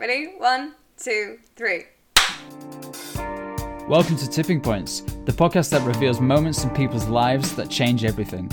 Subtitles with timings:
[0.00, 0.32] Ready?
[0.38, 1.82] One, two, three.
[3.86, 8.50] Welcome to Tipping Points, the podcast that reveals moments in people's lives that change everything.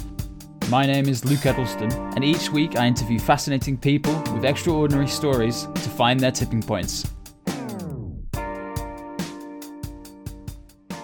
[0.68, 5.70] My name is Luke Edelston, and each week I interview fascinating people with extraordinary stories
[5.74, 7.10] to find their tipping points.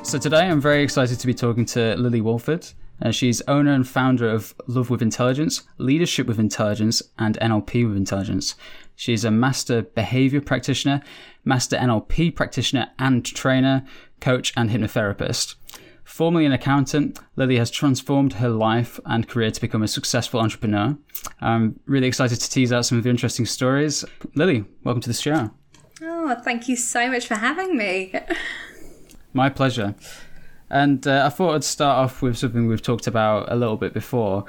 [0.02, 2.68] So today I'm very excited to be talking to Lily Walford.
[3.02, 7.98] Uh, she's owner and founder of Love with Intelligence, Leadership with Intelligence, and NLP with
[7.98, 8.56] Intelligence.
[8.96, 11.02] She's a master behavior practitioner,
[11.44, 13.86] master NLP practitioner and trainer,
[14.20, 15.56] coach, and hypnotherapist.
[16.04, 20.98] Formerly an accountant, Lily has transformed her life and career to become a successful entrepreneur.
[21.40, 24.04] I'm really excited to tease out some of the interesting stories.
[24.36, 25.52] Lily, welcome to the show.
[26.02, 28.14] Oh, thank you so much for having me.
[29.34, 29.96] My pleasure.
[30.70, 33.94] And uh, I thought I'd start off with something we've talked about a little bit
[33.94, 34.46] before,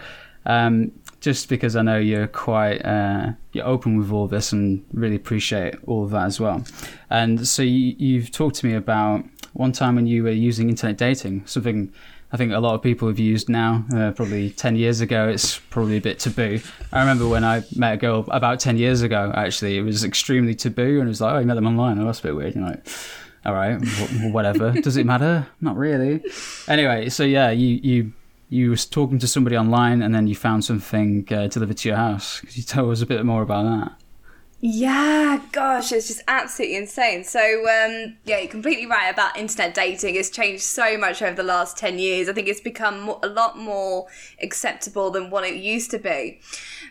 [0.47, 0.92] um,
[1.24, 5.74] just because I know you're quite uh, you're open with all this and really appreciate
[5.87, 6.62] all of that as well.
[7.09, 9.24] And so you, you've talked to me about
[9.55, 11.91] one time when you were using internet dating, something
[12.31, 13.86] I think a lot of people have used now.
[13.94, 16.61] Uh, probably 10 years ago, it's probably a bit taboo.
[16.92, 20.55] I remember when I met a girl about 10 years ago, actually, it was extremely
[20.55, 20.98] taboo.
[20.98, 21.98] And it was like, oh, you met them online.
[21.98, 22.55] Oh, that's a bit weird.
[22.55, 22.86] You're like,
[23.47, 23.77] all right,
[24.33, 24.72] whatever.
[24.72, 25.47] Does it matter?
[25.61, 26.22] Not really.
[26.69, 28.12] Anyway, so yeah, you you
[28.55, 31.97] you was talking to somebody online, and then you found something uh, delivered to your
[31.97, 32.41] house.
[32.41, 34.05] Could you tell us a bit more about that?
[34.66, 37.25] Yeah, gosh, it's just absolutely insane.
[37.25, 40.14] So, um, yeah, you're completely right about internet dating.
[40.14, 42.30] It's changed so much over the last 10 years.
[42.30, 44.06] I think it's become a lot more
[44.41, 46.41] acceptable than what it used to be.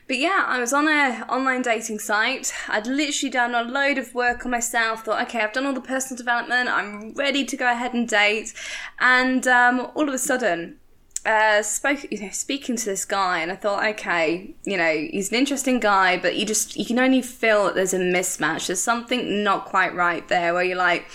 [0.07, 2.53] But yeah, I was on a online dating site.
[2.67, 5.05] I'd literally done a load of work on myself.
[5.05, 6.69] Thought, okay, I've done all the personal development.
[6.69, 8.53] I'm ready to go ahead and date.
[8.99, 10.77] And um, all of a sudden,
[11.25, 15.29] uh, spoke, you know, speaking to this guy, and I thought, okay, you know, he's
[15.31, 18.67] an interesting guy, but you just you can only feel that there's a mismatch.
[18.67, 21.05] There's something not quite right there, where you're like,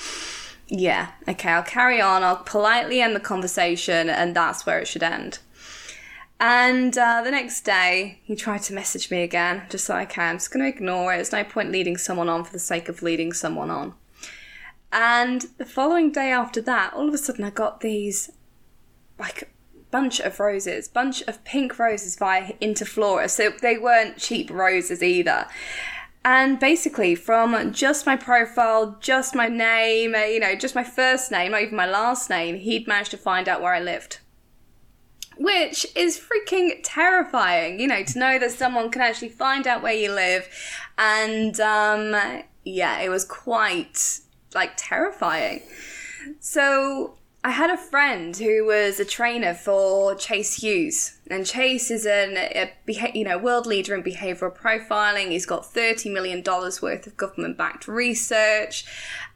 [0.69, 2.23] yeah, okay, I'll carry on.
[2.23, 5.41] I'll politely end the conversation, and that's where it should end.
[6.41, 10.37] And uh, the next day, he tried to message me again, just like, okay, I'm
[10.37, 11.17] just going to ignore it.
[11.17, 13.95] There's no point leading someone on for the sake of leading someone on.
[14.93, 18.31] And the following day after that, all of a sudden, I got these
[19.19, 19.51] like
[19.91, 23.29] bunch of roses, bunch of pink roses via Interflora.
[23.31, 25.47] So they weren't cheap roses either.
[26.25, 31.31] And basically, from just my profile, just my name, uh, you know, just my first
[31.31, 34.19] name, not even my last name, he'd managed to find out where I lived.
[35.39, 39.95] Which is freaking terrifying, you know, to know that someone can actually find out where
[39.95, 40.49] you live.
[40.99, 42.17] And um,
[42.65, 44.19] yeah, it was quite
[44.55, 45.63] like terrifying.
[46.41, 52.05] So I had a friend who was a trainer for Chase Hughes, and Chase is
[52.05, 52.73] an, a
[53.15, 55.31] you know world leader in behavioral profiling.
[55.31, 58.85] He's got thirty million dollars worth of government-backed research,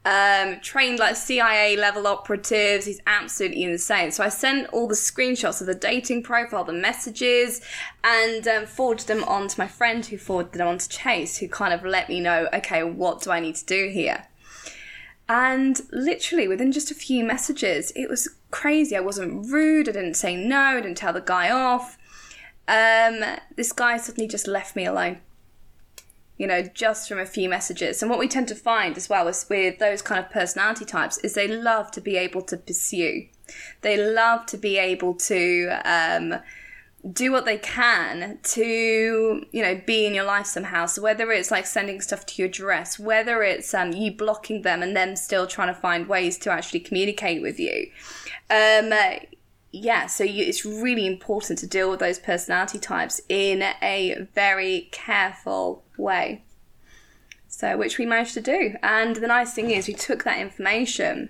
[0.03, 2.85] um, trained like CIA level operatives.
[2.85, 4.11] He's absolutely insane.
[4.11, 7.61] So I sent all the screenshots of the dating profile, the messages,
[8.03, 11.47] and um, forwarded them on to my friend, who forwarded them on to Chase, who
[11.47, 14.25] kind of let me know, okay, what do I need to do here?
[15.29, 18.95] And literally within just a few messages, it was crazy.
[18.95, 21.97] I wasn't rude, I didn't say no, I didn't tell the guy off.
[22.67, 23.23] Um,
[23.55, 25.19] this guy suddenly just left me alone.
[26.37, 28.01] You know, just from a few messages.
[28.01, 31.17] And what we tend to find as well is with those kind of personality types
[31.19, 33.27] is they love to be able to pursue.
[33.81, 36.35] They love to be able to um,
[37.11, 40.85] do what they can to you know be in your life somehow.
[40.85, 44.81] So whether it's like sending stuff to your address whether it's um, you blocking them
[44.81, 47.89] and them still trying to find ways to actually communicate with you
[48.49, 48.93] um,
[49.71, 54.87] yeah so you, it's really important to deal with those personality types in a very
[54.91, 56.43] careful way.
[57.47, 58.75] So which we managed to do.
[58.81, 61.29] And the nice thing is we took that information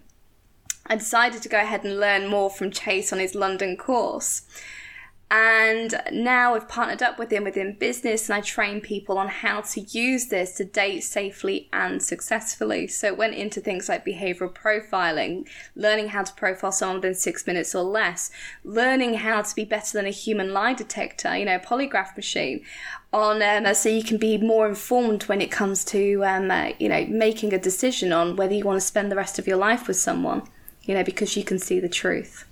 [0.86, 4.42] I decided to go ahead and learn more from Chase on his London course
[5.36, 9.62] and now I've partnered up with him within business and I train people on how
[9.62, 12.86] to use this to date safely and successfully.
[12.86, 17.48] So it went into things like behavioral profiling, learning how to profile someone within six
[17.48, 18.30] minutes or less,
[18.64, 22.64] learning how to be better than a human lie detector, you know, polygraph machine.
[23.12, 26.90] On um, so you can be more informed when it comes to um, uh, you
[26.90, 29.88] know making a decision on whether you want to spend the rest of your life
[29.88, 30.44] with someone,
[30.84, 32.46] you know, because you can see the truth.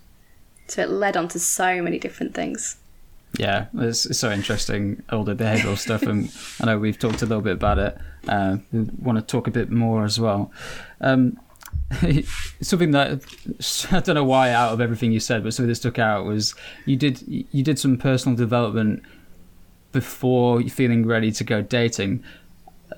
[0.71, 2.77] So it led on to so many different things.
[3.37, 7.41] Yeah, it's, so interesting, all the behavioural stuff, and I know we've talked a little
[7.41, 7.97] bit about it.
[8.25, 10.49] Uh, we want to talk a bit more as well.
[11.01, 11.37] Um,
[12.61, 13.21] something that
[13.91, 16.55] I don't know why, out of everything you said, but something that stuck out was
[16.85, 19.03] you did you did some personal development
[19.91, 22.23] before feeling ready to go dating.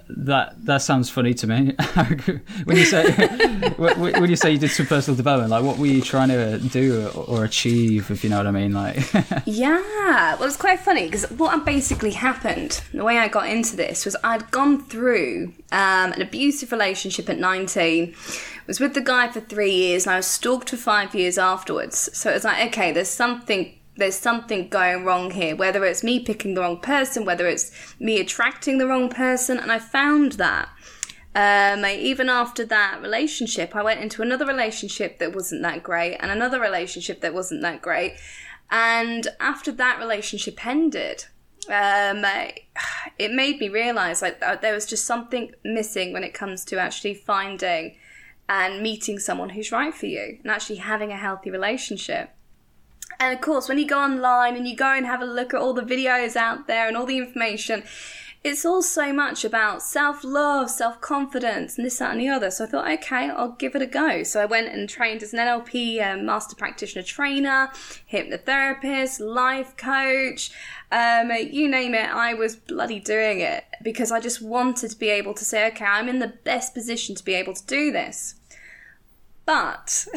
[0.10, 1.74] That that sounds funny to me.
[2.64, 3.12] when you say
[3.78, 7.10] when you say you did some personal development, like what were you trying to do
[7.10, 8.74] or achieve, if you know what I mean?
[8.74, 8.98] Like,
[9.46, 14.06] yeah, well, it's quite funny because what basically happened, the way I got into this
[14.06, 18.16] was I'd gone through um, an abusive relationship at nineteen.
[18.66, 22.10] Was with the guy for three years, and I was stalked for five years afterwards.
[22.18, 26.20] So it was like, okay, there's something there's something going wrong here, whether it's me
[26.20, 29.58] picking the wrong person, whether it's me attracting the wrong person.
[29.60, 30.70] And I found that.
[31.36, 36.30] Um, even after that relationship, I went into another relationship that wasn't that great, and
[36.30, 38.14] another relationship that wasn't that great.
[38.70, 41.26] And after that relationship ended,
[41.70, 42.24] um,
[43.18, 47.16] it made me realize like there was just something missing when it comes to actually
[47.16, 47.96] finding
[48.50, 52.30] and meeting someone who's right for you and actually having a healthy relationship.
[53.24, 55.62] And of course, when you go online and you go and have a look at
[55.62, 57.84] all the videos out there and all the information,
[58.44, 62.52] it's all so much about self love, self confidence, and this, that, and the other.
[62.52, 64.24] So I thought, okay, I'll give it a go.
[64.24, 67.72] So I went and trained as an NLP um, master practitioner trainer,
[68.12, 70.52] hypnotherapist, life coach,
[70.92, 72.10] um, you name it.
[72.10, 75.86] I was bloody doing it because I just wanted to be able to say, okay,
[75.86, 78.36] I'm in the best position to be able to do this.
[79.46, 80.08] But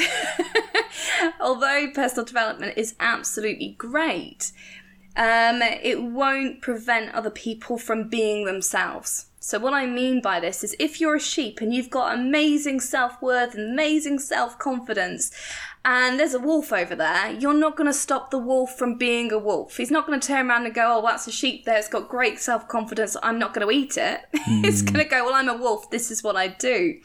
[1.41, 4.53] although personal development is absolutely great,
[5.17, 9.27] um, it won't prevent other people from being themselves.
[9.41, 12.81] So, what I mean by this is if you're a sheep and you've got amazing
[12.81, 15.31] self worth and amazing self confidence,
[15.89, 19.31] and there's a wolf over there, you're not going to stop the wolf from being
[19.31, 19.77] a wolf.
[19.77, 22.09] He's not going to turn around and go, oh, that's a sheep there, it's got
[22.09, 24.23] great self confidence, I'm not going to eat it.
[24.47, 24.65] Mm.
[24.65, 26.99] it's going to go, well, I'm a wolf, this is what I do.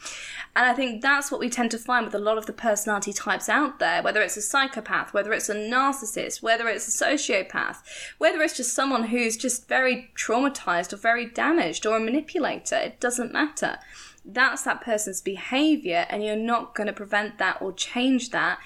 [0.54, 3.12] And I think that's what we tend to find with a lot of the personality
[3.12, 7.76] types out there, whether it's a psychopath, whether it's a narcissist, whether it's a sociopath,
[8.18, 13.00] whether it's just someone who's just very traumatized or very damaged or a manipulator, it
[13.00, 13.78] doesn't matter.
[14.24, 18.58] That's that person's behavior, and you're not going to prevent that or change that.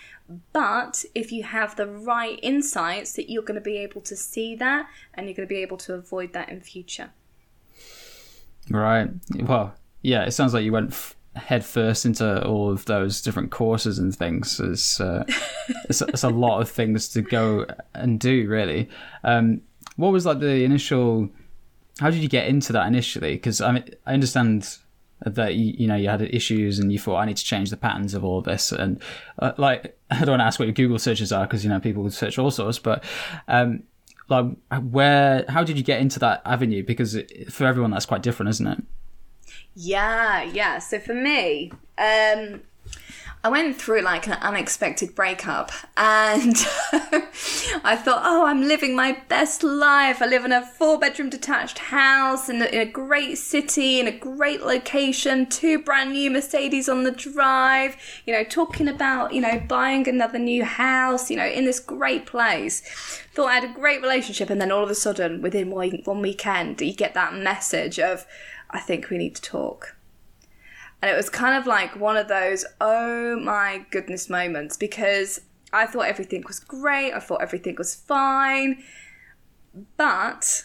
[0.53, 4.57] But if you have the right insights, that you're going to be able to see
[4.57, 7.11] that and you're going to be able to avoid that in future.
[8.69, 9.09] Right.
[9.35, 13.51] Well, yeah, it sounds like you went f- head first into all of those different
[13.51, 14.59] courses and things.
[14.59, 15.25] It's, uh,
[15.89, 18.89] it's, it's, a lot of things to go and do, really.
[19.23, 19.61] Um,
[19.97, 21.29] what was like the initial?
[22.01, 23.35] How did you get into that initially?
[23.35, 24.79] Because I mean, I understand
[25.25, 27.77] that you, you, know you had issues and you thought I need to change the
[27.77, 29.01] patterns of all of this and
[29.39, 31.81] uh, like I don't want to ask what your Google searches are because you know
[31.81, 33.03] people would search all sorts, but
[33.49, 33.85] um,
[34.29, 34.47] like
[34.91, 36.85] where how did you get into that avenue?
[36.85, 38.83] Because it, for everyone that's quite different, isn't it?
[39.75, 40.79] Yeah, yeah.
[40.79, 42.63] So for me, um,
[43.47, 46.57] I went through like an unexpected breakup and
[46.93, 50.21] I thought, oh, I'm living my best life.
[50.21, 54.09] I live in a four bedroom detached house in a, in a, great city, in
[54.09, 57.97] a great location, two brand new Mercedes on the drive,
[58.27, 62.27] you know, talking about, you know, buying another new house, you know, in this great
[62.27, 62.81] place.
[63.33, 64.51] Thought I had a great relationship.
[64.51, 68.27] And then all of a sudden, within one, one weekend, you get that message of,
[68.73, 69.96] I think we need to talk.
[71.03, 75.41] And it was kind of like one of those, oh my goodness moments because
[75.73, 78.83] I thought everything was great, I thought everything was fine.
[79.97, 80.65] But,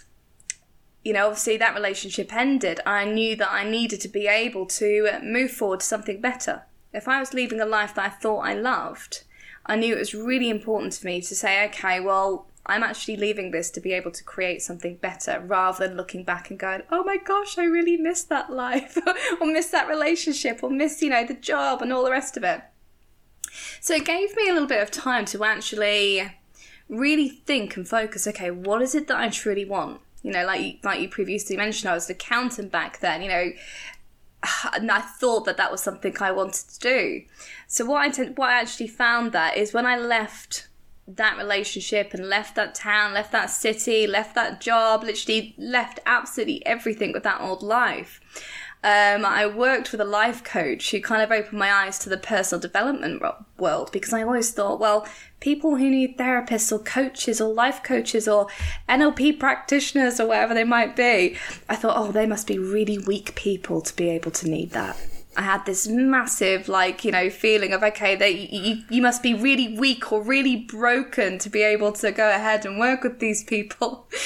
[1.03, 2.79] you know, obviously that relationship ended.
[2.85, 6.63] I knew that I needed to be able to move forward to something better.
[6.93, 9.23] If I was leaving a life that I thought I loved,
[9.65, 13.51] I knew it was really important to me to say, okay, well, I'm actually leaving
[13.51, 17.03] this to be able to create something better rather than looking back and going, oh
[17.03, 18.97] my gosh, I really miss that life
[19.41, 22.43] or miss that relationship or miss, you know, the job and all the rest of
[22.43, 22.61] it.
[23.79, 26.31] So it gave me a little bit of time to actually
[26.87, 30.01] really think and focus okay, what is it that I truly want?
[30.21, 33.51] You know, like like you previously mentioned, I was an accountant back then, you know,
[34.73, 37.23] and I thought that that was something I wanted to do.
[37.67, 40.67] So what I, t- what I actually found that is when I left
[41.15, 46.65] that relationship and left that town, left that city, left that job, literally left absolutely
[46.65, 48.19] everything with that old life.
[48.83, 52.17] Um, I worked with a life coach who kind of opened my eyes to the
[52.17, 53.21] personal development
[53.59, 55.07] world because I always thought, well,
[55.39, 58.47] people who need therapists or coaches or life coaches or
[58.89, 61.37] NLP practitioners or whatever they might be,
[61.69, 64.97] I thought, oh, they must be really weak people to be able to need that.
[65.37, 69.33] I had this massive, like, you know, feeling of, okay, that you, you must be
[69.33, 73.43] really weak or really broken to be able to go ahead and work with these
[73.43, 74.07] people.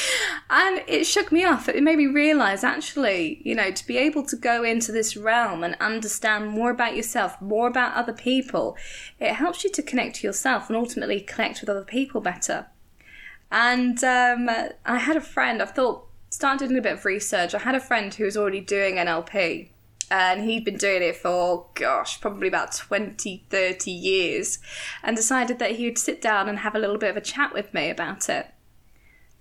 [0.48, 1.68] And it shook me off.
[1.68, 5.64] It made me realize, actually, you know, to be able to go into this realm
[5.64, 8.78] and understand more about yourself, more about other people,
[9.20, 12.68] it helps you to connect to yourself and ultimately connect with other people better.
[13.52, 14.48] And um,
[14.86, 17.56] I had a friend, I thought, started doing a bit of research.
[17.56, 19.70] I had a friend who was already doing NLP
[20.10, 24.60] and he'd been doing it for gosh probably about 20 30 years
[25.04, 27.54] and decided that he would sit down and have a little bit of a chat
[27.54, 28.48] with me about it.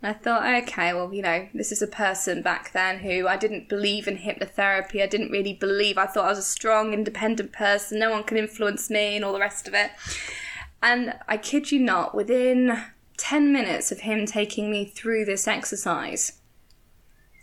[0.02, 3.36] And i thought okay well you know this is a person back then who i
[3.36, 5.02] didn't believe in hypnotherapy.
[5.02, 5.98] I didn't really believe.
[5.98, 7.98] I thought i was a strong independent person.
[7.98, 9.90] No one can influence me and all the rest of it.
[10.82, 12.84] And i kid you not within
[13.16, 16.40] 10 minutes of him taking me through this exercise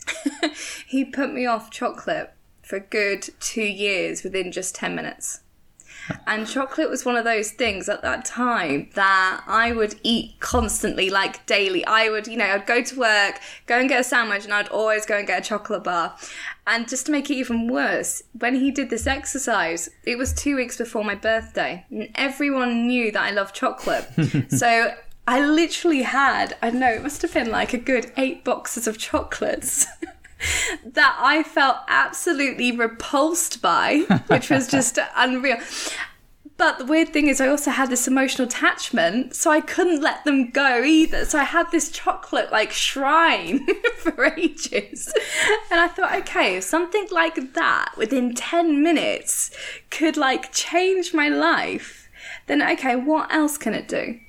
[0.86, 5.40] he put me off chocolate for a good two years within just 10 minutes.
[6.26, 11.10] And chocolate was one of those things at that time that I would eat constantly,
[11.10, 11.84] like daily.
[11.84, 14.68] I would, you know, I'd go to work, go and get a sandwich, and I'd
[14.68, 16.16] always go and get a chocolate bar.
[16.66, 20.56] And just to make it even worse, when he did this exercise, it was two
[20.56, 24.08] weeks before my birthday, and everyone knew that I love chocolate.
[24.48, 24.94] so
[25.26, 28.86] I literally had, I don't know, it must have been like a good eight boxes
[28.86, 29.86] of chocolates.
[30.84, 35.58] that I felt absolutely repulsed by, which was just unreal.
[36.56, 40.24] But the weird thing is, I also had this emotional attachment, so I couldn't let
[40.24, 41.24] them go either.
[41.24, 43.66] So I had this chocolate like shrine
[43.98, 45.12] for ages.
[45.70, 49.50] And I thought, okay, if something like that within 10 minutes
[49.90, 52.08] could like change my life,
[52.46, 54.20] then okay, what else can it do?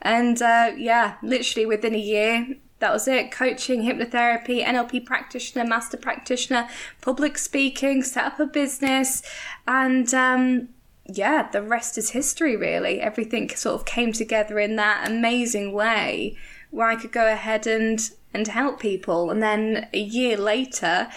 [0.00, 3.30] And uh, yeah, literally within a year, that was it.
[3.30, 6.68] Coaching, hypnotherapy, NLP practitioner, master practitioner,
[7.00, 9.22] public speaking, set up a business,
[9.66, 10.68] and um,
[11.06, 13.00] yeah, the rest is history, really.
[13.00, 16.36] Everything sort of came together in that amazing way
[16.70, 19.30] where I could go ahead and, and help people.
[19.30, 21.08] And then a year later,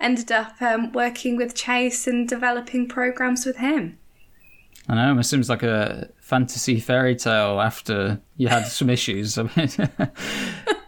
[0.00, 3.98] ended up um, working with Chase and developing programs with him.
[4.88, 9.36] I know, it seems like a fantasy fairy tale after you had some issues.
[9.36, 9.68] I mean,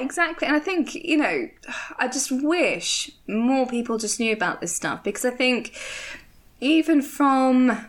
[0.00, 0.46] Yeah, exactly.
[0.46, 1.48] And I think, you know,
[1.98, 5.76] I just wish more people just knew about this stuff because I think
[6.60, 7.86] even from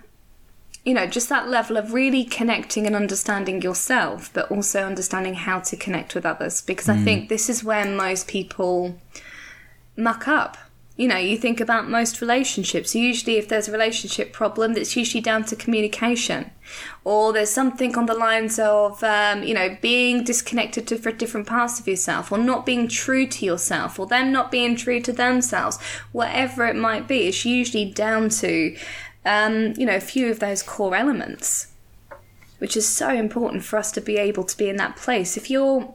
[0.84, 5.60] you know, just that level of really connecting and understanding yourself, but also understanding how
[5.60, 6.62] to connect with others.
[6.62, 7.00] Because mm.
[7.00, 9.00] I think this is where most people
[9.96, 10.58] muck up
[10.98, 12.94] you know, you think about most relationships.
[12.94, 16.52] Usually, if there's a relationship problem, that's usually down to communication,
[17.04, 21.80] or there's something on the lines of, um, you know, being disconnected to different parts
[21.80, 25.80] of yourself, or not being true to yourself, or them not being true to themselves.
[26.12, 28.76] Whatever it might be, it's usually down to,
[29.26, 31.68] um, you know, a few of those core elements,
[32.60, 35.38] which is so important for us to be able to be in that place.
[35.38, 35.94] If you're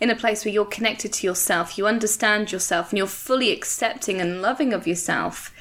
[0.00, 4.20] in a place where you're connected to yourself, you understand yourself, and you're fully accepting
[4.20, 5.52] and loving of yourself,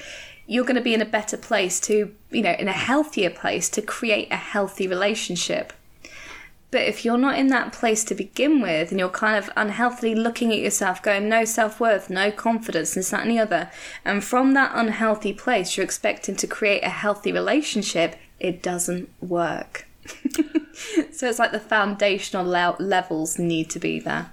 [0.47, 3.69] you're going to be in a better place to, you know, in a healthier place
[3.69, 5.73] to create a healthy relationship.
[6.71, 10.15] But if you're not in that place to begin with, and you're kind of unhealthily
[10.15, 13.71] looking at yourself, going, no self worth, no confidence, this, that, and the other,
[14.05, 19.87] and from that unhealthy place, you're expecting to create a healthy relationship, it doesn't work.
[21.11, 24.31] so it's like the foundational le- levels need to be there.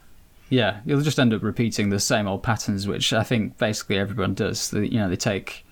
[0.48, 4.34] Yeah, you'll just end up repeating the same old patterns, which I think basically everyone
[4.34, 4.70] does.
[4.70, 5.64] They, you know, they take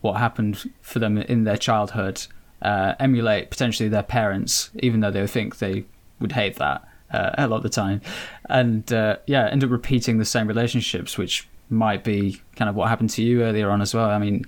[0.00, 2.26] what happened for them in their childhood,
[2.60, 5.84] uh, emulate potentially their parents, even though they think they
[6.20, 8.02] would hate that uh, a lot of the time,
[8.50, 12.88] and uh, yeah, end up repeating the same relationships, which might be kind of what
[12.88, 14.10] happened to you earlier on as well.
[14.10, 14.44] I mean,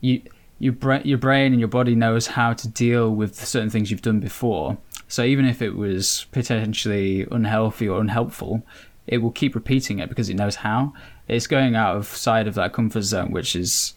[0.00, 0.22] you
[0.64, 4.00] your brain, your brain and your body knows how to deal with certain things you've
[4.00, 4.78] done before.
[5.08, 8.62] So even if it was potentially unhealthy or unhelpful,
[9.06, 10.94] it will keep repeating it because it knows how.
[11.28, 13.92] It's going out of side of that comfort zone, which is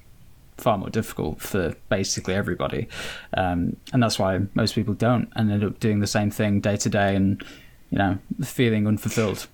[0.57, 2.89] far more difficult for basically everybody,
[3.37, 6.75] um, and that's why most people don't and end up doing the same thing day
[6.75, 7.45] to day and
[7.91, 9.47] you know feeling unfulfilled.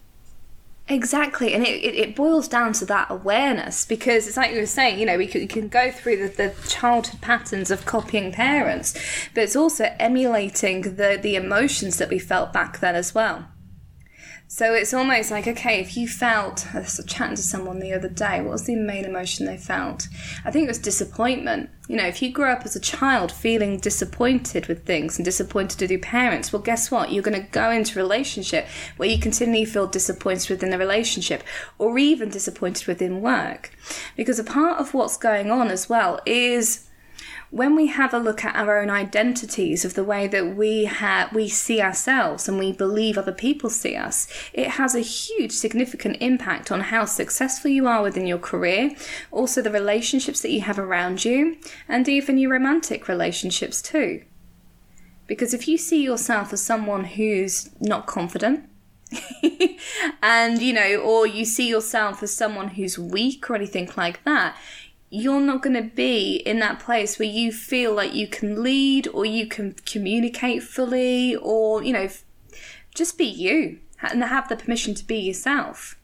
[0.90, 4.66] Exactly, and it, it, it, boils down to that awareness because it's like you were
[4.66, 8.34] saying, you know, we can, we can go through the, the childhood patterns of copying
[8.34, 8.94] parents,
[9.34, 13.48] but it's also emulating the, the emotions that we felt back then as well.
[14.54, 18.08] So it's almost like, okay, if you felt, I was chatting to someone the other
[18.08, 20.08] day, what was the main emotion they felt?
[20.46, 21.72] I think it was disappointment.
[21.88, 25.82] You know, if you grew up as a child feeling disappointed with things and disappointed
[25.82, 27.12] with your parents, well, guess what?
[27.12, 28.68] You're going to go into a relationship
[28.98, 31.44] where you continually feel disappointed within the relationship
[31.80, 33.72] or even disappointed within work.
[34.16, 36.90] Because a part of what's going on as well is
[37.54, 41.32] when we have a look at our own identities of the way that we have
[41.34, 46.18] we see ourselves and we believe other people see us it has a huge significant
[46.20, 48.90] impact on how successful you are within your career
[49.32, 51.56] also the relationships that you have around you
[51.88, 54.24] and even your romantic relationships too.
[55.28, 58.70] Because if you see yourself as someone who's not confident
[60.24, 64.58] and you know, or you see yourself as someone who's weak or anything like that,
[65.14, 69.08] you're not going to be in that place where you feel like you can lead
[69.10, 72.10] or you can communicate fully or, you know,
[72.96, 75.96] just be you and have the permission to be yourself.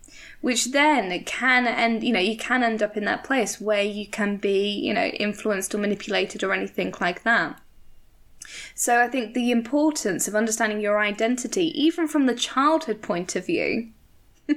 [0.41, 4.05] Which then can end, you know, you can end up in that place where you
[4.05, 7.59] can be, you know, influenced or manipulated or anything like that.
[8.75, 13.47] So I think the importance of understanding your identity, even from the childhood point of
[13.47, 13.89] view,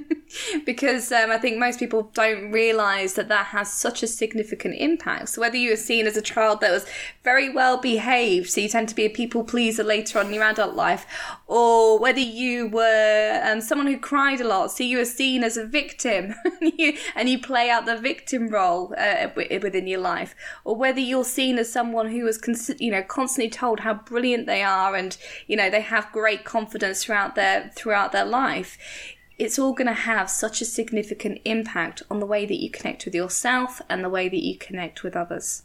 [0.65, 5.29] because um, I think most people don't realize that that has such a significant impact.
[5.29, 6.85] So whether you were seen as a child that was
[7.23, 10.43] very well behaved, so you tend to be a people pleaser later on in your
[10.43, 11.05] adult life,
[11.47, 15.57] or whether you were um, someone who cried a lot, so you were seen as
[15.57, 20.35] a victim and, you, and you play out the victim role uh, within your life,
[20.63, 24.45] or whether you're seen as someone who was cons- you know constantly told how brilliant
[24.45, 28.77] they are and you know they have great confidence throughout their throughout their life
[29.37, 33.05] it's all going to have such a significant impact on the way that you connect
[33.05, 35.63] with yourself and the way that you connect with others.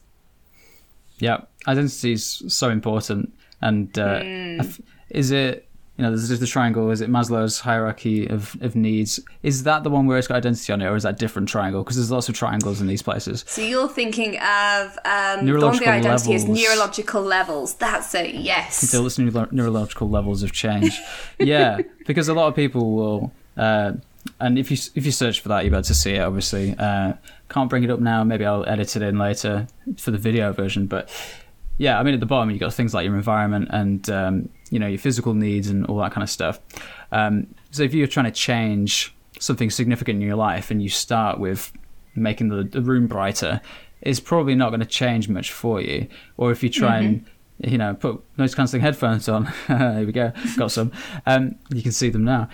[1.18, 3.32] Yeah, identity is so important.
[3.60, 4.80] And uh, mm.
[5.10, 9.18] is it, you know, there's, the triangle, is it Maslow's hierarchy of, of needs?
[9.42, 11.48] Is that the one where it's got identity on it, or is that a different
[11.48, 11.82] triangle?
[11.82, 13.44] Because there's lots of triangles in these places.
[13.48, 16.44] So you're thinking of um, neurological the identity levels.
[16.44, 17.74] as neurological levels.
[17.74, 18.84] That's it, yes.
[18.84, 21.00] Until it's neuro- neurological levels of change.
[21.40, 23.92] yeah, because a lot of people will uh,
[24.40, 26.20] and if you if you search for that, you'll be able to see it.
[26.20, 27.14] Obviously, uh,
[27.48, 28.24] can't bring it up now.
[28.24, 30.86] Maybe I'll edit it in later for the video version.
[30.86, 31.10] But
[31.78, 34.78] yeah, I mean, at the bottom you've got things like your environment and um, you
[34.78, 36.60] know your physical needs and all that kind of stuff.
[37.12, 41.38] Um, so if you're trying to change something significant in your life and you start
[41.38, 41.72] with
[42.14, 43.60] making the, the room brighter,
[44.02, 46.08] it's probably not going to change much for you.
[46.36, 47.26] Or if you try mm-hmm.
[47.62, 50.92] and you know put noise cancelling headphones on, here we go, got some.
[51.26, 52.48] Um, you can see them now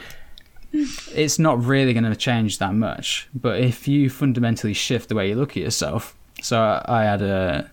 [0.74, 3.28] it's not really going to change that much.
[3.34, 7.70] But if you fundamentally shift the way you look at yourself, so I had a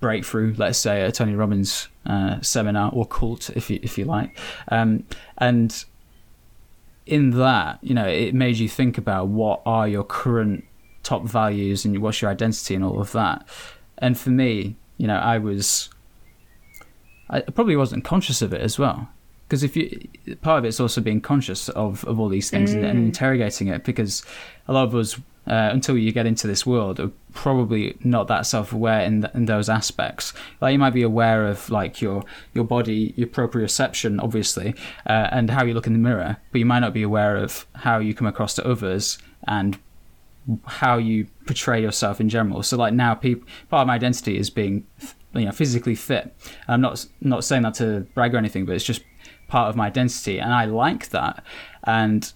[0.00, 4.04] breakthrough, let's say, at a Tony Robbins uh, seminar or cult, if you if you
[4.04, 5.04] like, um,
[5.38, 5.84] and
[7.06, 10.64] in that, you know, it made you think about what are your current
[11.02, 13.48] top values and what's your identity and all of that.
[13.96, 15.88] And for me, you know, I was,
[17.30, 19.08] I probably wasn't conscious of it as well
[19.48, 20.08] because if you
[20.42, 22.76] part of it's also being conscious of, of all these things mm.
[22.76, 23.04] and, and, mm.
[23.06, 24.22] interrogating it because
[24.66, 28.44] a lot of us uh, until you get into this world are probably not that
[28.44, 33.14] self-aware in, in those aspects like you might be aware of like your your body
[33.16, 34.74] your proprioception obviously
[35.06, 37.66] uh, and how you look in the mirror but you might not be aware of
[37.76, 39.78] how you come across to others and
[40.64, 44.50] how you portray yourself in general so like now people part of my identity is
[44.50, 44.86] being
[45.34, 46.34] you know physically fit
[46.68, 49.02] i'm not not saying that to brag or anything but it's just
[49.48, 51.42] part of my identity, and I like that.
[51.84, 52.32] And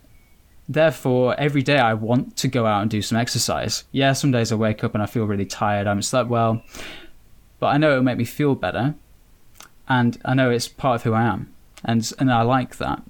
[0.69, 3.85] therefore, every day I want to go out and do some exercise.
[3.93, 6.63] Yeah, some days I wake up and I feel really tired, I haven't slept well,
[7.61, 8.95] but I know it'll make me feel better,
[9.89, 13.03] and I know it's part of who I am, and and I like that.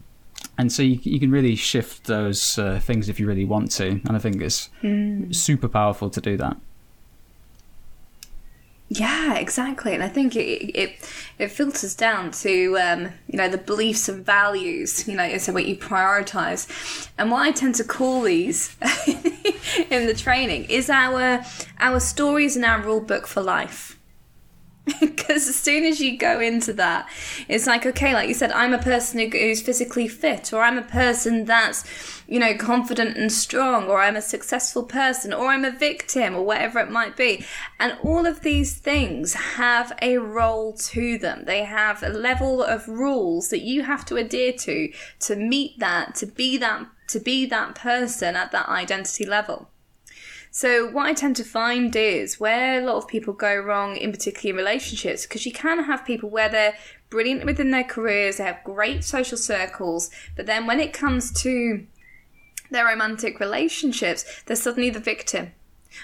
[0.59, 3.89] And so you, you can really shift those uh, things if you really want to,
[3.89, 5.35] and I think it's mm.
[5.35, 6.57] super powerful to do that.
[8.95, 13.57] Yeah, exactly, and I think it it, it filters down to um, you know the
[13.57, 15.09] beliefs and values.
[15.09, 18.77] You know, so what you prioritize, and what I tend to call these
[19.91, 21.43] in the training is our
[21.79, 23.99] our stories and our rule book for life.
[25.01, 27.09] Because as soon as you go into that,
[27.49, 30.83] it's like, okay, like you said, I'm a person who's physically fit, or I'm a
[30.83, 31.85] person that's,
[32.33, 36.43] you know, confident and strong, or I'm a successful person, or I'm a victim, or
[36.43, 37.45] whatever it might be.
[37.79, 41.45] And all of these things have a role to them.
[41.45, 44.91] They have a level of rules that you have to adhere to
[45.21, 49.69] to meet that, to be that, to be that person at that identity level.
[50.51, 54.11] So what I tend to find is where a lot of people go wrong, in
[54.11, 56.77] particular in relationships, because you can have people where they're
[57.11, 61.87] brilliant within their careers, they have great social circles, but then when it comes to
[62.73, 65.53] their romantic relationships, they're suddenly the victim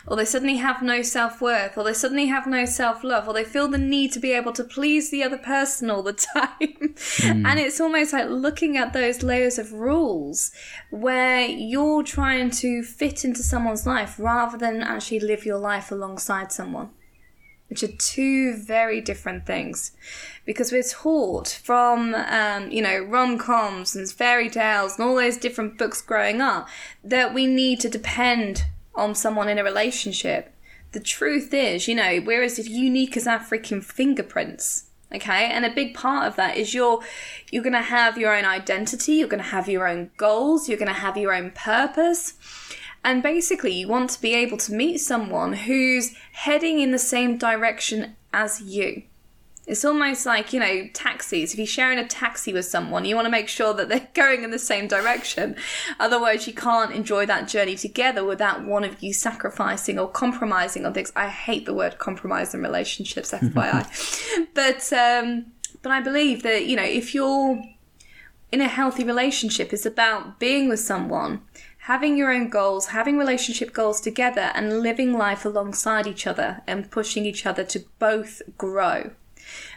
[0.07, 3.35] or they suddenly have no self worth, or they suddenly have no self love, or
[3.35, 6.49] they feel the need to be able to please the other person all the time.
[6.59, 7.47] Mm.
[7.47, 10.51] And it's almost like looking at those layers of rules
[10.91, 16.53] where you're trying to fit into someone's life rather than actually live your life alongside
[16.53, 16.91] someone.
[17.69, 19.93] Which are two very different things,
[20.47, 25.37] because we're taught from, um, you know, rom coms and fairy tales and all those
[25.37, 26.67] different books growing up
[27.05, 30.55] that we need to depend on someone in a relationship.
[30.93, 34.85] The truth is, you know, we're as unique as freaking fingerprints.
[35.15, 37.01] okay and a big part of that is you're
[37.51, 40.79] you're going to have your own identity you're going to have your own goals you're
[40.79, 42.35] going to have your own purpose
[43.05, 47.39] and basically you want to be able to meet someone who's heading in the same
[47.39, 49.03] direction as you
[49.69, 51.53] it's almost like, you know, taxis.
[51.53, 54.43] If you're sharing a taxi with someone, you want to make sure that they're going
[54.43, 55.57] in the same direction.
[56.01, 60.95] Otherwise, you can't enjoy that journey together without one of you sacrificing or compromising on
[60.95, 61.13] things.
[61.15, 64.47] I hate the word compromise in relationships, FYI.
[64.55, 67.63] but, um, but I believe that, you know, if you're
[68.51, 71.43] in a healthy relationship, it's about being with someone
[71.88, 76.90] having your own goals, having relationship goals together, and living life alongside each other and
[76.90, 79.11] pushing each other to both grow.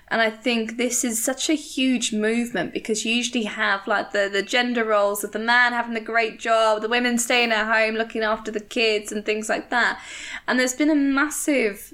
[0.09, 4.29] And I think this is such a huge movement because you usually have like the,
[4.29, 7.95] the gender roles of the man having the great job, the women staying at home
[7.95, 9.97] looking after the kids and things like that.
[10.49, 11.93] And there's been a massive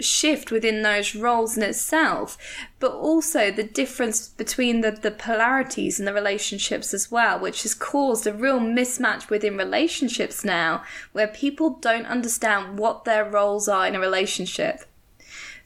[0.00, 2.36] shift within those roles in itself,
[2.80, 7.74] but also the difference between the, the polarities and the relationships as well, which has
[7.74, 13.86] caused a real mismatch within relationships now where people don't understand what their roles are
[13.86, 14.84] in a relationship.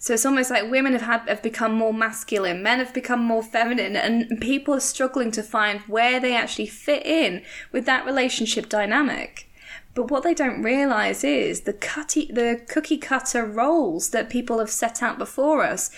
[0.01, 3.43] So it's almost like women have had have become more masculine, men have become more
[3.43, 8.69] feminine, and people are struggling to find where they actually fit in with that relationship
[8.69, 9.48] dynamic.
[9.99, 14.71] But what they don't realize is the cutty, the cookie cutter roles that people have
[14.71, 15.91] set out before us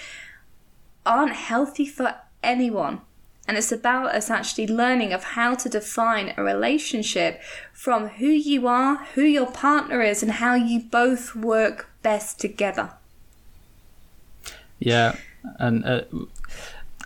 [1.04, 3.02] aren't healthy for anyone.
[3.46, 7.42] And it's about us actually learning of how to define a relationship
[7.74, 12.92] from who you are, who your partner is, and how you both work best together.
[14.78, 15.16] Yeah,
[15.58, 16.04] and uh,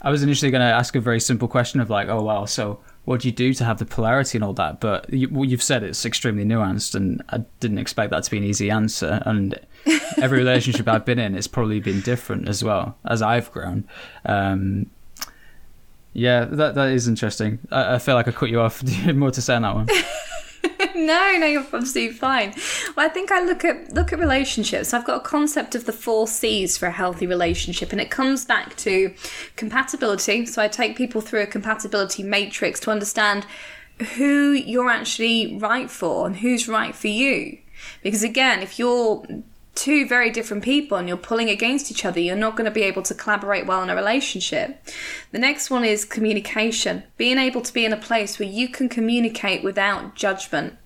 [0.00, 2.78] I was initially going to ask a very simple question of like, oh well, so
[3.05, 4.81] what do you do to have the polarity and all that?
[4.81, 8.45] But you, you've said it's extremely nuanced, and I didn't expect that to be an
[8.45, 9.23] easy answer.
[9.27, 9.59] And
[10.19, 13.85] every relationship I've been in, it's probably been different as well as I've grown.
[14.25, 14.90] Um,
[16.14, 17.59] yeah, that that is interesting.
[17.71, 18.81] I, I feel like I cut you off.
[18.88, 19.88] Have more to say on that one?
[20.96, 22.54] no, no, you're absolutely fine.
[22.96, 24.94] Well, I think I look at look at relationships.
[24.94, 28.44] I've got a concept of the four C's for a healthy relationship, and it comes
[28.44, 29.12] back to
[29.57, 30.46] compatibility.
[30.46, 33.44] So I take people through a compatibility matrix to understand
[34.16, 37.59] who you're actually right for and who's right for you.
[38.02, 39.26] Because again, if you're
[39.74, 42.83] two very different people and you're pulling against each other, you're not going to be
[42.83, 44.87] able to collaborate well in a relationship.
[45.33, 48.88] The next one is communication, being able to be in a place where you can
[48.88, 50.76] communicate without judgment.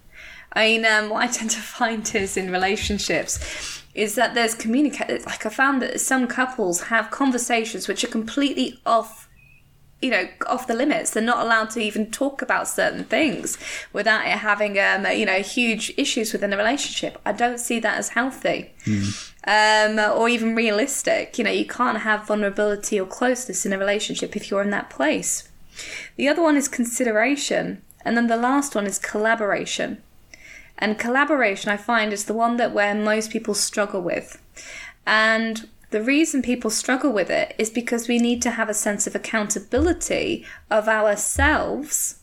[0.53, 5.27] I mean, um, what I tend to find is in relationships is that there's communicate.
[5.27, 9.29] Like I found that some couples have conversations which are completely off
[10.01, 11.11] you know off the limits.
[11.11, 13.59] They're not allowed to even talk about certain things
[13.93, 17.21] without it having um you know huge issues within the relationship.
[17.27, 18.71] I don't see that as healthy.
[18.85, 19.33] Mm.
[19.99, 21.37] um or even realistic.
[21.37, 24.91] You know you can't have vulnerability or closeness in a relationship if you're in that
[24.91, 25.49] place.
[26.17, 30.03] The other one is consideration and then the last one is collaboration
[30.79, 34.41] and collaboration i find is the one that where most people struggle with
[35.07, 39.07] and the reason people struggle with it is because we need to have a sense
[39.07, 42.19] of accountability of ourselves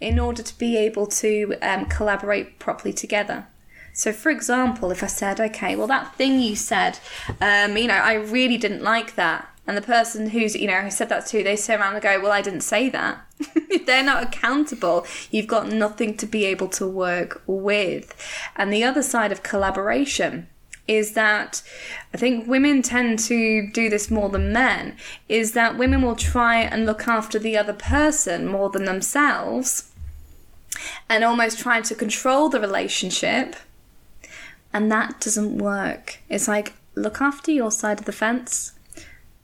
[0.00, 3.46] in order to be able to um, collaborate properly together.
[3.94, 6.98] So, for example, if I said, okay, well, that thing you said,
[7.40, 9.48] um, you know, I really didn't like that.
[9.66, 12.20] And the person who's, you know, who said that to, they turn around and go,
[12.20, 13.26] well, I didn't say that.
[13.86, 18.14] they're not accountable, you've got nothing to be able to work with.
[18.54, 20.48] And the other side of collaboration
[20.88, 21.62] is that
[22.14, 24.96] I think women tend to do this more than men,
[25.28, 29.90] is that women will try and look after the other person more than themselves
[31.08, 33.56] and almost try to control the relationship.
[34.72, 36.18] And that doesn't work.
[36.28, 38.72] It's like, look after your side of the fence,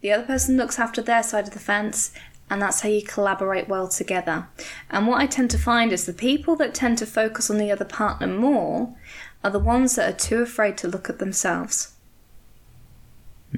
[0.02, 2.12] the other person looks after their side of the fence,
[2.50, 4.48] and that's how you collaborate well together.
[4.90, 7.70] And what I tend to find is the people that tend to focus on the
[7.70, 8.94] other partner more
[9.42, 11.94] are the ones that are too afraid to look at themselves.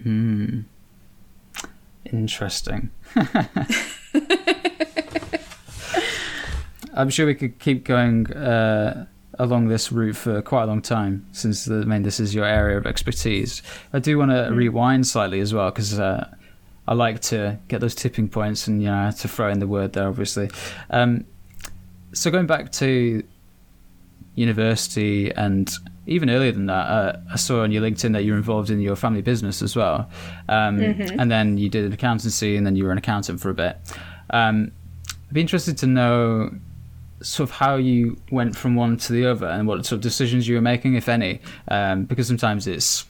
[0.03, 0.61] Hmm.
[2.05, 2.91] Interesting.
[6.95, 9.07] I'm sure we could keep going uh,
[9.39, 12.45] along this route for quite a long time, since the, I mean this is your
[12.45, 13.63] area of expertise.
[13.93, 14.57] I do want to mm.
[14.57, 16.29] rewind slightly as well, because uh,
[16.87, 19.93] I like to get those tipping points, and you know to throw in the word
[19.93, 20.51] there, obviously.
[20.91, 21.25] Um,
[22.13, 23.23] so going back to
[24.37, 25.71] university and
[26.07, 28.97] even earlier than that, uh, I saw on your LinkedIn that you're involved in your
[28.97, 30.11] family business as well.
[30.49, 31.19] Um, mm-hmm.
[31.19, 33.79] And then you did an accountancy and then you were an accountant for a bit.
[34.31, 34.73] Um,
[35.09, 36.55] I'd be interested to know
[37.21, 40.47] sort of how you went from one to the other and what sort of decisions
[40.47, 43.07] you were making, if any, um, because sometimes it's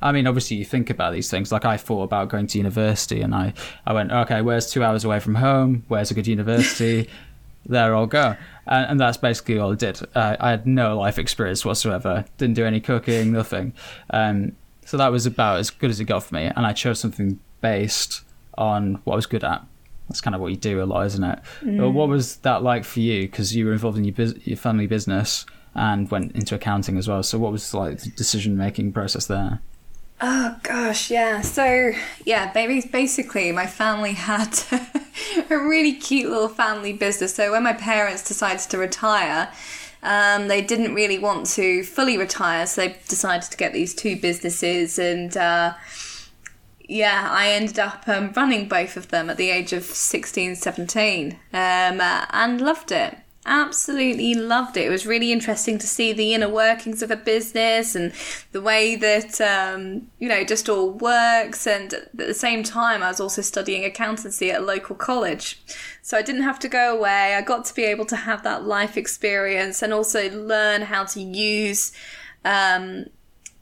[0.00, 1.52] I mean, obviously, you think about these things.
[1.52, 3.52] Like I thought about going to university, and I,
[3.86, 5.84] I went, okay, where's two hours away from home?
[5.88, 7.08] Where's a good university?
[7.66, 8.36] there I'll go.
[8.66, 10.00] And, and that's basically all I did.
[10.14, 12.24] Uh, I had no life experience whatsoever.
[12.38, 13.74] Didn't do any cooking, nothing.
[14.10, 14.52] Um,
[14.84, 16.44] so that was about as good as it got for me.
[16.44, 18.22] And I chose something based
[18.58, 19.64] on what I was good at.
[20.08, 21.38] That's kind of what you do a lot, isn't it?
[21.62, 21.92] Mm.
[21.92, 23.22] what was that like for you?
[23.22, 27.08] Because you were involved in your, bus- your family business and went into accounting as
[27.08, 27.22] well.
[27.22, 29.60] So what was like the decision making process there?
[30.20, 31.40] Oh gosh, yeah.
[31.40, 31.92] So
[32.24, 34.56] yeah, basically, my family had
[35.50, 37.34] a really cute little family business.
[37.34, 39.50] So when my parents decided to retire,
[40.04, 44.16] um, they didn't really want to fully retire, so they decided to get these two
[44.16, 45.74] businesses, and uh,
[46.92, 51.32] yeah, I ended up um, running both of them at the age of 16, 17,
[51.52, 54.86] um, uh, and loved it absolutely loved it.
[54.86, 58.12] It was really interesting to see the inner workings of a business and
[58.52, 61.66] the way that, um, you know, just all works.
[61.66, 65.60] And at the same time, I was also studying accountancy at a local college.
[66.02, 67.34] So I didn't have to go away.
[67.34, 71.20] I got to be able to have that life experience and also learn how to
[71.20, 71.92] use,
[72.44, 73.06] um,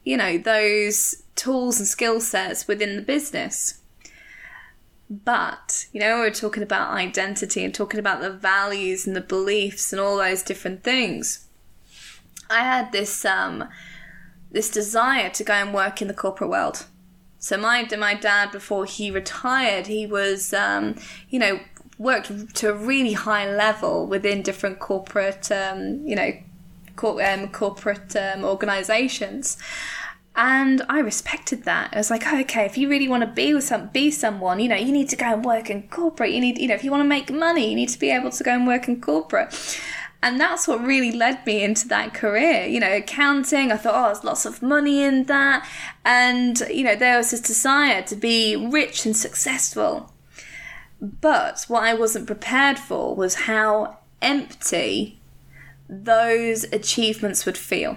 [0.05, 3.81] you know, those tools and skill sets within the business.
[5.09, 9.91] But, you know, we're talking about identity and talking about the values and the beliefs
[9.91, 11.47] and all those different things.
[12.51, 13.69] I had this um,
[14.53, 16.87] this desire to go and work in the corporate world.
[17.39, 20.97] So my my dad, before he retired, he was um,
[21.31, 21.61] you know
[21.99, 26.33] worked to a really high level within different corporate um, you know
[26.97, 29.57] cor- um, corporate um, organizations
[30.37, 31.91] and I respected that.
[31.93, 34.61] I was like, oh, okay, if you really want to be with some, be someone,
[34.61, 36.31] you know, you need to go and work in corporate.
[36.31, 38.31] You need, you know, if you want to make money, you need to be able
[38.31, 39.81] to go and work in corporate.
[40.23, 42.67] And that's what really led me into that career.
[42.67, 45.69] You know, accounting, I thought, oh, there's lots of money in that.
[46.05, 50.13] And, you know, there was this desire to be rich and successful.
[51.01, 55.19] But what I wasn't prepared for was how empty
[55.89, 57.97] those achievements would feel.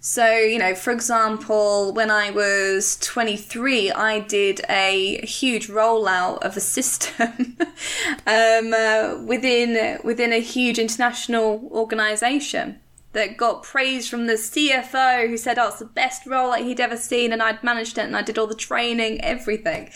[0.00, 6.56] So, you know, for example, when I was 23, I did a huge rollout of
[6.56, 7.56] a system
[8.26, 12.78] um, uh, within within a huge international organization
[13.12, 16.96] that got praise from the CFO who said, "Oh, it's the best rollout he'd ever
[16.96, 19.90] seen," and I'd managed it and I did all the training, everything,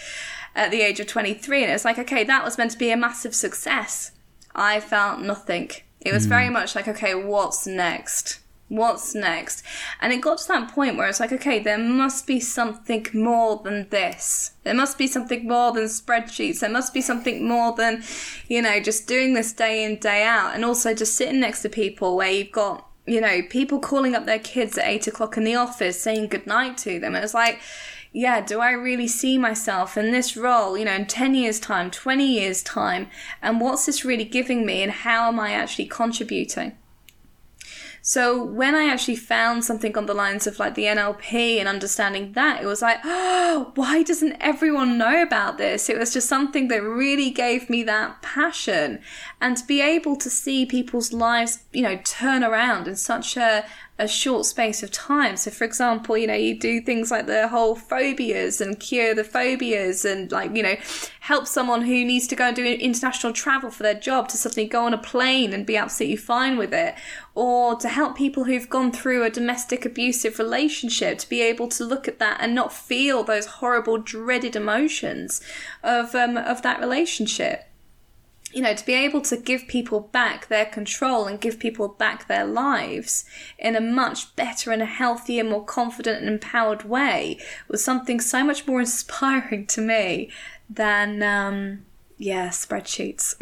[0.55, 2.91] at the age of 23, and it was like, okay, that was meant to be
[2.91, 4.13] a massive success.
[4.55, 5.71] I felt nothing.
[6.01, 6.31] It was mm.
[6.31, 8.41] very much like, okay, what's next?
[8.73, 9.63] What's next?
[10.01, 13.61] And it got to that point where it's like, okay, there must be something more
[13.63, 14.53] than this.
[14.65, 16.61] There must be something more than spreadsheets.
[16.61, 18.03] There must be something more than,
[18.49, 20.55] you know, just doing this day in, day out.
[20.55, 24.25] And also just sitting next to people where you've got, you know, people calling up
[24.25, 27.15] their kids at eight o'clock in the office saying goodnight to them.
[27.15, 27.61] And it's like,
[28.11, 31.91] yeah, do I really see myself in this role, you know, in 10 years' time,
[31.91, 33.11] 20 years' time?
[33.43, 34.83] And what's this really giving me?
[34.83, 36.79] And how am I actually contributing?
[38.05, 42.33] So when I actually found something on the lines of like the NLP and understanding
[42.33, 45.89] that, it was like, oh, why doesn't everyone know about this?
[45.89, 49.01] It was just something that really gave me that passion.
[49.41, 53.65] And to be able to see people's lives, you know, turn around in such a,
[54.03, 55.37] a short space of time.
[55.37, 59.25] So, for example, you know, you do things like the whole phobias and cure the
[59.25, 60.75] phobias and, like, you know,
[61.21, 64.69] help someone who needs to go and do international travel for their job to suddenly
[64.69, 66.95] go on a plane and be absolutely fine with it.
[67.35, 71.85] Or to help people who've gone through a domestic abusive relationship to be able to
[71.85, 75.41] look at that and not feel those horrible, dreaded emotions
[75.83, 77.72] of, um, of that relationship
[78.53, 82.29] you know, to be able to give people back their control and give people back
[82.29, 83.25] their lives
[83.59, 87.39] in a much better and a healthier, more confident and empowered way
[87.69, 90.31] was something so much more inspiring to me
[90.69, 91.85] than, um,
[92.19, 93.35] yeah, spreadsheets.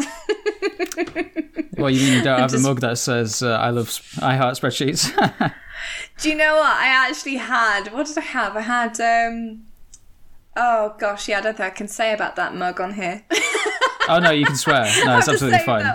[1.76, 2.64] well, you mean you don't have just...
[2.64, 5.12] a mug that says uh, "I love, I heart spreadsheets"?
[6.18, 7.88] Do you know what I actually had?
[7.88, 8.56] What did I have?
[8.56, 9.00] I had.
[9.00, 9.66] um
[10.56, 13.24] Oh gosh, yeah, I don't think I can say about that mug on here.
[14.10, 14.90] Oh no, you can swear.
[15.04, 15.86] No, it's absolutely fine.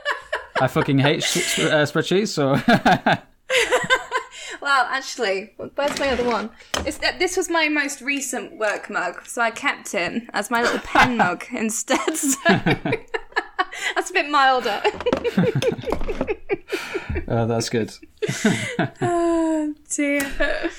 [0.60, 2.28] I fucking hate sh- uh, spreadsheets.
[2.28, 2.52] So.
[4.62, 6.50] well, actually, where's my other one?
[6.86, 10.62] It's, uh, this was my most recent work mug, so I kept it as my
[10.62, 12.16] little pen mug instead.
[12.16, 12.38] So
[13.94, 14.80] that's a bit milder.
[17.28, 17.92] oh, that's good.
[19.02, 20.70] oh dear.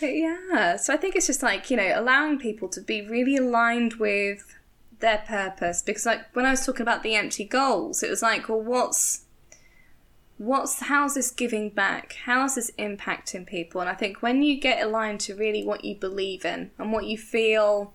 [0.00, 3.36] But yeah, so I think it's just like you know allowing people to be really
[3.36, 4.56] aligned with
[5.02, 8.48] their purpose because like when I was talking about the empty goals, it was like,
[8.48, 9.26] well, what's
[10.38, 12.16] what's how's this giving back?
[12.24, 13.82] How's this impacting people?
[13.82, 17.04] And I think when you get aligned to really what you believe in and what
[17.04, 17.92] you feel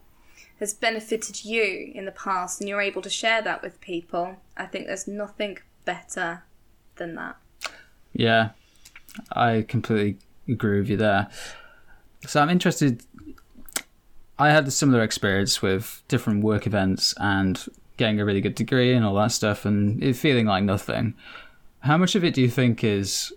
[0.60, 4.66] has benefited you in the past and you're able to share that with people, I
[4.68, 6.44] think there's nothing better
[6.98, 7.38] than that.
[8.14, 8.50] Yeah,
[9.32, 10.18] I completely
[10.48, 11.28] agree with you there.
[12.26, 13.04] So I'm interested.
[14.40, 17.64] I had a similar experience with different work events and
[17.98, 21.16] getting a really good degree and all that stuff, and it feeling like nothing.
[21.80, 23.34] How much of it do you think is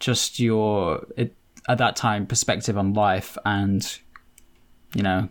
[0.00, 1.34] just your it,
[1.68, 3.98] at that time perspective on life and
[4.94, 5.28] you know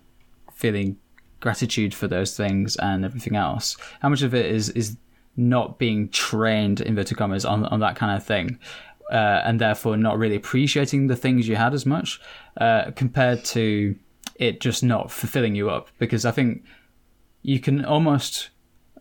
[0.54, 0.98] feeling
[1.42, 3.76] gratitude for those things and everything else?
[4.02, 4.96] How much of it is is
[5.36, 8.58] not being trained inverted commas on on that kind of thing?
[9.12, 12.22] Uh, and therefore not really appreciating the things you had as much
[12.62, 13.94] uh, compared to
[14.42, 16.66] it just not fulfilling you up because I think
[17.44, 18.50] you can almost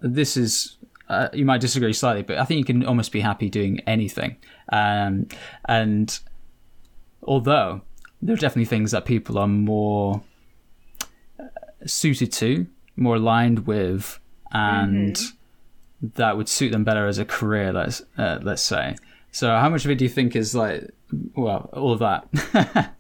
[0.03, 0.77] this is
[1.09, 4.37] uh, you might disagree slightly, but I think you can almost be happy doing anything.
[4.71, 5.27] Um,
[5.65, 6.17] and
[7.25, 7.81] although
[8.23, 10.23] there are definitely things that people are more
[11.41, 11.45] uh,
[11.85, 14.21] suited to, more aligned with,
[14.53, 16.07] and mm-hmm.
[16.15, 17.73] that would suit them better as a career.
[17.73, 18.95] Let's uh, let's say.
[19.33, 20.91] So, how much of it do you think is like,
[21.35, 22.95] well, all of that?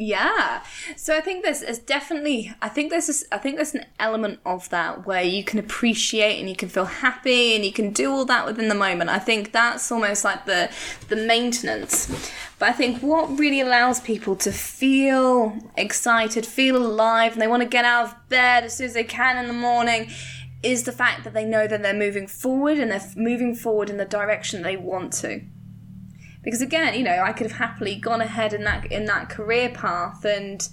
[0.00, 0.62] Yeah.
[0.94, 5.06] So I think there's, definitely I think there's I think there's an element of that
[5.08, 8.46] where you can appreciate and you can feel happy and you can do all that
[8.46, 9.10] within the moment.
[9.10, 10.70] I think that's almost like the
[11.08, 12.06] the maintenance.
[12.60, 17.64] But I think what really allows people to feel excited, feel alive, and they want
[17.64, 20.10] to get out of bed as soon as they can in the morning
[20.62, 23.96] is the fact that they know that they're moving forward and they're moving forward in
[23.96, 25.40] the direction they want to
[26.48, 29.68] because again, you know, I could have happily gone ahead in that in that career
[29.68, 30.66] path and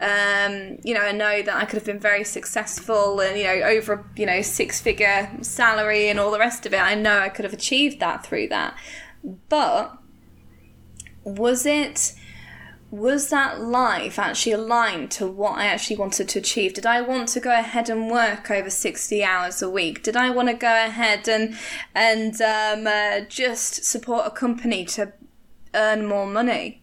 [0.00, 3.66] um, you know, I know that I could have been very successful and, you know,
[3.66, 6.76] over, you know, six figure salary and all the rest of it.
[6.76, 8.78] I know I could have achieved that through that.
[9.48, 9.98] But
[11.24, 12.14] was it,
[12.96, 16.72] was that life actually aligned to what I actually wanted to achieve?
[16.74, 20.02] Did I want to go ahead and work over 60 hours a week?
[20.02, 21.56] Did I want to go ahead and,
[21.94, 25.12] and um, uh, just support a company to
[25.74, 26.82] earn more money?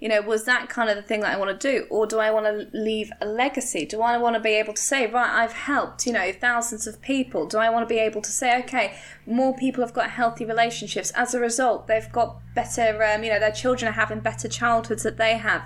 [0.00, 1.86] You know, was that kind of the thing that I want to do?
[1.90, 3.84] Or do I want to leave a legacy?
[3.84, 7.00] Do I want to be able to say, right, I've helped, you know, thousands of
[7.02, 7.46] people?
[7.46, 8.94] Do I want to be able to say, okay,
[9.26, 11.10] more people have got healthy relationships.
[11.12, 15.02] As a result, they've got better, um, you know, their children are having better childhoods
[15.02, 15.62] that they have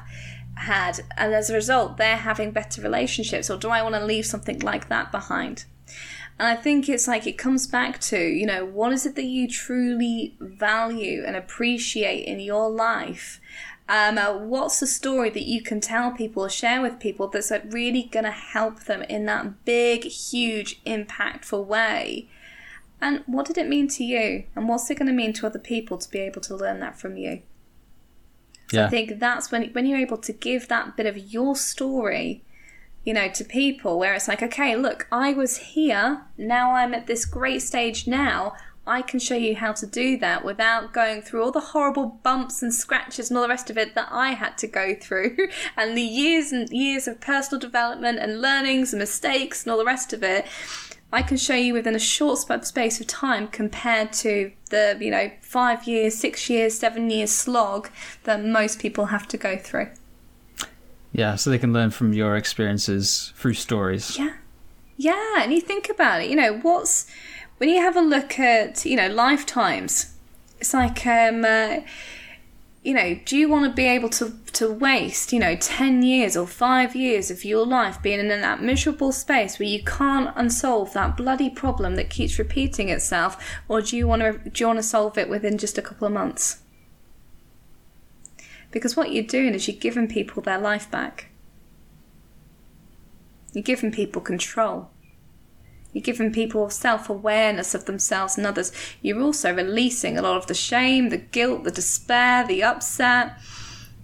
[0.55, 1.01] had.
[1.17, 3.51] And as a result, they're having better relationships.
[3.51, 5.67] Or do I want to leave something like that behind?
[6.39, 9.25] And I think it's like it comes back to, you know, what is it that
[9.25, 13.41] you truly value and appreciate in your life?
[13.89, 17.51] Um, uh, what's the story that you can tell people or share with people that's
[17.51, 22.29] like really going to help them in that big, huge, impactful way?
[23.01, 24.45] And what did it mean to you?
[24.55, 26.99] And what's it going to mean to other people to be able to learn that
[26.99, 27.43] from you?
[28.71, 28.87] So yeah.
[28.87, 32.43] I think that's when when you're able to give that bit of your story,
[33.05, 37.07] you know, to people where it's like, okay, look, I was here, now I'm at
[37.07, 38.55] this great stage now.
[38.87, 42.63] I can show you how to do that without going through all the horrible bumps
[42.63, 45.37] and scratches and all the rest of it that I had to go through,
[45.77, 49.85] and the years and years of personal development and learnings and mistakes and all the
[49.85, 50.47] rest of it.
[51.15, 55.31] I can show you within a short space of time compared to the, you know,
[55.43, 57.91] five years, six years, seven years slog
[58.25, 59.91] that most people have to go through.
[61.13, 64.19] Yeah, so they can learn from your experiences through stories.
[64.19, 64.33] Yeah.
[64.97, 67.07] Yeah, and you think about it, you know, what's
[67.63, 70.17] when you have a look at you know lifetimes,
[70.59, 71.79] it's like um, uh,
[72.83, 76.37] you know, do you want to be able to to waste you know ten years
[76.37, 80.93] or five years of your life being in that miserable space where you can't unsolve
[80.95, 83.37] that bloody problem that keeps repeating itself,
[83.69, 86.09] or do you want to do you want to solve it within just a couple
[86.09, 86.63] of months?
[88.73, 91.29] Because what you're doing is you're giving people their life back.
[93.53, 94.91] You're giving people control.
[95.93, 98.73] You're giving people self awareness of themselves and others.
[99.03, 103.39] You're also releasing a lot of the shame, the guilt, the despair, the upset,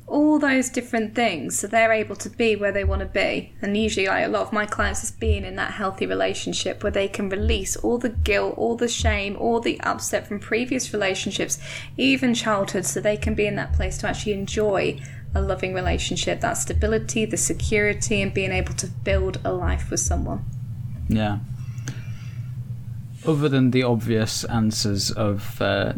[0.06, 3.52] all those different things so they're able to be where they want to be.
[3.60, 6.92] And usually, like a lot of my clients, is being in that healthy relationship where
[6.92, 11.58] they can release all the guilt, all the shame, all the upset from previous relationships,
[11.96, 14.98] even childhood, so they can be in that place to actually enjoy
[15.34, 20.00] a loving relationship, that stability, the security, and being able to build a life with
[20.00, 20.44] someone.
[21.08, 21.38] Yeah
[23.26, 25.92] other than the obvious answers of uh,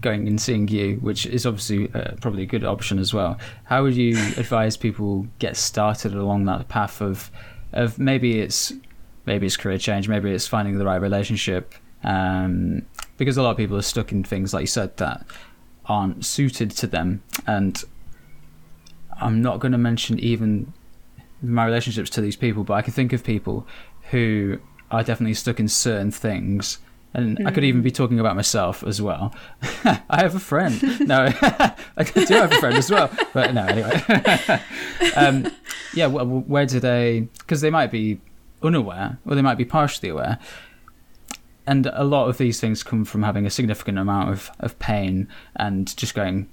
[0.00, 3.82] going and seeing you, which is obviously uh, probably a good option as well, how
[3.82, 7.30] would you advise people get started along that path of
[7.72, 8.72] of maybe it's
[9.26, 12.82] maybe it's career change, maybe it's finding the right relationship, um,
[13.16, 15.26] because a lot of people are stuck in things like you said that
[15.86, 17.22] aren't suited to them.
[17.46, 17.82] And
[19.20, 20.72] I'm not going to mention even
[21.42, 23.66] my relationships to these people, but I can think of people
[24.10, 24.58] who
[24.90, 26.78] are definitely stuck in certain things.
[27.14, 27.46] And mm.
[27.46, 29.34] I could even be talking about myself as well.
[29.84, 31.08] I have a friend.
[31.08, 33.10] No, I do have a friend as well.
[33.32, 34.60] But no, anyway.
[35.16, 35.50] um,
[35.94, 37.28] yeah, where do they?
[37.38, 38.20] Because they might be
[38.62, 40.38] unaware or they might be partially aware.
[41.66, 45.28] And a lot of these things come from having a significant amount of, of pain
[45.56, 46.48] and just going,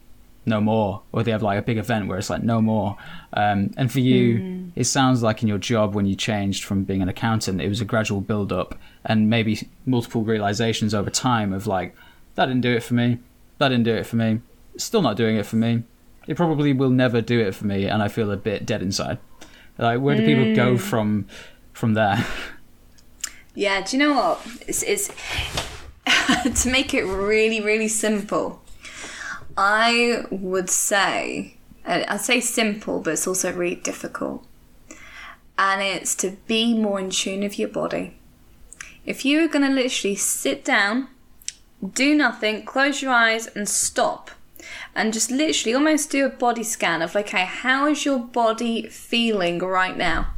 [0.46, 2.98] no more, or they have like a big event where it's like no more.
[3.34, 4.72] Um, and for you, mm.
[4.76, 7.82] it sounds like in your job when you changed from being an accountant, it was
[7.82, 11.96] a gradual build up and maybe multiple realizations over time of like,
[12.36, 13.20] that didn't do it for me,
[13.58, 14.42] that didn't do it for me,
[14.78, 15.84] still not doing it for me.
[16.28, 19.20] It probably will never do it for me, and I feel a bit dead inside.
[19.78, 20.26] Like, where do mm.
[20.26, 20.80] people go mm.
[20.80, 21.28] from
[21.74, 22.26] from there?
[23.58, 24.46] Yeah, do you know what?
[24.68, 25.08] It's, it's
[26.62, 28.62] to make it really, really simple
[29.58, 34.46] I would say, uh, I'd say simple, but it's also really difficult.
[35.58, 38.18] And it's to be more in tune with your body.
[39.06, 41.08] If you are going to literally sit down,
[41.94, 44.32] do nothing, close your eyes, and stop,
[44.96, 49.60] and just literally almost do a body scan of, okay, how is your body feeling
[49.60, 50.35] right now?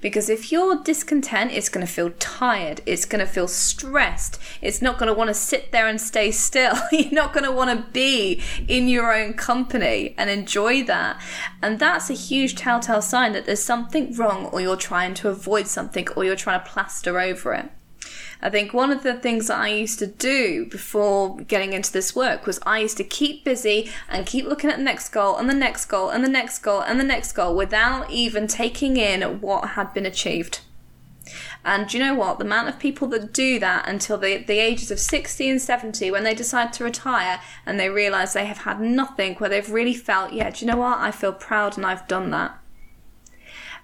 [0.00, 4.82] Because if you're discontent, it's going to feel tired, it's going to feel stressed, it's
[4.82, 6.76] not going to want to sit there and stay still.
[6.92, 11.20] You're not going to want to be in your own company and enjoy that.
[11.62, 15.66] And that's a huge telltale sign that there's something wrong, or you're trying to avoid
[15.66, 17.70] something, or you're trying to plaster over it.
[18.44, 22.14] I think one of the things that I used to do before getting into this
[22.14, 25.48] work was I used to keep busy and keep looking at the next goal and
[25.48, 29.40] the next goal and the next goal and the next goal without even taking in
[29.40, 30.60] what had been achieved.
[31.64, 32.38] And you know what?
[32.38, 36.10] The amount of people that do that until the, the ages of 60 and 70,
[36.10, 39.94] when they decide to retire and they realize they have had nothing where they've really
[39.94, 40.98] felt, yeah, do you know what?
[40.98, 42.58] I feel proud and I've done that.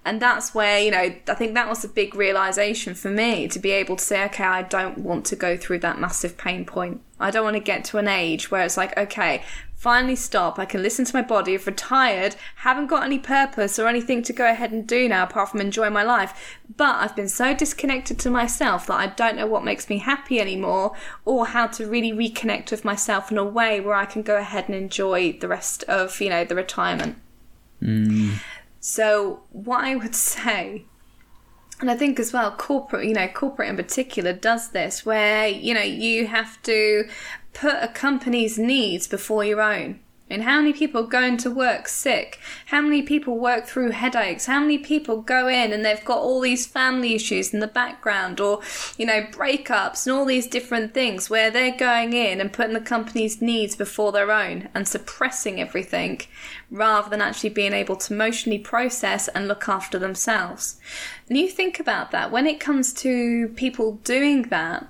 [0.05, 3.59] And that's where, you know, I think that was a big realization for me to
[3.59, 7.03] be able to say, okay, I don't want to go through that massive pain point.
[7.19, 9.43] I don't want to get to an age where it's like, okay,
[9.81, 10.59] finally stop.
[10.59, 11.55] I can listen to my body.
[11.55, 15.51] I've retired, haven't got any purpose or anything to go ahead and do now apart
[15.51, 16.59] from enjoy my life.
[16.77, 20.41] But I've been so disconnected to myself that I don't know what makes me happy
[20.41, 20.95] anymore
[21.27, 24.65] or how to really reconnect with myself in a way where I can go ahead
[24.67, 27.17] and enjoy the rest of, you know, the retirement.
[27.83, 28.39] Mm.
[28.81, 30.87] So, what I would say,
[31.81, 35.73] and I think as well, corporate, you know, corporate in particular does this, where, you
[35.75, 37.09] know, you have to
[37.53, 40.01] put a company's needs before your own.
[40.31, 42.39] And how many people go into work sick?
[42.67, 44.47] How many people work through headaches?
[44.47, 48.41] How many people go in and they've got all these family issues in the background
[48.41, 48.61] or,
[48.97, 52.81] you know, breakups and all these different things where they're going in and putting the
[52.81, 56.21] company's needs before their own and suppressing everything
[56.71, 60.81] rather than actually being able to emotionally process and look after themselves.
[61.29, 64.87] And you think about that when it comes to people doing that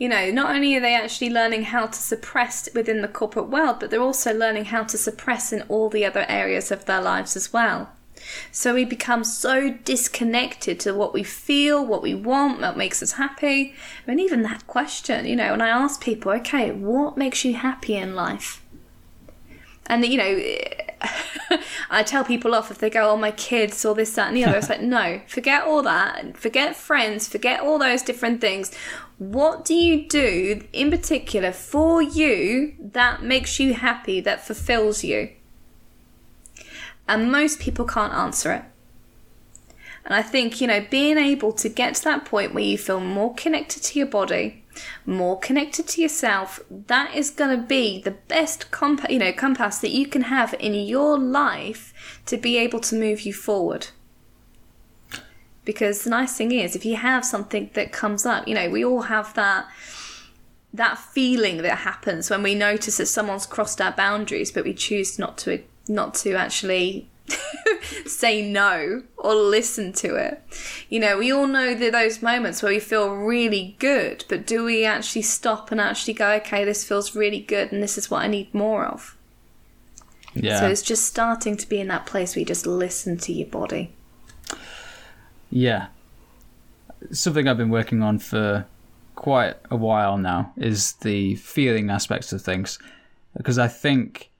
[0.00, 3.76] you know, not only are they actually learning how to suppress within the corporate world,
[3.78, 7.36] but they're also learning how to suppress in all the other areas of their lives
[7.36, 7.90] as well.
[8.50, 13.12] So we become so disconnected to what we feel, what we want, what makes us
[13.12, 13.74] happy.
[14.06, 17.54] I mean, even that question, you know, when I ask people, okay, what makes you
[17.54, 18.62] happy in life?
[19.86, 21.58] And, you know,
[21.90, 24.44] I tell people off if they go, oh, my kids or this, that, and the
[24.44, 24.58] other.
[24.58, 26.36] It's like, no, forget all that.
[26.36, 27.28] Forget friends.
[27.28, 28.72] Forget all those different things.
[29.20, 35.28] What do you do in particular for you that makes you happy, that fulfills you?
[37.06, 38.62] And most people can't answer it.
[40.06, 42.98] And I think, you know, being able to get to that point where you feel
[42.98, 44.64] more connected to your body,
[45.04, 49.80] more connected to yourself, that is going to be the best comp- you know, compass
[49.80, 51.92] that you can have in your life
[52.24, 53.88] to be able to move you forward.
[55.70, 58.84] Because the nice thing is, if you have something that comes up, you know, we
[58.84, 59.68] all have that
[60.74, 65.16] that feeling that happens when we notice that someone's crossed our boundaries, but we choose
[65.16, 67.08] not to not to actually
[68.04, 70.42] say no or listen to it.
[70.88, 74.64] You know, we all know that those moments where we feel really good, but do
[74.64, 78.22] we actually stop and actually go, okay, this feels really good and this is what
[78.22, 79.16] I need more of?
[80.34, 80.58] Yeah.
[80.58, 83.46] So it's just starting to be in that place where you just listen to your
[83.46, 83.92] body.
[85.50, 85.88] Yeah.
[87.10, 88.66] Something I've been working on for
[89.16, 92.78] quite a while now is the feeling aspects of things.
[93.36, 94.30] Because I think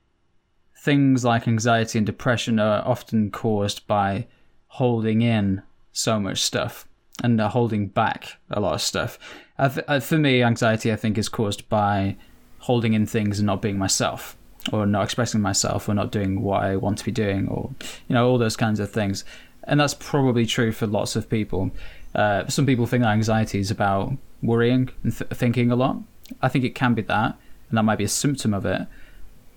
[0.79, 4.27] things like anxiety and depression are often caused by
[4.69, 6.87] holding in so much stuff
[7.23, 9.19] and holding back a lot of stuff.
[9.59, 12.17] Uh, for me, anxiety, I think, is caused by
[12.61, 14.37] holding in things and not being myself
[14.73, 17.71] or not expressing myself or not doing what I want to be doing or
[18.09, 19.25] you know all those kinds of things
[19.71, 21.71] and that's probably true for lots of people
[22.15, 24.13] uh, some people think that anxiety is about
[24.43, 25.97] worrying and th- thinking a lot
[26.43, 28.87] I think it can be that and that might be a symptom of it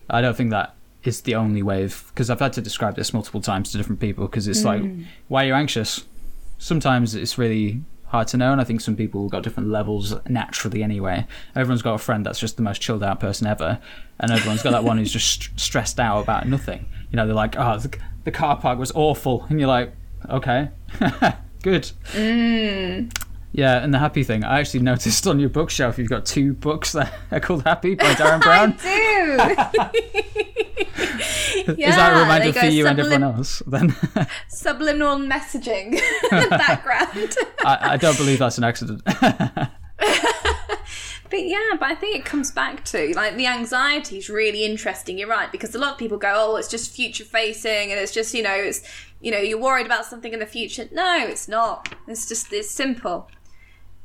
[0.09, 3.13] I don't think that is the only way of because I've had to describe this
[3.13, 4.65] multiple times to different people because it's mm.
[4.65, 6.05] like why are you anxious
[6.57, 7.81] sometimes it's really
[8.13, 8.51] hard to know.
[8.51, 11.25] And I think some people got different levels naturally anyway.
[11.55, 13.79] Everyone's got a friend that's just the most chilled out person ever,
[14.19, 16.85] and everyone's got that one who's just st- stressed out about nothing.
[17.11, 19.93] You know, they're like, oh, the, the car park was awful, and you're like,
[20.29, 20.69] okay,
[21.63, 21.91] good.
[22.13, 23.15] Mm.
[23.55, 26.93] Yeah, and the happy thing, I actually noticed on your bookshelf you've got two books
[26.93, 28.75] that are called Happy by Derren Brown.
[28.79, 29.91] I
[31.65, 31.75] do.
[31.77, 33.61] yeah, Is that a reminder for you sublim- and everyone else?
[33.67, 33.95] Then
[34.47, 35.99] subliminal messaging in
[36.31, 37.35] the background.
[37.63, 39.03] I, I don't believe that's an accident.
[39.05, 39.69] but
[41.31, 45.17] yeah, but I think it comes back to like the anxiety is really interesting.
[45.19, 48.11] You're right because a lot of people go, "Oh, it's just future facing," and it's
[48.13, 48.81] just you know, it's
[49.23, 50.89] you know, you're worried about something in the future.
[50.91, 51.95] No, it's not.
[52.07, 53.29] It's just it's simple.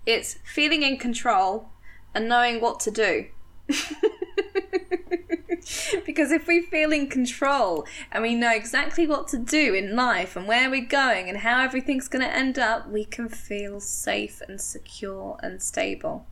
[0.07, 1.71] It's feeling in control
[2.15, 3.27] and knowing what to do.
[6.07, 10.37] because if we feel in control and we know exactly what to do in life
[10.37, 14.41] and where we're going and how everything's going to end up, we can feel safe
[14.49, 16.27] and secure and stable.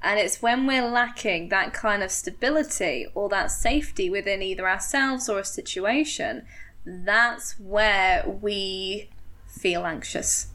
[0.00, 5.28] And it's when we're lacking that kind of stability or that safety within either ourselves
[5.28, 6.46] or a situation,
[6.84, 9.08] that's where we
[9.46, 10.48] feel anxious.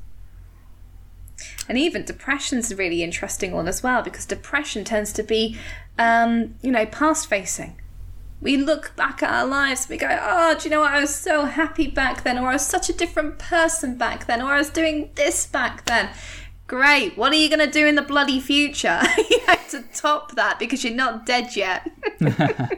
[1.67, 5.57] And even depression's a really interesting one as well because depression tends to be,
[5.97, 7.79] um, you know, past facing.
[8.41, 10.93] We look back at our lives, we go, oh, do you know what?
[10.93, 14.41] I was so happy back then, or I was such a different person back then,
[14.41, 16.09] or I was doing this back then.
[16.67, 17.17] Great.
[17.17, 18.99] What are you going to do in the bloody future?
[19.29, 21.89] you have to top that because you're not dead yet.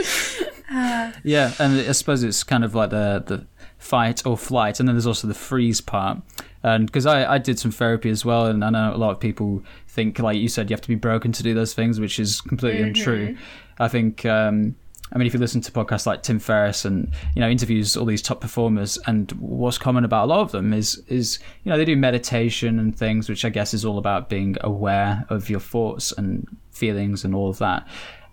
[1.24, 3.46] yeah, and I suppose it's kind of like the the
[3.78, 6.18] fight or flight, and then there's also the freeze part.
[6.62, 9.18] And because I, I did some therapy as well, and I know a lot of
[9.18, 12.20] people think, like you said, you have to be broken to do those things, which
[12.20, 12.88] is completely mm-hmm.
[12.88, 13.36] untrue.
[13.80, 14.76] I think, um,
[15.12, 18.04] I mean, if you listen to podcasts like Tim Ferriss and you know interviews all
[18.04, 21.78] these top performers, and what's common about a lot of them is is you know
[21.78, 25.60] they do meditation and things, which I guess is all about being aware of your
[25.60, 27.88] thoughts and feelings and all of that.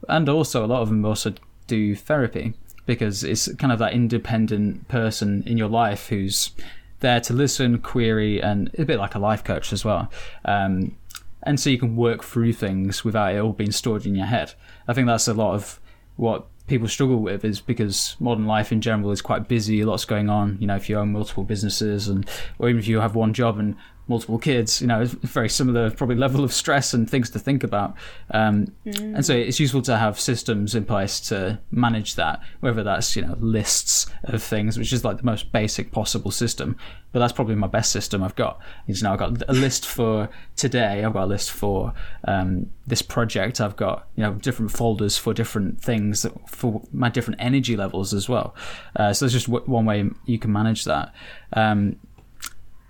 [0.07, 1.33] And also, a lot of them also
[1.68, 2.53] do therapy
[2.86, 6.51] because it's kind of that independent person in your life who's
[6.99, 10.09] there to listen, query, and a bit like a life coach as well.
[10.45, 10.95] Um,
[11.43, 14.53] and so you can work through things without it all being stored in your head.
[14.88, 15.80] I think that's a lot of
[16.15, 20.30] what people struggle with is because modern life in general is quite busy, lots going
[20.30, 20.57] on.
[20.59, 22.28] You know, if you own multiple businesses and
[22.59, 23.76] or even if you have one job and
[24.07, 27.95] multiple kids, you know, very similar probably level of stress and things to think about.
[28.31, 29.15] Um, mm.
[29.15, 33.21] And so it's useful to have systems in place to manage that, whether that's, you
[33.23, 36.77] know, lists of things, which is like the most basic possible system.
[37.11, 38.59] But that's probably my best system I've got.
[38.87, 41.93] Is now I've got a list for today, I've got a list for
[42.25, 47.41] um, this project, I've got, you know, different folders for different things for my different
[47.41, 48.55] energy levels as well.
[48.95, 51.13] Uh, so there's just w- one way you can manage that.
[51.53, 51.97] Um,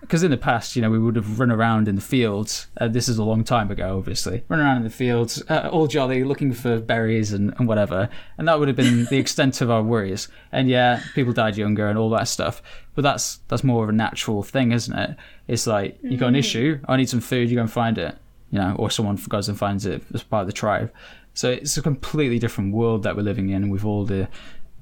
[0.08, 2.68] because in the past, you know, we would have run around in the fields.
[2.80, 4.42] Uh, this is a long time ago, obviously.
[4.48, 8.08] Run around in the fields, uh, all jolly, looking for berries and, and whatever.
[8.38, 10.30] And that would have been the extent of our worries.
[10.54, 12.62] And yeah, people died younger and all that stuff.
[12.96, 15.18] But that's that's more of a natural thing, isn't it?
[15.50, 16.40] It's like you got an mm.
[16.40, 16.80] issue.
[16.88, 17.50] I need some food.
[17.50, 18.18] You go and find it.
[18.50, 20.94] You know, or someone goes and finds it as part of the tribe.
[21.34, 24.30] So it's a completely different world that we're living in with all the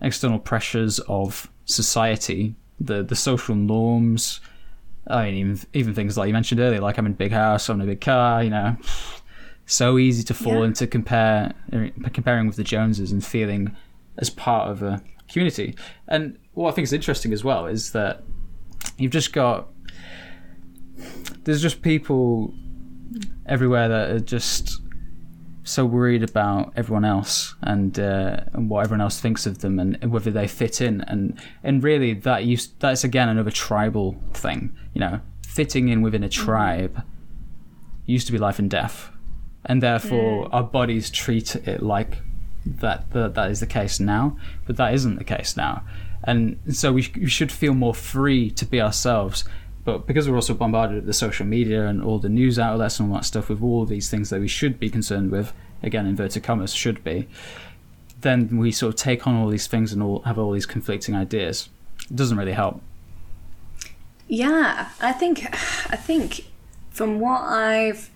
[0.03, 4.39] external pressures of society, the the social norms
[5.07, 7.69] I mean, even even things like you mentioned earlier, like I'm in a big house,
[7.69, 8.43] I'm in a big car.
[8.43, 8.77] You know,
[9.65, 10.65] so easy to fall yeah.
[10.65, 11.53] into compare
[12.13, 13.75] comparing with the Joneses and feeling
[14.17, 15.75] as part of a community.
[16.07, 18.23] And what I think is interesting as well is that
[18.97, 19.67] you've just got
[21.43, 22.53] there's just people
[23.45, 24.81] everywhere that are just
[25.65, 30.11] so worried about everyone else and, uh, and what everyone else thinks of them and
[30.11, 35.01] whether they fit in and and really that used that's again another tribal thing you
[35.01, 36.45] know fitting in within a mm-hmm.
[36.45, 37.03] tribe
[38.05, 39.09] used to be life and death
[39.65, 40.53] and therefore mm.
[40.53, 42.19] our bodies treat it like
[42.65, 44.37] that, that that is the case now
[44.67, 45.83] but that isn't the case now
[46.23, 49.43] and so we, we should feel more free to be ourselves
[49.85, 53.09] but because we're also bombarded with the social media and all the news outlets and
[53.09, 56.43] all that stuff with all these things that we should be concerned with, again, inverted
[56.43, 57.27] commas, should be,
[58.21, 61.15] then we sort of take on all these things and all have all these conflicting
[61.15, 61.69] ideas.
[62.09, 62.81] It doesn't really help.
[64.27, 65.45] Yeah, I think
[65.91, 66.45] I think
[66.89, 68.09] from what I've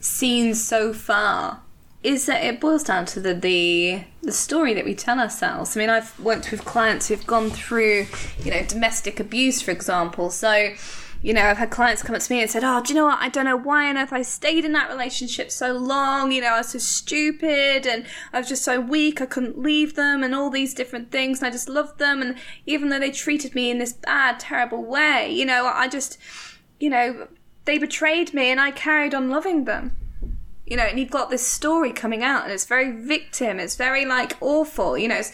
[0.00, 1.60] seen so far
[2.02, 5.76] is that it boils down to the, the the story that we tell ourselves.
[5.76, 8.06] I mean, I've worked with clients who've gone through,
[8.44, 10.30] you know, domestic abuse, for example.
[10.30, 10.74] So,
[11.22, 13.06] you know, I've had clients come up to me and said, "Oh, do you know
[13.06, 13.18] what?
[13.20, 16.30] I don't know why on earth I stayed in that relationship so long.
[16.30, 19.20] You know, I was so stupid and I was just so weak.
[19.20, 21.40] I couldn't leave them, and all these different things.
[21.40, 24.84] And I just loved them, and even though they treated me in this bad, terrible
[24.84, 26.16] way, you know, I just,
[26.78, 27.26] you know,
[27.64, 29.96] they betrayed me, and I carried on loving them."
[30.68, 33.58] You know, and you've got this story coming out, and it's very victim.
[33.58, 34.98] It's very like awful.
[34.98, 35.32] You know, it's,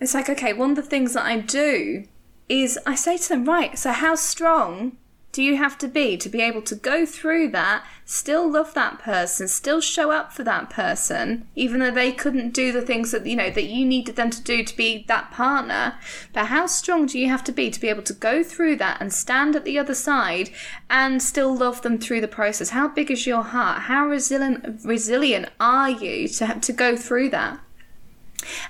[0.00, 2.04] it's like okay, one of the things that I do
[2.48, 4.96] is I say to them, right, so how strong
[5.32, 8.98] do you have to be to be able to go through that, still love that
[8.98, 13.24] person, still show up for that person, even though they couldn't do the things that
[13.24, 15.94] you know that you needed them to do to be that partner?
[16.32, 19.00] But how strong do you have to be to be able to go through that
[19.00, 20.50] and stand at the other side
[20.88, 22.70] and still love them through the process?
[22.70, 23.82] How big is your heart?
[23.82, 27.60] How resilient resilient are you to to go through that?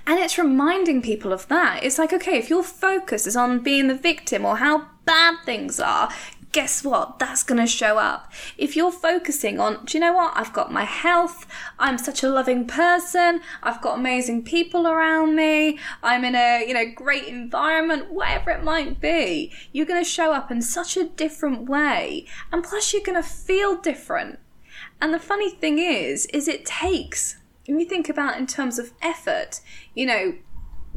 [0.06, 1.84] And it's reminding people of that.
[1.84, 5.78] It's like, okay, if your focus is on being the victim or how bad things
[5.78, 6.11] are,
[6.53, 7.18] guess what?
[7.18, 8.32] That's going to show up.
[8.59, 10.32] If you're focusing on, do you know what?
[10.36, 11.46] I've got my health.
[11.78, 13.40] I'm such a loving person.
[13.62, 15.78] I've got amazing people around me.
[16.03, 19.53] I'm in a, you know, great environment, whatever it might be.
[19.72, 22.26] You're going to show up in such a different way.
[22.53, 24.38] And plus you're going to feel different.
[25.01, 27.36] And the funny thing is, is it takes,
[27.66, 29.61] when you think about in terms of effort,
[29.94, 30.34] you know,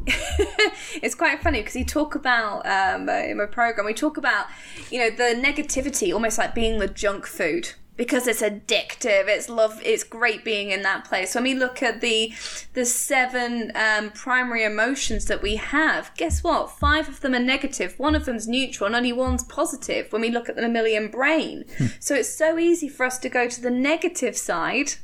[0.06, 4.46] it's quite funny because you talk about um, in my program we talk about
[4.90, 9.80] you know the negativity almost like being the junk food because it's addictive it's love
[9.84, 11.34] it's great being in that place.
[11.34, 12.32] When we look at the
[12.74, 16.70] the seven um, primary emotions that we have guess what?
[16.70, 20.30] Five of them are negative one of them's neutral and only one's positive when we
[20.30, 21.64] look at the mammalian brain.
[21.78, 21.86] Hmm.
[21.98, 24.94] so it's so easy for us to go to the negative side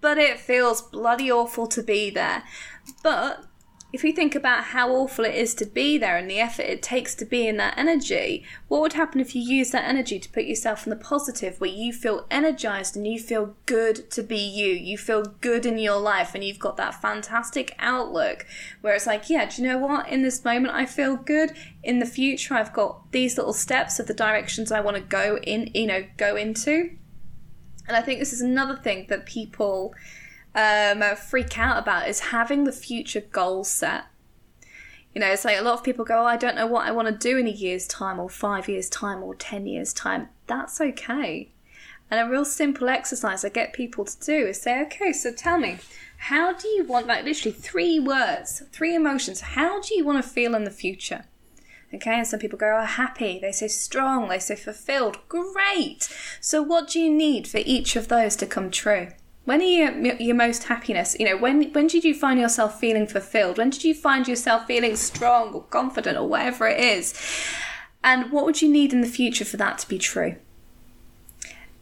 [0.00, 2.42] but it feels bloody awful to be there.
[3.02, 3.44] But
[3.92, 6.82] if you think about how awful it is to be there and the effort it
[6.82, 10.30] takes to be in that energy, what would happen if you use that energy to
[10.30, 14.38] put yourself in the positive where you feel energized and you feel good to be
[14.38, 14.72] you?
[14.72, 18.46] You feel good in your life and you've got that fantastic outlook
[18.80, 20.08] where it's like, yeah, do you know what?
[20.08, 21.52] In this moment, I feel good.
[21.82, 25.38] In the future, I've got these little steps of the directions I want to go
[25.38, 26.90] in, you know, go into.
[27.88, 29.94] And I think this is another thing that people
[30.54, 34.04] um, freak out about is having the future goal set.
[35.14, 36.92] You know, it's like a lot of people go, oh, I don't know what I
[36.92, 40.28] want to do in a year's time, or five years' time, or 10 years' time.
[40.46, 41.50] That's okay.
[42.10, 45.58] And a real simple exercise I get people to do is say, okay, so tell
[45.58, 45.78] me,
[46.16, 50.28] how do you want, like literally three words, three emotions, how do you want to
[50.28, 51.24] feel in the future?
[51.92, 55.18] Okay, and some people go, oh, happy, they say strong, they say fulfilled.
[55.28, 56.08] Great!
[56.40, 59.08] So, what do you need for each of those to come true?
[59.44, 61.16] When are you your most happiness?
[61.18, 63.58] You know, when when did you find yourself feeling fulfilled?
[63.58, 67.14] When did you find yourself feeling strong or confident or whatever it is?
[68.02, 70.36] And what would you need in the future for that to be true?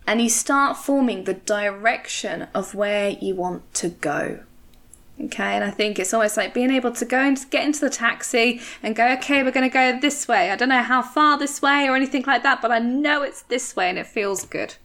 [0.07, 4.41] And you start forming the direction of where you want to go.
[5.21, 7.91] Okay, and I think it's almost like being able to go and get into the
[7.91, 10.51] taxi and go, okay, we're going to go this way.
[10.51, 13.43] I don't know how far this way or anything like that, but I know it's
[13.43, 14.77] this way and it feels good.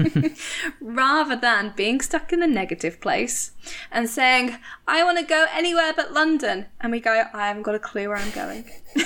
[0.80, 3.52] Rather than being stuck in the negative place
[3.90, 4.56] and saying,
[4.86, 6.66] I want to go anywhere but London.
[6.80, 8.64] And we go, I haven't got a clue where I'm going.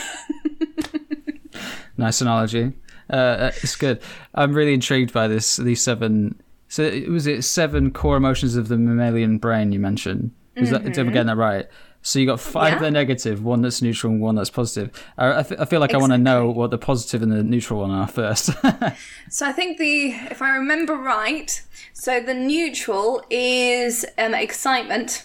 [1.96, 2.72] nice analogy.
[3.08, 4.02] Uh, it's good.
[4.34, 5.56] I'm really intrigued by this.
[5.56, 6.40] These seven.
[6.68, 10.32] So was it seven core emotions of the mammalian brain you mentioned?
[10.56, 10.84] Is mm-hmm.
[10.84, 11.66] that, did I get that right?
[12.06, 12.78] So you got five yeah.
[12.78, 14.92] that are negative, one that's neutral, and one that's positive.
[15.18, 15.94] I, I, f- I feel like exactly.
[15.94, 18.46] I want to know what the positive and the neutral one are first.
[19.28, 21.60] so I think the, if I remember right,
[21.94, 25.24] so the neutral is um, excitement.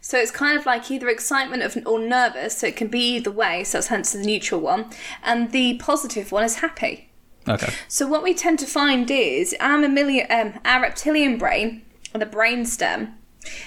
[0.00, 3.30] So it's kind of like either excitement of, or nervous, so it can be either
[3.30, 3.62] way.
[3.62, 4.86] So that's hence the neutral one,
[5.22, 7.10] and the positive one is happy.
[7.46, 7.74] Okay.
[7.88, 11.82] So what we tend to find is our mammalian, um, our reptilian brain,
[12.14, 13.18] the brain stem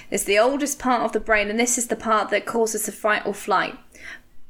[0.10, 2.92] it's the oldest part of the brain, and this is the part that causes the
[2.92, 3.78] fight or flight.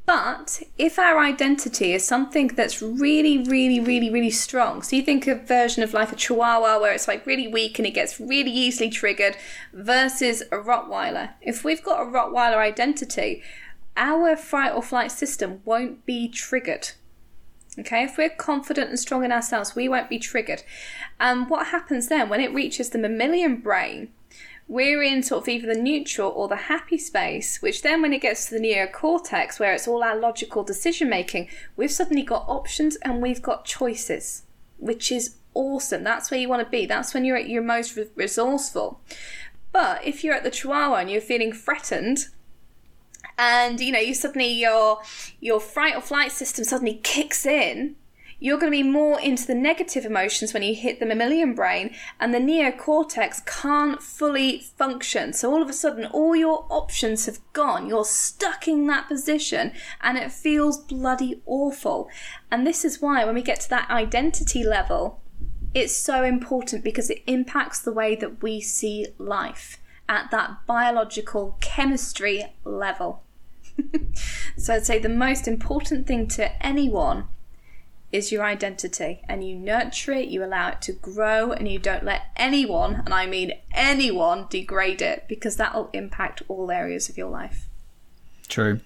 [0.05, 5.25] But if our identity is something that's really, really, really, really strong, so you think
[5.25, 8.51] a version of like a chihuahua where it's like really weak and it gets really
[8.51, 9.35] easily triggered
[9.73, 11.31] versus a Rottweiler.
[11.41, 13.41] If we've got a Rottweiler identity,
[13.97, 16.91] our fight or flight system won't be triggered.
[17.79, 20.63] Okay, if we're confident and strong in ourselves, we won't be triggered.
[21.19, 24.09] And what happens then when it reaches the mammalian brain?
[24.67, 28.21] We're in sort of either the neutral or the happy space, which then when it
[28.21, 32.95] gets to the neocortex, where it's all our logical decision making, we've suddenly got options
[32.97, 34.43] and we've got choices,
[34.77, 36.03] which is awesome.
[36.03, 36.85] That's where you want to be.
[36.85, 38.99] That's when you're at your most re- resourceful.
[39.71, 42.27] But if you're at the chihuahua and you're feeling threatened,
[43.37, 45.01] and you know you suddenly your
[45.41, 47.95] your fright or flight system suddenly kicks in
[48.39, 51.95] you're going to be more into the negative emotions when you hit the mammalian brain,
[52.19, 55.33] and the neocortex can't fully function.
[55.33, 57.87] So all of a sudden, all your options have gone.
[57.87, 59.71] You're stuck in that position,
[60.01, 62.09] and it feels bloody awful.
[62.51, 65.21] And this is why, when we get to that identity level,
[65.73, 69.77] it's so important because it impacts the way that we see life
[70.07, 73.23] at that biological chemistry level.
[74.57, 77.27] so I'd say the most important thing to anyone
[78.15, 82.03] is your identity and you nurture it, you allow it to grow, and you don't
[82.03, 87.17] let anyone, and I mean anyone, degrade it because that will impact all areas of
[87.17, 87.67] your life.
[88.47, 88.79] True.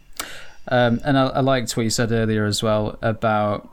[0.68, 3.70] Um, and I, I liked what you said earlier as well about,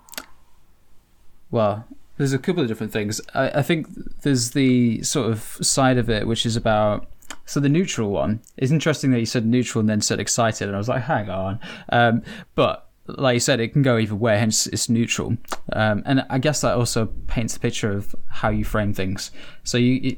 [1.50, 1.84] well,
[2.16, 3.20] there's a couple of different things.
[3.34, 3.88] I, I think
[4.22, 7.06] there's the sort of side of it which is about
[7.44, 10.74] so the neutral one is interesting that you said neutral and then said excited, and
[10.74, 11.60] I was like, hang on.
[11.90, 12.22] Um,
[12.54, 15.36] but like you said, it can go either way, hence it's neutral.
[15.72, 19.30] Um, and I guess that also paints a picture of how you frame things.
[19.64, 20.16] So you,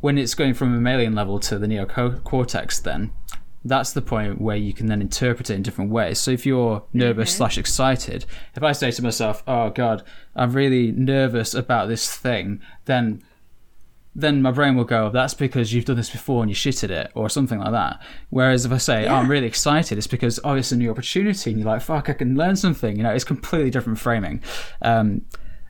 [0.00, 3.12] when it's going from a mammalian level to the neocortex, then
[3.64, 6.20] that's the point where you can then interpret it in different ways.
[6.20, 7.38] So if you're nervous mm-hmm.
[7.38, 8.24] slash excited,
[8.54, 10.02] if I say to myself, "Oh God,
[10.34, 13.22] I'm really nervous about this thing," then
[14.18, 16.90] then my brain will go, that's because you've done this before and you shit at
[16.90, 18.00] it, or something like that.
[18.30, 19.12] Whereas if I say, yeah.
[19.12, 22.08] oh, I'm really excited, it's because, oh, it's a new opportunity, and you're like, fuck,
[22.08, 22.96] I can learn something.
[22.96, 24.42] You know, it's completely different framing.
[24.80, 25.26] Um,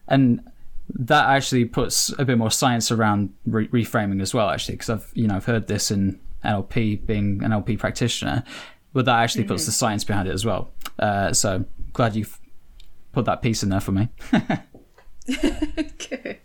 [0.07, 0.49] and
[0.91, 5.11] that actually puts a bit more science around re- reframing as well, actually, because I've,
[5.15, 8.45] you know, I've heard this in NLP, being an NLP practitioner,
[8.93, 9.55] but that actually mm-hmm.
[9.55, 10.71] puts the science behind it as well.
[11.01, 12.39] Uh, so glad you've
[13.11, 14.09] put that piece in there for me.
[15.99, 16.39] Good.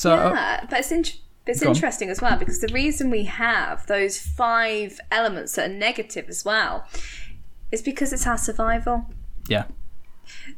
[0.00, 1.04] So uh, yeah, but it's in-
[1.46, 6.26] it's interesting as well because the reason we have those five elements that are negative
[6.30, 6.86] as well
[7.70, 9.06] is because it's our survival.
[9.46, 9.64] Yeah.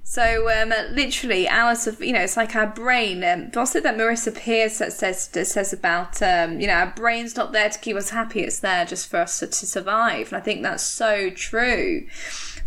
[0.05, 3.25] So um, literally, ours of you know, it's like our brain.
[3.25, 7.35] Um, what's it that Marissa Peer says that says about um, you know, our brain's
[7.35, 10.29] not there to keep us happy; it's there just for us to, to survive.
[10.29, 12.07] And I think that's so true.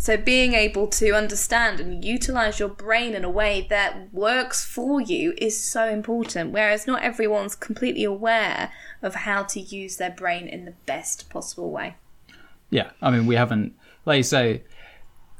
[0.05, 5.01] So, being able to understand and utilize your brain in a way that works for
[5.01, 6.51] you is so important.
[6.51, 11.71] Whereas, not everyone's completely aware of how to use their brain in the best possible
[11.71, 11.95] way.
[12.69, 13.73] Yeah, I mean, we haven't,
[14.05, 14.61] like you say,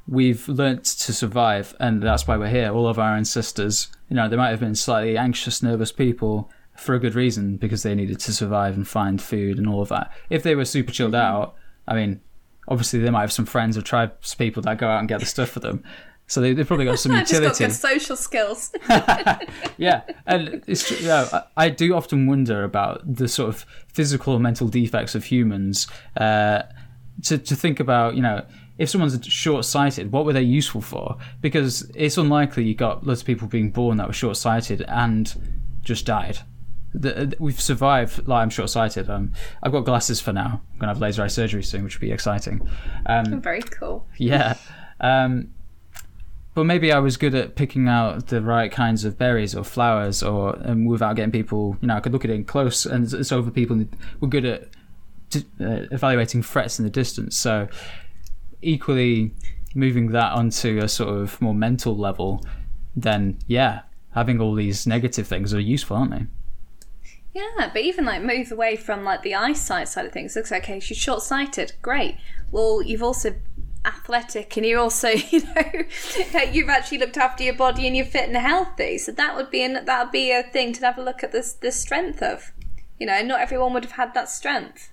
[0.08, 2.72] we've learnt to survive, and that's why we're here.
[2.72, 6.96] All of our ancestors, you know, they might have been slightly anxious, nervous people for
[6.96, 10.12] a good reason because they needed to survive and find food and all of that.
[10.32, 11.36] If they were super chilled mm-hmm.
[11.36, 11.56] out,
[11.88, 12.22] I mean,
[12.68, 15.26] obviously they might have some friends or tribes people that go out and get the
[15.26, 15.84] stuff for them.
[16.28, 17.48] So they, have probably got some utility.
[17.48, 18.72] just got good social skills.
[19.78, 20.98] yeah, and it's true.
[20.98, 25.26] Yeah, I, I, do often wonder about the sort of physical or mental defects of
[25.26, 25.88] humans.
[26.18, 26.64] Uh,
[27.24, 28.44] to to think about, you know,
[28.78, 31.18] if someone's short-sighted, what were they useful for?
[31.42, 35.34] Because it's unlikely you got lots of people being born that were short-sighted and
[35.84, 36.40] just died
[37.02, 38.28] the, we've survived.
[38.28, 39.10] Like I'm short sighted.
[39.10, 39.34] Um,
[39.64, 40.62] I've got glasses for now.
[40.74, 42.68] I'm gonna have laser eye surgery soon, which will be exciting.
[43.06, 44.08] Um, Very cool.
[44.18, 44.56] Yeah.
[45.00, 45.54] Um,
[46.54, 50.24] but maybe I was good at picking out the right kinds of berries or flowers,
[50.24, 51.78] or um, without getting people.
[51.82, 53.84] You know, I could look at it in close, and so other people
[54.22, 54.62] were good at
[55.36, 57.38] uh, evaluating threats in the distance.
[57.38, 57.68] So
[58.62, 59.34] equally,
[59.74, 62.42] moving that onto a sort of more mental level,
[62.96, 63.82] then yeah,
[64.14, 66.26] having all these negative things are useful, aren't they?
[67.36, 70.38] Yeah, but even like move away from like the eyesight side of things.
[70.38, 71.74] Looks like okay, she's short sighted.
[71.82, 72.16] Great.
[72.50, 73.36] Well, you've also
[73.84, 78.28] athletic and you're also you know you've actually looked after your body and you're fit
[78.28, 81.04] and healthy so that would be an, that would be a thing to have a
[81.04, 82.52] look at this the strength of
[83.00, 84.92] you know not everyone would have had that strength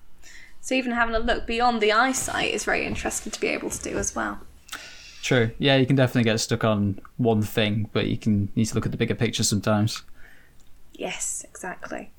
[0.61, 3.83] so even having a look beyond the eyesight is very interesting to be able to
[3.83, 4.41] do as well
[5.23, 8.75] true yeah you can definitely get stuck on one thing but you can need to
[8.75, 10.03] look at the bigger picture sometimes
[11.03, 12.13] Yes, exactly.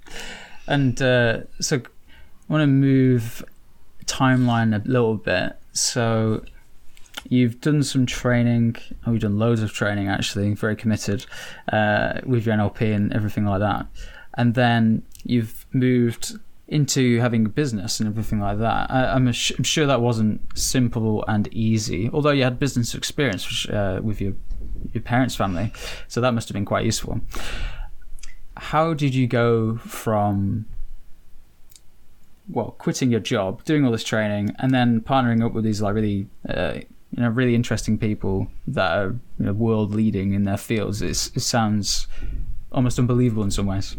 [0.66, 3.42] and uh, so I want to move
[4.04, 5.56] timeline a little bit.
[5.72, 6.44] So
[7.26, 8.76] you've done some training.
[9.06, 10.52] Oh, you've done loads of training actually.
[10.52, 11.24] Very committed
[11.72, 13.86] uh, with your NLP and everything like that.
[14.34, 16.34] And then you've moved
[16.66, 18.90] into having a business and everything like that.
[18.90, 22.10] I, am I'm sure that wasn't simple and easy.
[22.12, 24.34] Although you had business experience uh, with your
[24.92, 25.72] your parents' family,
[26.08, 27.20] so that must have been quite useful
[28.58, 30.66] how did you go from
[32.48, 35.94] well quitting your job doing all this training and then partnering up with these like
[35.94, 40.56] really uh, you know really interesting people that are you know, world leading in their
[40.56, 41.00] fields.
[41.02, 42.06] It's, it sounds
[42.72, 43.96] almost unbelievable in some ways.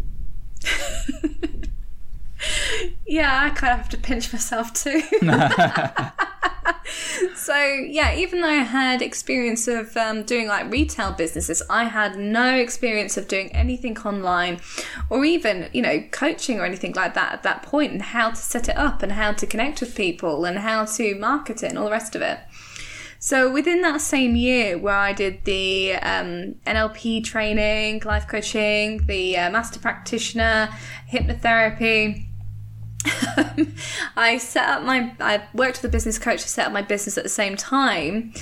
[3.05, 5.01] yeah, I kind of have to pinch myself too.
[7.35, 12.17] so yeah, even though I had experience of um, doing like retail businesses, I had
[12.17, 14.59] no experience of doing anything online,
[15.09, 18.35] or even you know coaching or anything like that at that point, and how to
[18.35, 21.77] set it up, and how to connect with people, and how to market it, and
[21.77, 22.39] all the rest of it.
[23.21, 29.37] So within that same year, where I did the um, NLP training, life coaching, the
[29.37, 30.69] uh, master practitioner,
[31.11, 32.28] hypnotherapy.
[34.15, 37.17] I set up my, I worked with a business coach to set up my business
[37.17, 38.33] at the same time.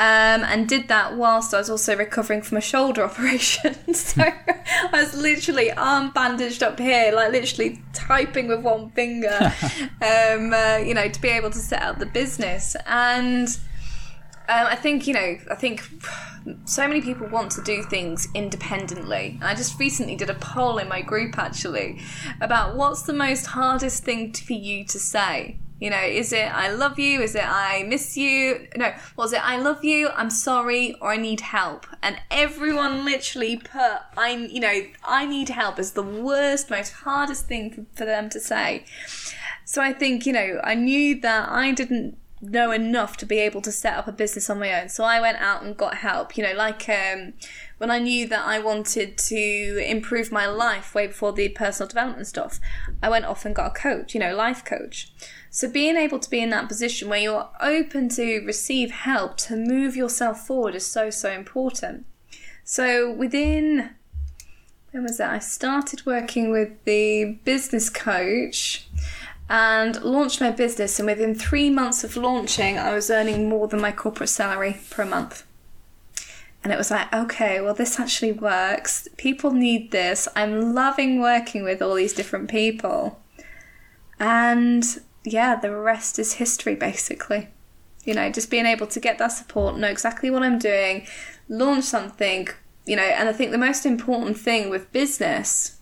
[0.00, 3.74] Um, and did that whilst I was also recovering from a shoulder operation.
[3.94, 9.52] so I was literally arm bandaged up here, like literally typing with one finger,
[10.00, 12.76] um, uh, you know, to be able to set up the business.
[12.86, 13.48] And
[14.48, 15.38] um, I think you know.
[15.50, 15.82] I think
[16.64, 19.38] so many people want to do things independently.
[19.42, 22.00] I just recently did a poll in my group actually
[22.40, 25.58] about what's the most hardest thing for you to say.
[25.80, 27.20] You know, is it I love you?
[27.20, 28.66] Is it I miss you?
[28.76, 30.08] No, was it I love you?
[30.08, 31.86] I'm sorry, or I need help?
[32.02, 37.46] And everyone literally put I, you know, I need help as the worst, most hardest
[37.46, 38.86] thing for them to say.
[39.64, 43.60] So I think you know, I knew that I didn't know enough to be able
[43.62, 44.88] to set up a business on my own.
[44.88, 46.36] So I went out and got help.
[46.36, 47.34] You know, like um,
[47.78, 52.26] when I knew that I wanted to improve my life way before the personal development
[52.26, 52.60] stuff,
[53.02, 55.12] I went off and got a coach, you know, life coach.
[55.50, 59.56] So being able to be in that position where you're open to receive help to
[59.56, 62.06] move yourself forward is so, so important.
[62.64, 63.90] So within
[64.92, 65.30] when was that?
[65.30, 68.88] I started working with the business coach
[69.48, 70.98] and launched my business.
[70.98, 75.04] And within three months of launching, I was earning more than my corporate salary per
[75.04, 75.44] month.
[76.62, 79.08] And it was like, okay, well, this actually works.
[79.16, 80.28] People need this.
[80.34, 83.20] I'm loving working with all these different people.
[84.18, 84.84] And
[85.24, 87.48] yeah, the rest is history, basically.
[88.04, 91.06] You know, just being able to get that support, know exactly what I'm doing,
[91.48, 92.48] launch something,
[92.86, 95.77] you know, and I think the most important thing with business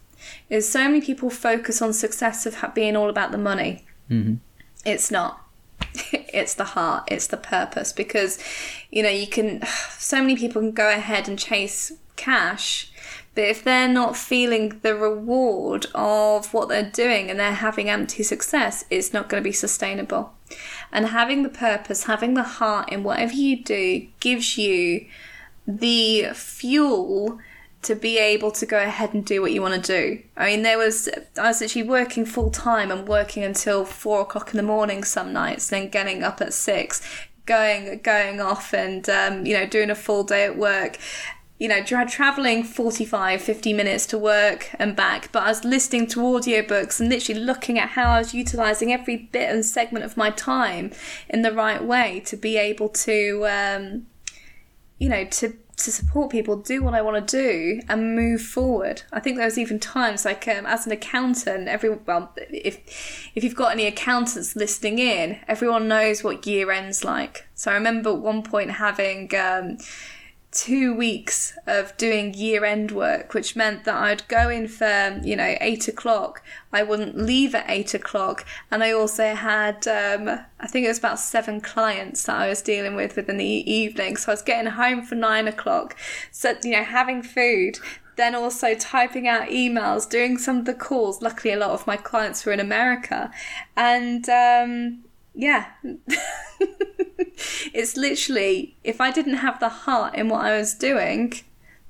[0.49, 3.85] is so many people focus on success of being all about the money.
[4.11, 4.35] Mm-hmm.
[4.85, 5.41] It's not.
[6.13, 7.09] it's the heart.
[7.11, 8.39] It's the purpose because,
[8.91, 9.63] you know, you can.
[9.99, 12.93] So many people can go ahead and chase cash,
[13.35, 18.23] but if they're not feeling the reward of what they're doing and they're having empty
[18.23, 20.33] success, it's not going to be sustainable.
[20.93, 25.07] And having the purpose, having the heart in whatever you do, gives you
[25.67, 27.39] the fuel
[27.83, 30.23] to be able to go ahead and do what you want to do.
[30.37, 31.09] I mean, there was
[31.39, 35.33] I was actually working full time and working until four o'clock in the morning some
[35.33, 37.01] nights, then getting up at six,
[37.45, 40.99] going going off and um, you know doing a full day at work.
[41.59, 46.07] You know, tra- traveling 45, 50 minutes to work and back, but I was listening
[46.09, 50.19] to audiobooks and literally looking at how I was utilizing every bit and segment of
[50.19, 50.93] my time
[51.31, 54.07] in the right way to be able to, um,
[54.99, 59.03] you know, to to support people do what I want to do and move forward.
[59.13, 63.45] I think there was even times like um, as an accountant, every well, if if
[63.45, 67.47] you've got any accountants listening in, everyone knows what year ends like.
[67.55, 69.35] So I remember at one point having.
[69.35, 69.79] Um,
[70.57, 75.37] two weeks of doing year end work, which meant that I'd go in for, you
[75.37, 76.43] know, eight o'clock.
[76.73, 78.47] I wouldn't leave at eight o'clock.
[78.71, 82.63] And I also had, um, I think it was about seven clients that I was
[82.63, 84.17] dealing with within the evening.
[84.17, 85.95] So I was getting home for nine o'clock.
[86.33, 87.79] So, you know, having food,
[88.17, 91.21] then also typing out emails, doing some of the calls.
[91.21, 93.31] Luckily, a lot of my clients were in America.
[93.77, 95.03] And, um,
[95.37, 95.67] yeah.
[97.73, 101.35] it's literally, if I didn't have the heart in what I was doing,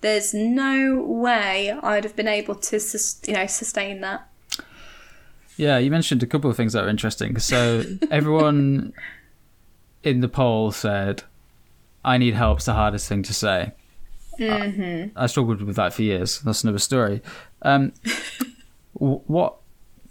[0.00, 2.76] there's no way I'd have been able to,
[3.26, 4.28] you know, sustain that.
[5.56, 7.38] Yeah, you mentioned a couple of things that are interesting.
[7.38, 8.92] So everyone
[10.02, 11.22] in the poll said,
[12.04, 13.72] "I need help's the hardest thing to say."
[14.38, 15.18] Mm-hmm.
[15.18, 16.40] I, I, struggled with that for years.
[16.40, 17.22] That's another story.
[17.62, 17.94] Um,
[18.92, 19.56] what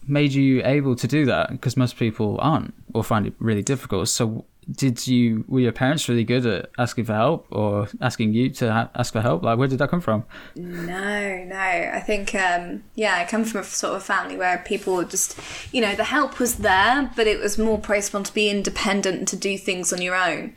[0.08, 1.51] made you able to do that?
[1.51, 4.08] Because most people aren't or find it really difficult.
[4.10, 8.49] So did you were your parents really good at asking for help or asking you
[8.49, 9.43] to ha- ask for help?
[9.43, 10.26] Like where did that come from?
[10.56, 11.56] No no.
[11.56, 15.38] I think um, yeah i come from a sort of family where people just
[15.72, 19.20] you know the help was there but it was more praised on to be independent
[19.20, 20.56] and to do things on your own.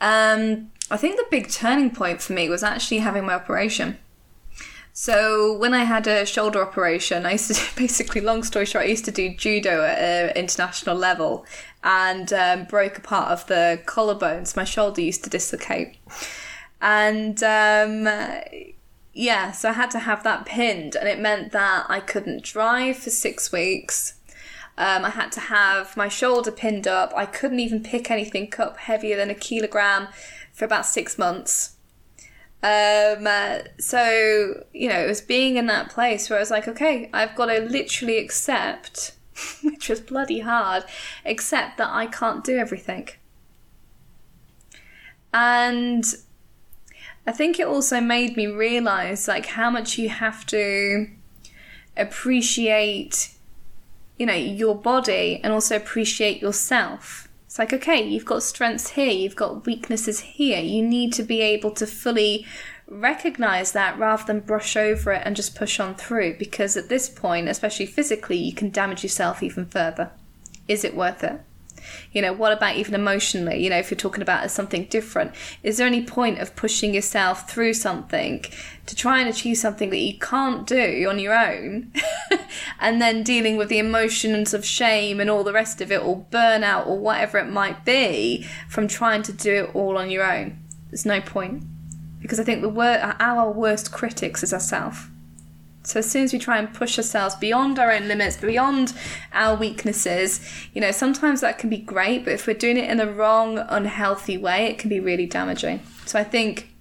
[0.00, 3.98] Um, i think the big turning point for me was actually having my operation
[4.98, 8.88] So when I had a shoulder operation, I used to basically, long story short, I
[8.88, 11.44] used to do judo at an international level
[11.84, 14.56] and um, broke a part of the collarbones.
[14.56, 15.96] My shoulder used to dislocate,
[16.80, 18.08] and um,
[19.12, 22.96] yeah, so I had to have that pinned, and it meant that I couldn't drive
[22.96, 24.14] for six weeks.
[24.78, 27.12] Um, I had to have my shoulder pinned up.
[27.14, 30.08] I couldn't even pick anything up heavier than a kilogram
[30.54, 31.75] for about six months.
[32.62, 36.66] Um, uh, so, you know, it was being in that place where I was like,
[36.66, 39.14] okay, I've got to literally accept,
[39.62, 40.84] which was bloody hard,
[41.24, 43.08] accept that I can't do everything.
[45.32, 46.04] And
[47.26, 51.08] I think it also made me realize like how much you have to
[51.96, 53.34] appreciate,
[54.18, 57.25] you know, your body and also appreciate yourself
[57.56, 60.60] it's like, okay, you've got strengths here, you've got weaknesses here.
[60.60, 62.44] You need to be able to fully
[62.86, 67.08] recognize that rather than brush over it and just push on through because at this
[67.08, 70.10] point, especially physically, you can damage yourself even further.
[70.68, 71.40] Is it worth it?
[72.12, 73.62] You know, what about even emotionally?
[73.62, 75.32] You know, if you're talking about as something different,
[75.62, 78.44] is there any point of pushing yourself through something
[78.86, 81.92] to try and achieve something that you can't do on your own
[82.80, 86.24] and then dealing with the emotions of shame and all the rest of it or
[86.30, 90.58] burnout or whatever it might be from trying to do it all on your own?
[90.90, 91.64] There's no point.
[92.20, 95.06] Because I think the wor- our worst critics is ourselves
[95.86, 98.92] so as soon as we try and push ourselves beyond our own limits, beyond
[99.32, 100.40] our weaknesses,
[100.74, 103.58] you know, sometimes that can be great, but if we're doing it in the wrong,
[103.58, 105.80] unhealthy way, it can be really damaging.
[106.04, 106.72] So I think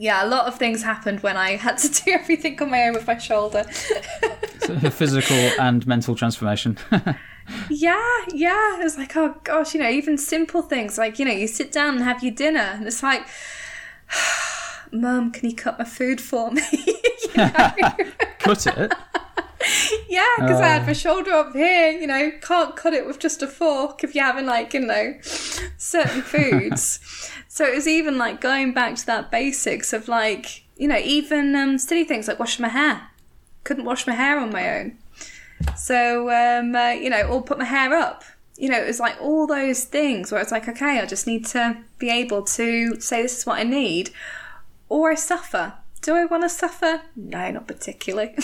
[0.00, 2.94] yeah, a lot of things happened when I had to do everything on my own
[2.94, 3.64] with my shoulder.
[4.92, 6.78] physical and mental transformation.
[7.68, 8.78] yeah, yeah.
[8.78, 11.72] It was like, oh gosh, you know, even simple things like, you know, you sit
[11.72, 13.26] down and have your dinner, and it's like,
[14.92, 16.62] Mum, can you cut my food for me?
[18.38, 18.92] cut it?
[20.08, 20.64] yeah, because uh.
[20.64, 24.04] I had my shoulder up here, you know, can't cut it with just a fork
[24.04, 27.00] if you're having like, you know, certain foods.
[27.48, 31.54] so it was even like going back to that basics of like, you know, even
[31.54, 33.08] um, silly things like washing my hair.
[33.64, 34.98] Couldn't wash my hair on my own.
[35.76, 38.24] So, um, uh, you know, or put my hair up.
[38.56, 41.46] You know, it was like all those things where it's like, okay, I just need
[41.46, 44.10] to be able to say this is what I need
[44.88, 45.74] or I suffer.
[46.08, 47.02] Do I want to suffer?
[47.16, 48.34] No, not particularly.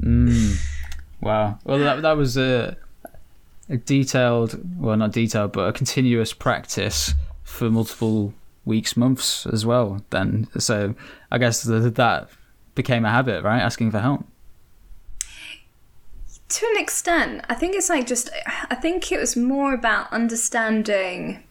[0.00, 0.56] mm.
[1.20, 1.58] Wow.
[1.62, 2.78] Well, that, that was a,
[3.68, 8.32] a detailed, well, not detailed, but a continuous practice for multiple
[8.64, 10.02] weeks, months as well.
[10.08, 10.94] Then, so
[11.30, 12.28] I guess that
[12.74, 13.60] became a habit, right?
[13.60, 14.24] Asking for help.
[16.48, 18.30] To an extent, I think it's like just.
[18.70, 21.44] I think it was more about understanding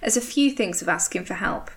[0.00, 1.70] there's a few things of asking for help.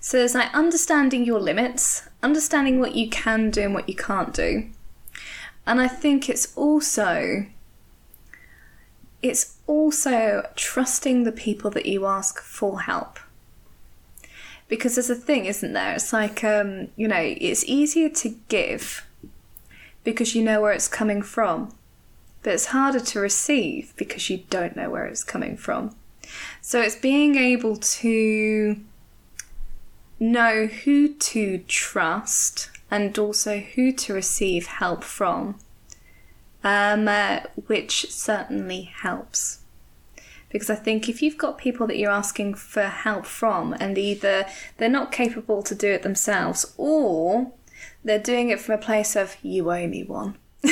[0.00, 4.34] So there's like understanding your limits, understanding what you can do and what you can't
[4.34, 4.68] do.
[5.66, 7.46] And I think it's also
[9.22, 13.20] it's also trusting the people that you ask for help.
[14.66, 15.94] Because there's a thing, isn't there?
[15.94, 19.06] It's like um, you know, it's easier to give
[20.04, 21.74] because you know where it's coming from.
[22.42, 25.94] But it's harder to receive because you don't know where it's coming from.
[26.60, 28.76] So it's being able to
[30.22, 35.58] know who to trust and also who to receive help from,
[36.62, 39.58] um, uh, which certainly helps.
[40.48, 44.46] Because I think if you've got people that you're asking for help from, and either
[44.76, 47.50] they're not capable to do it themselves, or
[48.04, 50.36] they're doing it from a place of, you owe me one.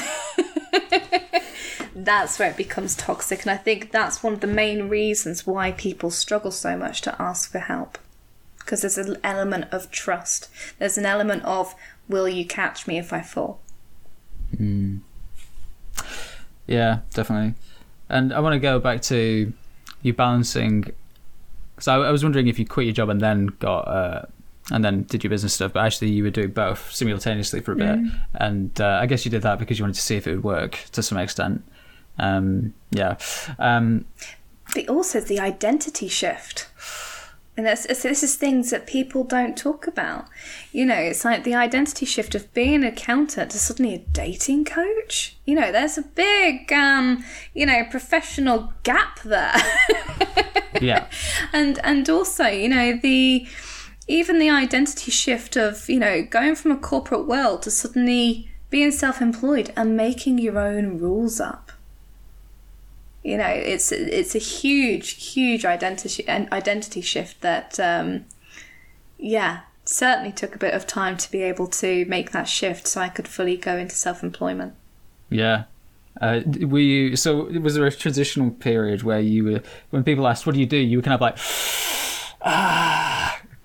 [1.94, 3.42] that's where it becomes toxic.
[3.42, 7.20] And I think that's one of the main reasons why people struggle so much to
[7.20, 7.98] ask for help.
[8.70, 10.48] Because there's an element of trust,
[10.78, 11.74] there's an element of,
[12.08, 13.58] will you catch me if I fall?
[14.56, 15.00] Mm.
[16.68, 17.54] Yeah, definitely.
[18.08, 19.52] And I want to go back to
[20.02, 20.82] you balancing.
[21.74, 23.88] Because I, I, was wondering if you quit your job and then got.
[23.88, 24.26] Uh,
[24.70, 27.76] and then did your business stuff, but actually you were doing both simultaneously for a
[27.76, 27.98] bit.
[27.98, 28.20] Mm.
[28.34, 30.44] And uh, I guess you did that because you wanted to see if it would
[30.44, 31.64] work to some extent.
[32.20, 33.16] Um, yeah.
[33.58, 34.04] Um,
[34.72, 36.69] but also the identity shift.
[37.60, 40.24] And that's, this is things that people don't talk about.
[40.72, 44.64] You know, it's like the identity shift of being an accountant to suddenly a dating
[44.64, 45.36] coach.
[45.44, 49.52] You know, there's a big, um, you know, professional gap there.
[50.80, 51.06] yeah.
[51.52, 53.46] And and also, you know, the
[54.08, 58.90] even the identity shift of you know going from a corporate world to suddenly being
[58.90, 61.69] self-employed and making your own rules up
[63.22, 68.24] you know it's it's a huge huge identity identity shift that um,
[69.18, 73.00] yeah certainly took a bit of time to be able to make that shift so
[73.00, 74.74] I could fully go into self employment.
[75.28, 75.64] Yeah.
[76.20, 77.44] Uh, were you so?
[77.60, 80.76] Was there a transitional period where you were when people asked, "What do you do?"
[80.76, 81.38] You were kind of like,
[82.42, 83.40] "Ah,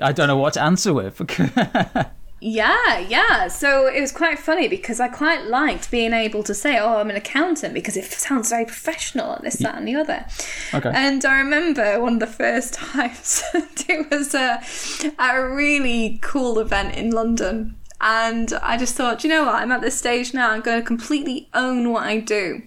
[0.00, 1.20] I don't know what to answer with."
[2.40, 3.48] Yeah, yeah.
[3.48, 7.10] So it was quite funny because I quite liked being able to say, "Oh, I'm
[7.10, 10.24] an accountant," because it sounds very professional and this, that, and the other.
[10.72, 10.90] Okay.
[10.94, 14.62] And I remember one of the first times it was a,
[15.18, 19.56] a really cool event in London, and I just thought, you know what?
[19.56, 20.52] I'm at this stage now.
[20.52, 22.62] I'm going to completely own what I do.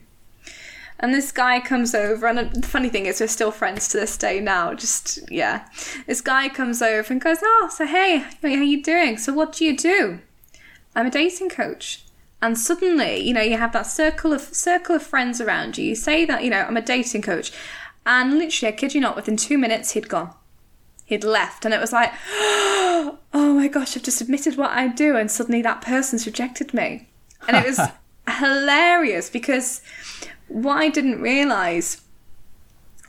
[1.01, 4.15] And this guy comes over, and the funny thing is, we're still friends to this
[4.17, 4.75] day now.
[4.75, 5.67] Just yeah,
[6.05, 9.17] this guy comes over and goes, "Oh, so hey, how you doing?
[9.17, 10.19] So what do you do?"
[10.95, 12.03] I'm a dating coach.
[12.41, 15.85] And suddenly, you know, you have that circle of circle of friends around you.
[15.85, 17.51] You say that, you know, I'm a dating coach,
[18.05, 20.33] and literally, I kid you not, within two minutes, he'd gone.
[21.05, 25.15] He'd left, and it was like, oh my gosh, I've just admitted what I do,
[25.15, 27.07] and suddenly that person's rejected me,
[27.47, 27.79] and it was
[28.39, 29.81] hilarious because
[30.51, 32.01] what I didn't realise,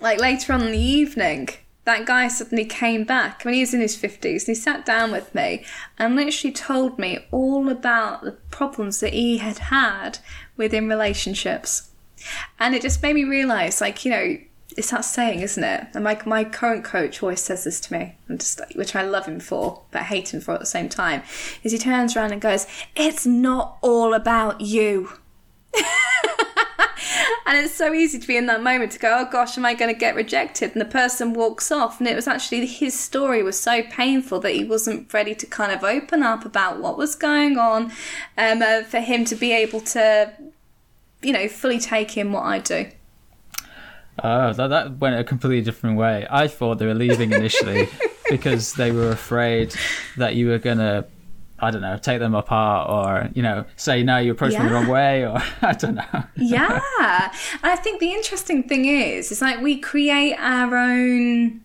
[0.00, 1.48] like later on in the evening,
[1.84, 5.10] that guy suddenly came back when he was in his 50s and he sat down
[5.10, 5.64] with me
[5.98, 10.18] and literally told me all about the problems that he had had
[10.56, 11.90] within relationships.
[12.60, 14.38] And it just made me realise, like, you know,
[14.76, 15.86] it's that saying, isn't it?
[15.92, 19.40] And my, my current coach always says this to me, just which I love him
[19.40, 21.22] for, but hate him for at the same time,
[21.64, 25.10] is he turns around and goes, It's not all about you.
[27.46, 29.74] and it's so easy to be in that moment to go, oh gosh, am I
[29.74, 30.72] going to get rejected?
[30.72, 31.98] And the person walks off.
[31.98, 35.72] And it was actually his story was so painful that he wasn't ready to kind
[35.72, 37.92] of open up about what was going on
[38.38, 40.32] um, uh, for him to be able to,
[41.22, 42.90] you know, fully take in what I do.
[44.22, 46.26] Oh, that, that went a completely different way.
[46.30, 47.88] I thought they were leaving initially
[48.30, 49.74] because they were afraid
[50.16, 51.06] that you were going to
[51.62, 54.64] I don't know, take them apart or, you know, say, no, you approached yeah.
[54.64, 56.24] me the wrong way or I don't know.
[56.36, 56.80] yeah.
[57.62, 61.60] And I think the interesting thing is, it's like we create our own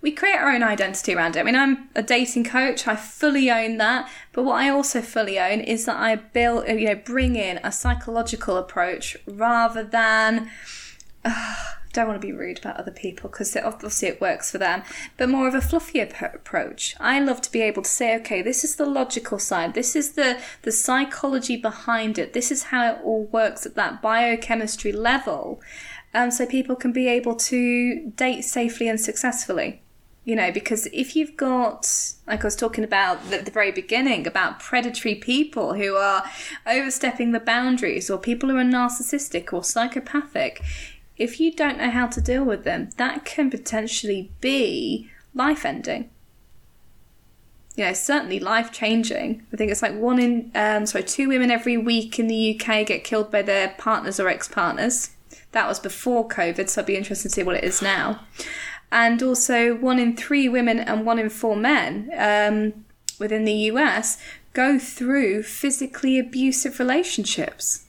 [0.00, 1.40] we create our own identity around it.
[1.40, 2.88] I mean, I'm a dating coach.
[2.88, 4.10] I fully own that.
[4.32, 7.70] But what I also fully own is that I build, you know, bring in a
[7.70, 10.50] psychological approach rather than.
[11.24, 11.54] Uh,
[11.92, 14.82] don't want to be rude about other people because obviously it works for them,
[15.16, 16.94] but more of a fluffier approach.
[16.98, 20.12] I love to be able to say, okay, this is the logical side, this is
[20.12, 25.60] the the psychology behind it, this is how it all works at that biochemistry level,
[26.14, 29.82] um, so people can be able to date safely and successfully.
[30.24, 31.92] You know, because if you've got,
[32.28, 36.22] like I was talking about at the very beginning, about predatory people who are
[36.64, 40.62] overstepping the boundaries, or people who are narcissistic or psychopathic,
[41.22, 46.10] if you don't know how to deal with them, that can potentially be life ending.
[47.76, 49.46] You know, certainly life changing.
[49.52, 52.84] I think it's like one in, um, sorry, two women every week in the UK
[52.84, 55.10] get killed by their partners or ex partners.
[55.52, 58.20] That was before COVID, so I'd be interested to see what it is now.
[58.90, 62.84] And also, one in three women and one in four men um,
[63.18, 64.18] within the US
[64.52, 67.84] go through physically abusive relationships.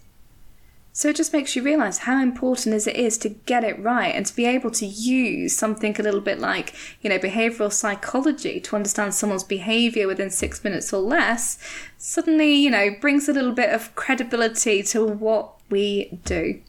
[0.96, 4.14] So it just makes you realize how important as it is to get it right
[4.14, 8.60] and to be able to use something a little bit like, you know, behavioral psychology
[8.62, 11.58] to understand someone's behavior within six minutes or less
[11.98, 16.62] suddenly, you know, brings a little bit of credibility to what we do.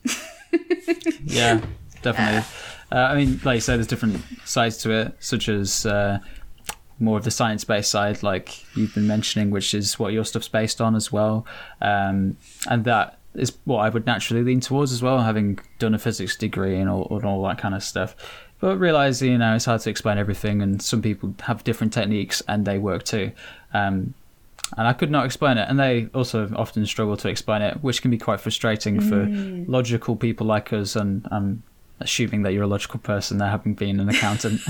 [1.25, 1.61] yeah,
[2.01, 2.45] definitely.
[2.91, 6.20] Uh, I mean, like you say, there's different sides to it, such as uh,
[6.99, 10.81] more of the science-based side, like you've been mentioning, which is what your stuff's based
[10.81, 11.47] on as well,
[11.83, 12.39] um,
[12.70, 16.37] and that is what I would naturally lean towards as well, having done a physics
[16.37, 18.14] degree and all, and all that kind of stuff.
[18.61, 22.42] But realizing, you know, it's hard to explain everything, and some people have different techniques
[22.49, 23.33] and they work too.
[23.72, 24.14] Um,
[24.76, 28.00] and I could not explain it, and they also often struggle to explain it, which
[28.00, 29.08] can be quite frustrating mm.
[29.08, 30.96] for logical people like us.
[30.96, 31.63] And I'm
[32.00, 34.61] assuming that you're a logical person, there having been an accountant.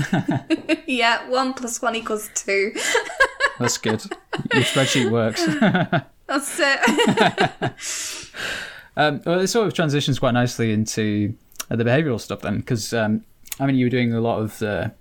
[0.87, 2.73] yeah, one plus one equals two.
[3.59, 4.03] That's good.
[4.53, 5.47] Your spreadsheet works.
[6.27, 7.71] That's it.
[8.97, 11.35] um, well, it sort of transitions quite nicely into
[11.69, 13.23] uh, the behavioral stuff then, because um,
[13.59, 14.93] I mean, you were doing a lot of the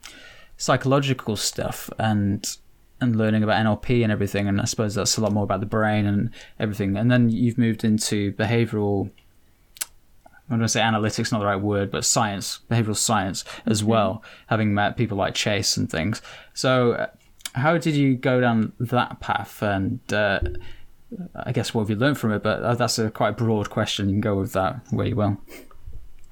[0.56, 2.56] psychological stuff and
[3.00, 5.66] and learning about NLP and everything, and I suppose that's a lot more about the
[5.66, 6.96] brain and everything.
[6.96, 9.10] And then you've moved into behavioral.
[10.48, 13.90] I'm going to say analytics, not the right word, but science, behavioral science as mm-hmm.
[13.90, 16.20] well, having met people like Chase and things.
[16.52, 17.06] So, uh,
[17.54, 19.62] how did you go down that path?
[19.62, 20.40] And uh,
[21.34, 22.42] I guess what have you learned from it?
[22.42, 24.08] But that's a quite broad question.
[24.08, 25.38] You can go with that where you will.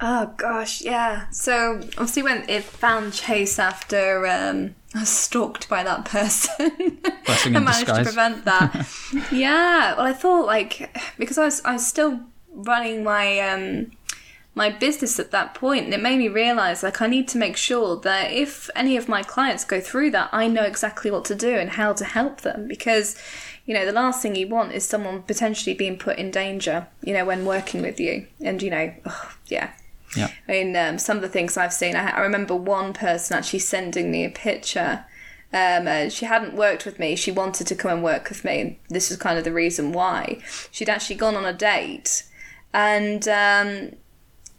[0.00, 1.28] Oh gosh, yeah.
[1.30, 6.98] So obviously, when it found Chase after um, I was stalked by that person.
[7.26, 8.86] I managed to prevent that.
[9.32, 9.94] yeah.
[9.94, 12.20] Well, I thought like because I was I was still
[12.52, 13.92] running my um
[14.54, 17.56] my business at that point, and it made me realize like I need to make
[17.56, 21.34] sure that if any of my clients go through that, I know exactly what to
[21.34, 23.16] do and how to help them because.
[23.64, 27.12] You know, the last thing you want is someone potentially being put in danger, you
[27.12, 28.26] know, when working with you.
[28.40, 29.70] And, you know, oh, yeah,
[30.16, 30.30] Yeah.
[30.48, 33.60] I mean, um, some of the things I've seen, I, I remember one person actually
[33.60, 35.04] sending me a picture.
[35.52, 37.14] Um, uh, she hadn't worked with me.
[37.14, 38.60] She wanted to come and work with me.
[38.60, 40.40] And this is kind of the reason why.
[40.70, 42.24] She'd actually gone on a date
[42.74, 43.90] and um,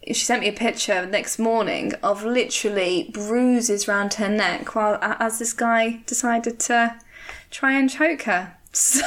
[0.08, 4.98] she sent me a picture the next morning of literally bruises round her neck while
[5.02, 7.00] as this guy decided to
[7.50, 8.56] try and choke her.
[8.76, 9.06] So,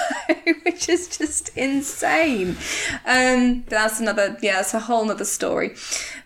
[0.63, 2.57] which is just insane.
[3.05, 5.75] Um, that's another, yeah, it's a whole nother story.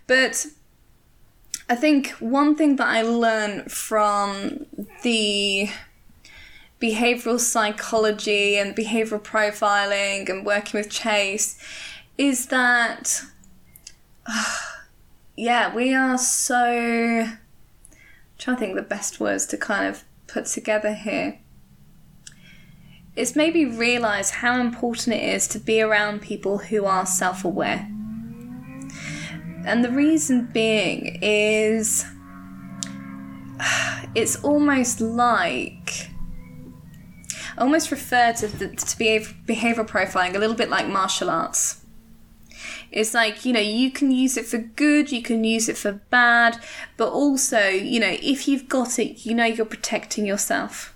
[0.06, 0.44] But
[1.70, 4.66] I think one thing that I learned from
[5.02, 5.70] the
[6.80, 11.58] behavioral psychology and behavioral profiling and working with Chase
[12.18, 13.22] is that,
[15.36, 16.56] yeah, we are so.
[16.56, 17.38] I'm
[18.38, 21.39] trying to think the best words to kind of put together here.
[23.16, 27.44] It's made me realize how important it is to be around people who are self
[27.44, 27.88] aware.
[29.64, 32.06] And the reason being is
[34.14, 36.10] it's almost like
[37.58, 38.96] I almost refer to the, to
[39.44, 41.84] behavior, profiling a little bit like martial arts.
[42.90, 45.92] It's like, you know, you can use it for good, you can use it for
[46.10, 46.58] bad,
[46.96, 50.89] but also, you know, if you've got it, you know you're protecting yourself.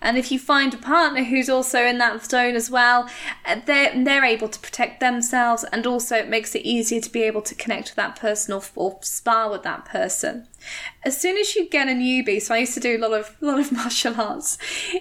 [0.00, 3.08] And if you find a partner who's also in that zone as well,
[3.44, 7.22] uh, they're, they're able to protect themselves, and also it makes it easier to be
[7.22, 10.46] able to connect with that person or, or spar with that person.
[11.04, 13.36] As soon as you get a newbie, so I used to do a lot of
[13.40, 14.58] lot of martial arts.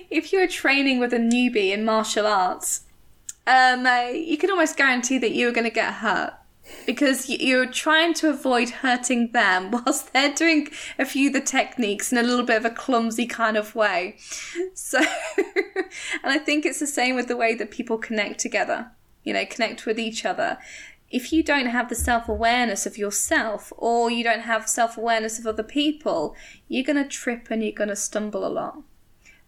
[0.10, 2.82] If you're training with a newbie in martial arts,
[3.46, 6.34] um, uh, you can almost guarantee that you're going to get hurt
[6.86, 12.12] because you're trying to avoid hurting them whilst they're doing a few of the techniques
[12.12, 14.18] in a little bit of a clumsy kind of way.
[14.74, 15.00] So,
[15.38, 15.86] and
[16.24, 18.92] I think it's the same with the way that people connect together,
[19.24, 20.58] you know, connect with each other.
[21.10, 25.40] If you don't have the self awareness of yourself or you don't have self awareness
[25.40, 26.36] of other people,
[26.68, 28.82] you're going to trip and you're going to stumble a lot.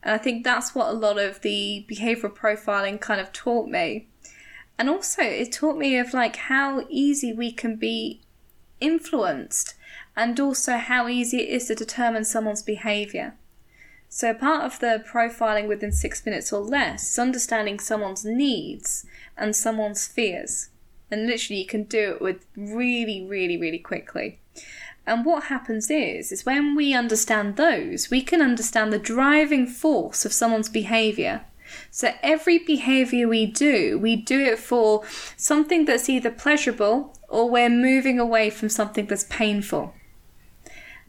[0.02, 4.08] And I think that's what a lot of the behavioral profiling kind of taught me.
[4.80, 8.22] And also, it taught me of like how easy we can be
[8.80, 9.76] influenced
[10.15, 13.35] and also how easy it is to determine someone's behavior.
[14.07, 19.06] So, part of the profiling within six minutes or less is understanding someone's needs
[19.38, 20.69] and someone's fears.
[21.11, 24.39] And literally, you can do it with really, really, really quickly.
[25.06, 30.23] And what happens is, is when we understand those, we can understand the driving force
[30.23, 31.41] of someone's behavior.
[31.91, 35.04] So every behavior we do, we do it for
[35.38, 39.94] something that's either pleasurable or we're moving away from something that's painful.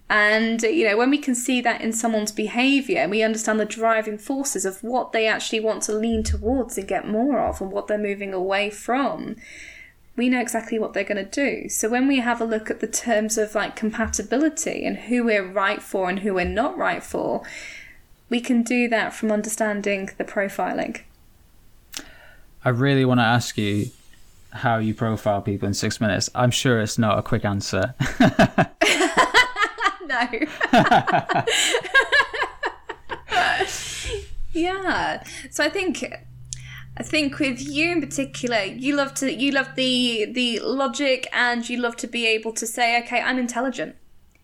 [0.09, 3.65] And, uh, you know, when we can see that in someone's behavior, we understand the
[3.65, 7.71] driving forces of what they actually want to lean towards and get more of and
[7.71, 9.37] what they're moving away from
[10.21, 11.67] we know exactly what they're going to do.
[11.71, 15.47] So when we have a look at the terms of like compatibility and who we're
[15.47, 17.43] right for and who we're not right for,
[18.31, 21.03] we can do that from understanding the profiling.
[22.65, 23.91] I really want to ask you
[24.53, 26.31] how you profile people in six minutes.
[26.35, 27.95] I'm sure it's not a quick answer.
[30.07, 30.29] no.
[34.53, 35.23] yeah.
[35.51, 36.05] So I think
[36.97, 41.69] I think with you in particular, you love to you love the the logic and
[41.69, 43.97] you love to be able to say, okay, I'm intelligent.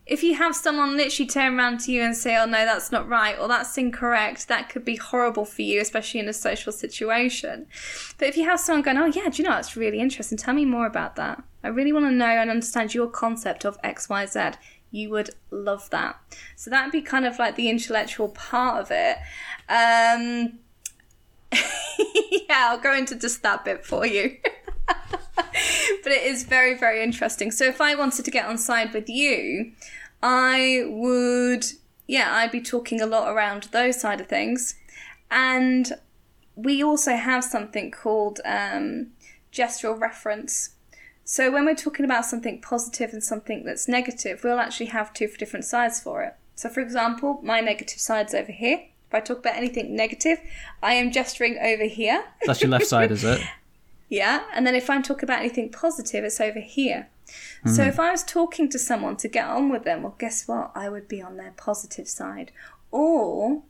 [0.07, 3.09] If you have someone literally turn around to you and say, oh no, that's not
[3.09, 7.67] right or that's incorrect, that could be horrible for you, especially in a social situation.
[8.17, 10.37] But if you have someone going, oh yeah, do you know that's really interesting?
[10.37, 11.43] Tell me more about that.
[11.63, 14.51] I really want to know and understand your concept of X, Y, Z.
[14.91, 16.17] You would love that.
[16.55, 19.17] So that'd be kind of like the intellectual part of it.
[19.67, 20.59] Um,
[22.47, 24.37] yeah, I'll go into just that bit for you.
[24.87, 27.51] but it is very, very interesting.
[27.51, 29.73] So if I wanted to get on side with you,
[30.21, 31.65] I would,
[32.07, 34.75] yeah, I'd be talking a lot around those side of things.
[35.29, 35.93] And
[36.55, 39.07] we also have something called um,
[39.51, 40.71] gestural reference.
[41.23, 45.27] So when we're talking about something positive and something that's negative, we'll actually have two
[45.37, 46.35] different sides for it.
[46.55, 48.85] So for example, my negative side's over here.
[49.07, 50.39] If I talk about anything negative,
[50.81, 52.23] I am gesturing over here.
[52.45, 53.41] That's your left side, is it?
[54.09, 57.09] Yeah, and then if I'm talking about anything positive, it's over here.
[57.65, 57.89] So hmm.
[57.89, 60.71] if I was talking to someone to get on with them, well, guess what?
[60.75, 62.51] I would be on their positive side.
[62.91, 63.63] Or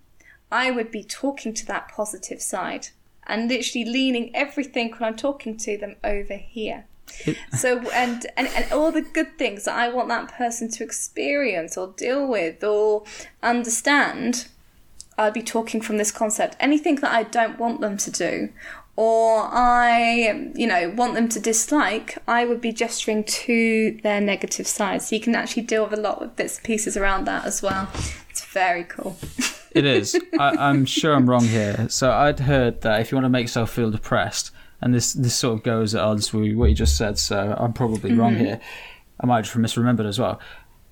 [0.52, 2.90] I would be talking to that positive side
[3.26, 6.86] and literally leaning everything when I'm talking to them over here.
[7.58, 11.78] so and, and and all the good things that I want that person to experience
[11.78, 13.06] or deal with or
[13.42, 14.48] understand,
[15.18, 16.58] I'd be talking from this concept.
[16.60, 18.50] Anything that I don't want them to do
[18.98, 24.68] or I, you know, want them to dislike, I would be gesturing to their negative
[24.68, 25.04] side.
[25.04, 27.62] So you can actually deal with a lot of bits and pieces around that as
[27.62, 27.88] well.
[28.32, 29.16] It's very cool.
[29.72, 30.20] it is.
[30.40, 31.88] I, am sure I'm wrong here.
[31.90, 34.52] So I'd heard that if you want to make yourself feel depressed,
[34.82, 37.74] and this this sort of goes at odds with what you just said, so I'm
[37.74, 38.20] probably mm-hmm.
[38.20, 38.60] wrong here.
[39.20, 40.40] I might have misremembered as well.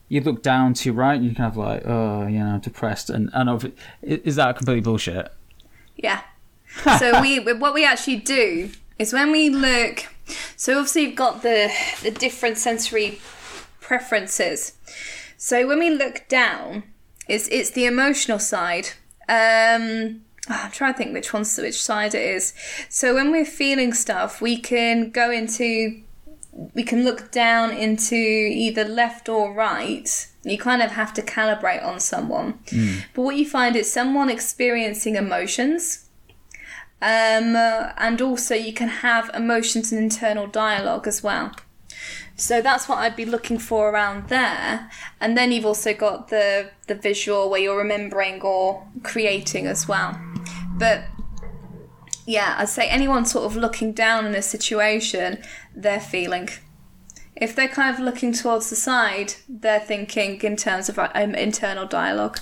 [0.10, 3.10] You look down to your right, and you kind of like, oh, you know, depressed,
[3.10, 5.32] and and is that completely bullshit?
[5.98, 6.22] Yeah,
[7.00, 10.06] so we what we actually do is when we look.
[10.56, 11.72] So obviously you've got the
[12.04, 13.20] the different sensory
[13.80, 14.74] preferences.
[15.38, 16.84] So when we look down,
[17.28, 18.90] it's it's the emotional side.
[19.28, 22.54] Um, oh, I'm trying to think which one's which side it is.
[22.90, 26.02] So when we're feeling stuff, we can go into
[26.74, 30.28] we can look down into either left or right.
[30.44, 32.60] You kind of have to calibrate on someone.
[32.68, 33.04] Mm.
[33.14, 36.05] But what you find is someone experiencing emotions
[37.06, 37.56] um,
[37.98, 41.52] and also, you can have emotions and internal dialogue as well.
[42.36, 44.90] So that's what I'd be looking for around there.
[45.22, 50.20] And then you've also got the the visual where you're remembering or creating as well.
[50.80, 51.04] But
[52.26, 55.44] yeah, I'd say anyone sort of looking down in a situation,
[55.76, 56.50] they're feeling.
[57.36, 61.86] If they're kind of looking towards the side, they're thinking in terms of um, internal
[61.86, 62.40] dialogue.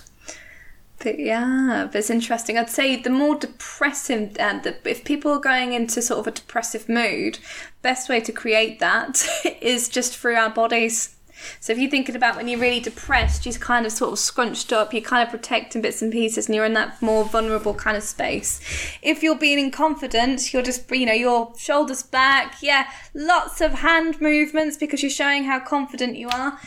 [1.04, 2.58] But yeah, but it's interesting.
[2.58, 6.88] I'd say the more depressing, the, if people are going into sort of a depressive
[6.88, 7.40] mood,
[7.82, 9.22] best way to create that
[9.62, 11.18] is just through our bodies.
[11.60, 14.72] So if you're thinking about when you're really depressed, you're kind of sort of scrunched
[14.72, 17.98] up, you're kind of protecting bits and pieces, and you're in that more vulnerable kind
[17.98, 18.62] of space.
[19.02, 24.22] If you're being confident, you're just, you know, your shoulders back, yeah, lots of hand
[24.22, 26.58] movements because you're showing how confident you are,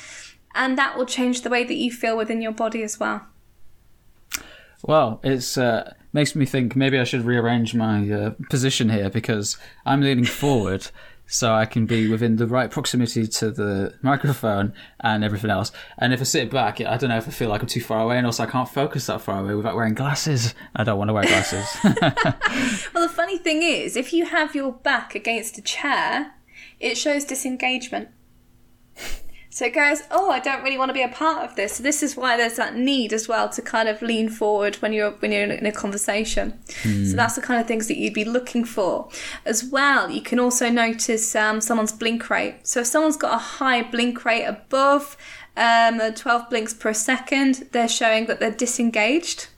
[0.54, 3.26] and that will change the way that you feel within your body as well.
[4.86, 9.56] Well, it's uh, makes me think maybe I should rearrange my uh, position here because
[9.84, 10.88] I'm leaning forward
[11.26, 15.72] so I can be within the right proximity to the microphone and everything else.
[15.98, 18.00] And if I sit back, I don't know if I feel like I'm too far
[18.00, 20.54] away, and also I can't focus that far away without wearing glasses.
[20.76, 21.66] I don't want to wear glasses.
[22.94, 26.34] well, the funny thing is, if you have your back against a chair,
[26.78, 28.08] it shows disengagement.
[29.56, 31.76] So it goes, oh, I don't really want to be a part of this.
[31.76, 34.92] So this is why there's that need as well to kind of lean forward when
[34.92, 36.60] you're when you're in a conversation.
[36.82, 37.10] Mm.
[37.10, 39.08] So that's the kind of things that you'd be looking for.
[39.46, 42.56] As well, you can also notice um, someone's blink rate.
[42.64, 45.16] So if someone's got a high blink rate above
[45.56, 49.48] um, 12 blinks per second, they're showing that they're disengaged.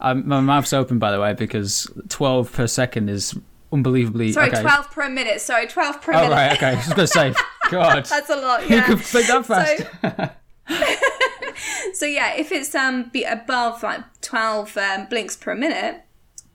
[0.00, 3.34] Um, my mouth's open, by the way, because 12 per second is
[3.74, 4.32] unbelievably.
[4.32, 4.62] Sorry, okay.
[4.62, 5.40] 12 per minute.
[5.40, 6.30] Sorry, 12 per oh, minute.
[6.30, 6.66] Right, okay.
[6.68, 7.34] I was going to say,
[7.70, 8.06] God.
[8.06, 8.76] That's a lot, yeah.
[8.76, 10.32] You can speak that fast.
[10.68, 16.04] So, so, yeah, if it's um be above like 12 um, blinks per minute,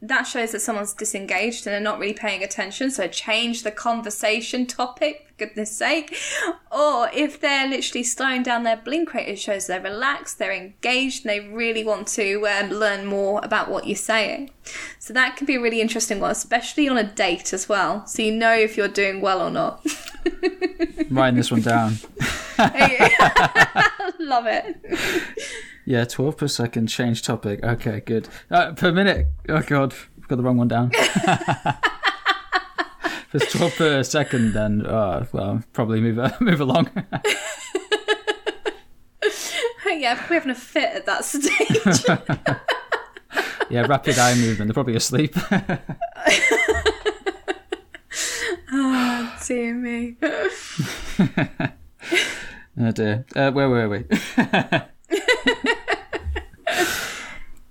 [0.02, 2.90] that shows that someone's disengaged and they're not really paying attention.
[2.90, 6.16] So change the conversation topic, goodness sake.
[6.72, 11.26] Or if they're literally slowing down their blink rate, it shows they're relaxed, they're engaged,
[11.26, 14.52] and they really want to um, learn more about what you're saying.
[15.00, 18.06] So that can be a really interesting one, especially on a date as well.
[18.06, 19.86] So you know if you're doing well or not.
[21.10, 21.94] writing this one down.
[24.20, 24.78] Love it.
[25.86, 27.64] Yeah, 12 per second, change topic.
[27.64, 28.28] Okay, good.
[28.52, 29.28] Uh, per minute.
[29.48, 30.92] Oh, God, I've got the wrong one down.
[33.34, 36.90] if it's 12 per second, then, uh, well, probably move, uh, move along.
[39.86, 42.06] yeah, we're having a fit at that stage.
[43.70, 44.70] yeah, rapid eye movement.
[44.70, 45.36] They're probably asleep.
[48.72, 50.16] oh, dear me.
[52.80, 53.26] oh, dear.
[53.36, 54.00] Uh, where were we?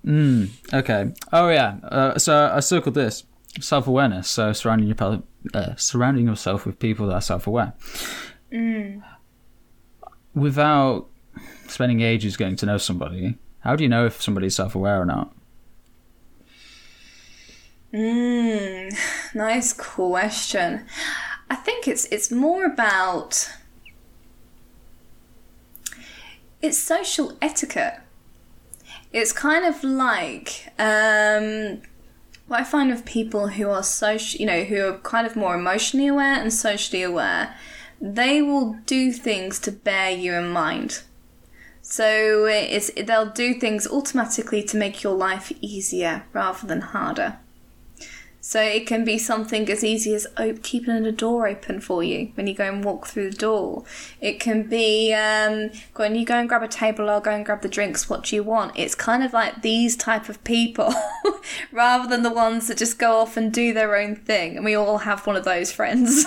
[0.06, 1.12] mm, okay.
[1.32, 1.78] Oh yeah.
[1.82, 3.24] Uh, so I circled this
[3.60, 4.28] self awareness.
[4.28, 5.22] So surrounding your
[5.54, 7.74] uh, surrounding yourself with people that are self aware.
[8.52, 9.02] Mm.
[10.34, 11.08] Without
[11.66, 15.04] spending ages getting to know somebody, how do you know if somebody's self aware or
[15.04, 15.34] not?
[17.92, 18.94] Mm,
[19.34, 20.84] nice question.
[21.50, 23.50] I think it's it's more about
[26.60, 28.00] it's social etiquette.
[29.12, 31.80] It's kind of like um,
[32.48, 35.54] what I find with people who are social, you know, who are kind of more
[35.54, 37.54] emotionally aware and socially aware.
[38.00, 41.02] They will do things to bear you in mind.
[41.82, 47.38] So it's they'll do things automatically to make your life easier rather than harder.
[48.48, 52.32] So it can be something as easy as op- keeping a door open for you
[52.32, 53.84] when you go and walk through the door.
[54.22, 57.60] It can be um, when you go and grab a table or go and grab
[57.60, 58.08] the drinks.
[58.08, 58.72] What do you want?
[58.74, 60.94] It's kind of like these type of people,
[61.72, 64.56] rather than the ones that just go off and do their own thing.
[64.56, 66.24] And we all have one of those friends.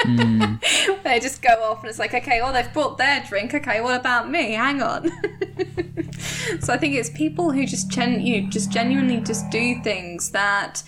[0.00, 1.02] mm.
[1.04, 3.54] they just go off and it's like, okay, well they've brought their drink.
[3.54, 4.52] Okay, what about me?
[4.52, 5.08] Hang on.
[6.60, 10.32] so I think it's people who just gen- you know, just genuinely just do things
[10.32, 10.82] that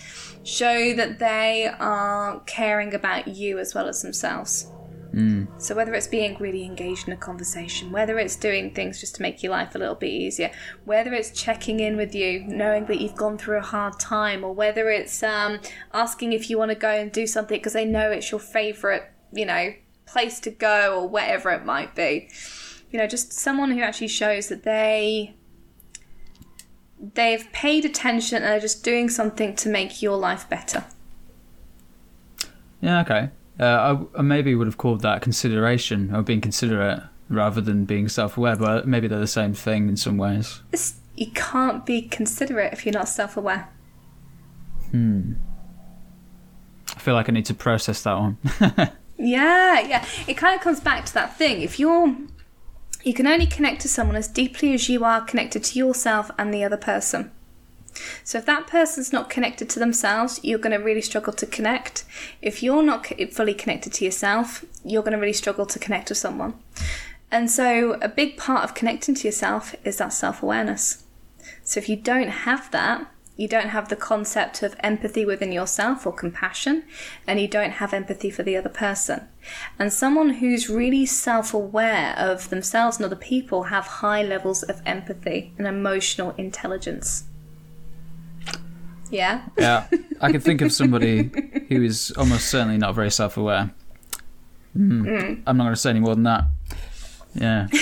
[0.49, 4.71] show that they are caring about you as well as themselves.
[5.13, 5.49] Mm.
[5.61, 9.23] So whether it's being really engaged in a conversation, whether it's doing things just to
[9.23, 10.51] make your life a little bit easier,
[10.85, 14.53] whether it's checking in with you, knowing that you've gone through a hard time, or
[14.53, 15.61] whether it's um,
[15.93, 19.11] asking if you want to go and do something because they know it's your favorite,
[19.33, 19.73] you know,
[20.07, 22.31] place to go or whatever it might be.
[22.91, 25.38] You know, just someone who actually shows that they
[27.15, 30.85] they've paid attention and are just doing something to make your life better.
[32.81, 33.31] Yeah, okay.
[33.59, 38.09] Uh, I, I, maybe would have called that consideration or being considerate rather than being
[38.09, 40.63] self-aware, but maybe they're the same thing in some ways.
[40.73, 43.69] It's, you can't be considerate if you're not self-aware.
[44.91, 45.35] Hmm.
[46.95, 48.39] I feel like I need to process that one.
[49.19, 50.07] yeah, yeah.
[50.27, 51.61] It kind of comes back to that thing.
[51.63, 52.17] If you're
[53.09, 56.53] you can only connect to someone as deeply as you are connected to yourself and
[56.53, 57.31] the other person.
[58.23, 62.05] So if that person's not connected to themselves, you're going to really struggle to connect.
[62.43, 66.19] If you're not fully connected to yourself, you're going to really struggle to connect with
[66.19, 66.53] someone.
[67.31, 71.05] And so a big part of connecting to yourself is that self awareness.
[71.65, 76.05] So if you don't have that, you don't have the concept of empathy within yourself
[76.05, 76.83] or compassion,
[77.25, 79.29] and you don't have empathy for the other person.
[79.79, 84.83] And someone who's really self aware of themselves and other people have high levels of
[84.85, 87.27] empathy and emotional intelligence.
[89.09, 89.43] Yeah?
[89.57, 89.87] Yeah.
[90.21, 91.31] I can think of somebody
[91.69, 93.71] who is almost certainly not very self aware.
[94.77, 95.03] Mm.
[95.03, 95.43] Mm.
[95.47, 96.43] I'm not going to say any more than that.
[97.37, 97.69] Yeah.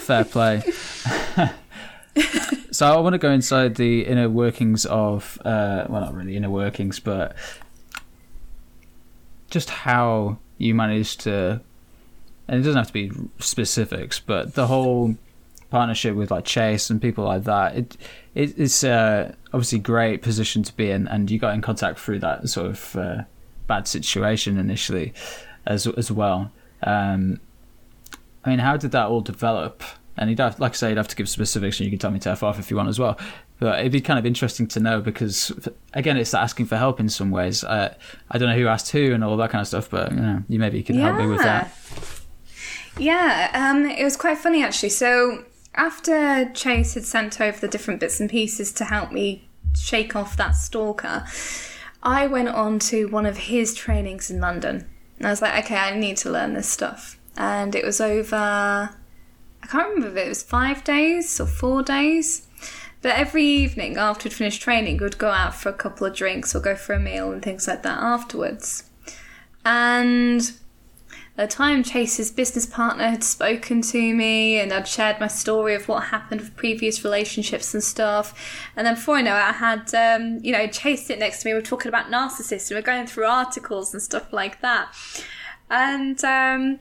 [0.00, 0.62] Fair play.
[2.78, 6.48] so I want to go inside the inner workings of, uh, well, not really inner
[6.48, 7.34] workings, but
[9.50, 11.60] just how you managed to,
[12.46, 13.10] and it doesn't have to be
[13.40, 15.16] specifics, but the whole
[15.70, 17.96] partnership with like Chase and people like that, it,
[18.36, 22.20] it it's uh, obviously great position to be in, and you got in contact through
[22.20, 23.22] that sort of uh,
[23.66, 25.12] bad situation initially,
[25.66, 26.52] as as well.
[26.84, 27.40] Um,
[28.44, 29.82] I mean, how did that all develop?
[30.18, 32.10] And you'd have, like I say, you'd have to give specifics, and you can tell
[32.10, 33.18] me to f off if you want as well.
[33.60, 35.52] But it'd be kind of interesting to know because,
[35.94, 37.64] again, it's asking for help in some ways.
[37.64, 37.94] Uh,
[38.30, 40.42] I don't know who asked who and all that kind of stuff, but you know,
[40.48, 41.06] you maybe you could yeah.
[41.06, 41.72] help me with that.
[42.98, 44.90] Yeah, um, it was quite funny actually.
[44.90, 50.16] So after Chase had sent over the different bits and pieces to help me shake
[50.16, 51.24] off that stalker,
[52.02, 54.88] I went on to one of his trainings in London.
[55.18, 57.18] And I was like, okay, I need to learn this stuff.
[57.36, 58.90] And it was over
[59.70, 62.46] can't remember if it was five days or four days.
[63.00, 66.54] But every evening after we'd finished training, we'd go out for a couple of drinks
[66.54, 68.84] or go for a meal and things like that afterwards.
[69.64, 70.40] And
[71.36, 75.76] at the time, Chase's business partner had spoken to me and I'd shared my story
[75.76, 78.34] of what happened with previous relationships and stuff.
[78.74, 81.46] And then before I know it, I had, um, you know, Chase sit next to
[81.46, 81.52] me.
[81.52, 84.92] We are talking about narcissists and we are going through articles and stuff like that.
[85.70, 86.80] And um,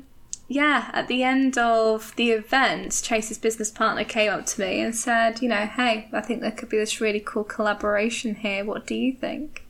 [0.49, 4.95] yeah, at the end of the event, Chase's business partner came up to me and
[4.95, 8.63] said, you know, hey, I think there could be this really cool collaboration here.
[8.63, 9.65] What do you think?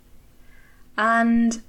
[0.96, 1.62] And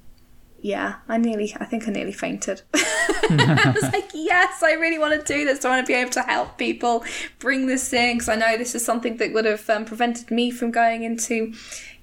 [0.60, 2.60] yeah, I nearly, I think I nearly fainted.
[2.74, 5.64] I was like, yes, I really want to do this.
[5.64, 7.02] I want to be able to help people
[7.38, 10.50] bring this in because I know this is something that would have um, prevented me
[10.50, 11.54] from going into,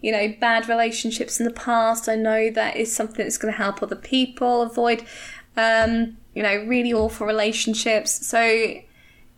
[0.02, 2.10] you know, bad relationships in the past.
[2.10, 5.04] I know that is something that's going to help other people avoid
[5.56, 8.28] um, you know, really awful relationships.
[8.28, 8.76] So,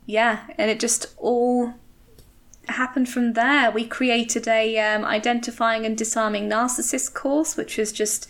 [0.06, 1.76] yeah, and it just all
[2.68, 3.72] happened from there.
[3.72, 8.30] We created a um, identifying and disarming narcissist course, which was just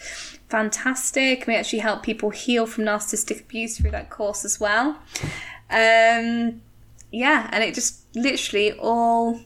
[0.49, 1.47] fantastic.
[1.47, 4.99] We actually help people heal from narcissistic abuse through that course as well.
[5.69, 6.61] Um,
[7.11, 9.41] yeah, and it just literally all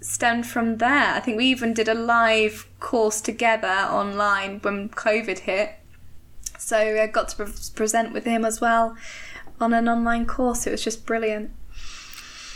[0.00, 1.14] stemmed from there.
[1.14, 5.76] I think we even did a live course together online when COVID hit.
[6.64, 8.96] So I got to pre- present with him as well
[9.60, 10.66] on an online course.
[10.66, 11.50] It was just brilliant.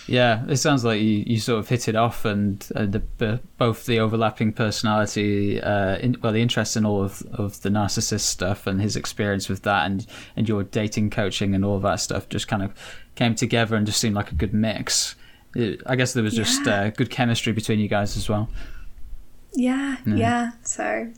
[0.06, 3.40] Yeah, it sounds like you, you sort of hit it off, and uh, the, the,
[3.58, 8.20] both the overlapping personality, uh, in, well, the interest in all of, of the narcissist
[8.22, 11.96] stuff and his experience with that, and and your dating coaching and all of that
[12.00, 12.72] stuff just kind of
[13.16, 15.14] came together and just seemed like a good mix.
[15.54, 16.84] It, I guess there was just Yeah.
[16.84, 18.48] uh, good chemistry between you guys as well.
[19.52, 20.52] Yeah, yeah.
[20.62, 21.12] So,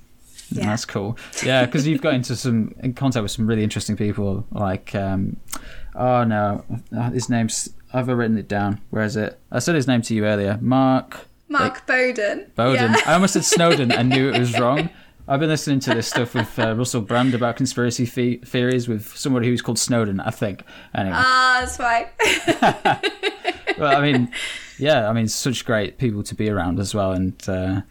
[0.51, 0.66] yeah.
[0.66, 1.16] That's cool.
[1.44, 4.47] Yeah, because you've got into some in contact with some really interesting people.
[4.51, 5.36] Like, um,
[5.94, 6.64] oh no,
[7.12, 7.70] his name's.
[7.93, 8.81] I've written it down.
[8.90, 9.39] Where is it?
[9.51, 10.59] I said his name to you earlier.
[10.60, 12.51] Mark Mark Bowden.
[12.55, 12.93] Bowden.
[12.93, 13.01] Yeah.
[13.06, 14.90] I almost said Snowden and knew it was wrong.
[15.27, 19.16] I've been listening to this stuff with uh, Russell Brand about conspiracy the- theories with
[19.16, 20.64] somebody who's called Snowden, I think.
[20.94, 22.09] Anyway, Ah, that's right.
[23.78, 24.31] well, I mean,
[24.78, 27.82] yeah, I mean, such great people to be around as well, and uh,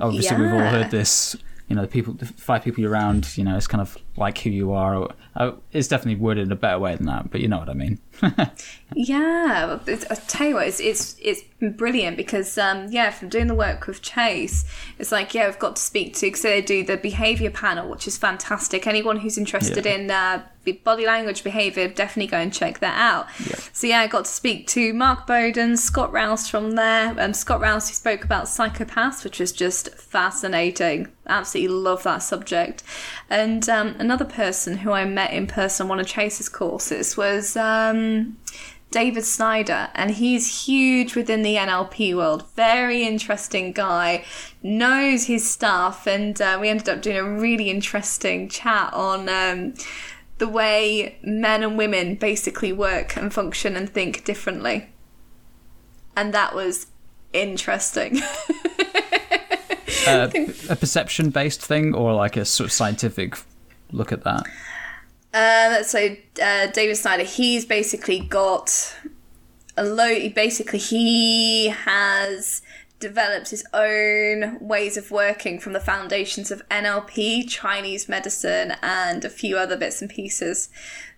[0.00, 1.36] obviously we've all heard this.
[1.70, 3.38] You know, the people, the five people you're around.
[3.38, 5.08] You know, it's kind of like who you are.
[5.36, 7.74] Uh, it's definitely worded in a better way than that, but you know what I
[7.74, 7.98] mean.
[8.92, 11.42] Yeah, it's, I tell you what, it's it's it's
[11.76, 14.64] brilliant because um, yeah, from doing the work with Chase,
[14.98, 18.08] it's like yeah, we've got to speak to because they do the behaviour panel, which
[18.08, 18.88] is fantastic.
[18.88, 19.94] Anyone who's interested Yeah.
[19.94, 20.42] in uh,
[20.82, 23.28] body language behaviour, definitely go and check that out.
[23.72, 27.60] So yeah, I got to speak to Mark Bowden, Scott Rouse from there, and Scott
[27.60, 31.06] Rouse who spoke about psychopaths, which was just fascinating.
[31.28, 32.82] Absolutely love that subject.
[33.28, 37.56] And um, another person who I met in person on one of Chase's courses was.
[37.56, 38.36] Um,
[38.90, 42.44] David Snyder, and he's huge within the NLP world.
[42.56, 44.24] Very interesting guy,
[44.62, 49.74] knows his stuff, and uh, we ended up doing a really interesting chat on um,
[50.38, 54.88] the way men and women basically work and function and think differently.
[56.16, 56.88] And that was
[57.32, 58.20] interesting.
[60.06, 60.30] Uh,
[60.70, 63.36] a perception based thing, or like a sort of scientific
[63.92, 64.46] look at that.
[65.32, 68.96] Um, so uh, David Snyder, he's basically got
[69.76, 70.28] a low.
[70.30, 72.62] Basically, he has
[72.98, 79.30] developed his own ways of working from the foundations of NLP, Chinese medicine, and a
[79.30, 80.68] few other bits and pieces.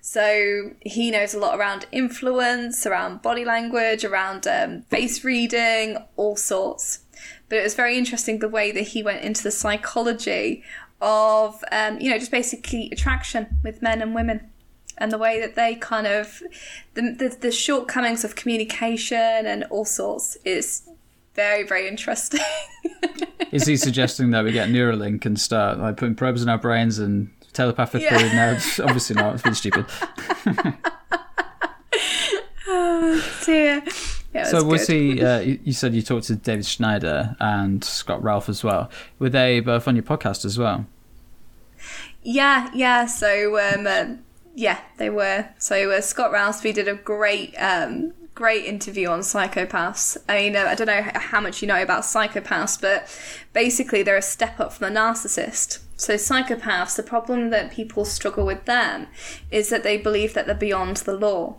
[0.01, 6.37] So he knows a lot around influence, around body language, around um, face reading, all
[6.37, 7.01] sorts.
[7.49, 10.65] But it was very interesting the way that he went into the psychology
[11.03, 14.49] of, um, you know, just basically attraction with men and women.
[14.99, 16.43] And the way that they kind of,
[16.95, 20.89] the, the, the shortcomings of communication and all sorts is
[21.35, 22.41] very, very interesting.
[23.53, 26.99] Is he suggesting that we get Neuralink and start like putting probes in our brains
[26.99, 28.07] and telepathically?
[28.07, 28.33] Yeah.
[28.33, 29.35] No, it's obviously not.
[29.35, 29.87] It's been stupid.
[32.69, 33.83] oh Dear.
[34.35, 34.93] Yeah, So was good.
[34.95, 35.23] he?
[35.23, 38.91] Uh, you said you talked to David Snyder and Scott Ralph as well.
[39.19, 40.87] Were they both on your podcast as well?
[42.23, 43.07] Yeah, yeah.
[43.07, 44.17] So, um, uh,
[44.55, 45.49] yeah, they were.
[45.59, 50.17] So uh, Scott Ralph, we did a great, um, great interview on psychopaths.
[50.29, 53.09] I mean, uh, I don't know how much you know about psychopaths, but
[53.53, 55.81] basically they're a step up from the narcissist.
[55.97, 59.07] So psychopaths, the problem that people struggle with them
[59.51, 61.57] is that they believe that they're beyond the law.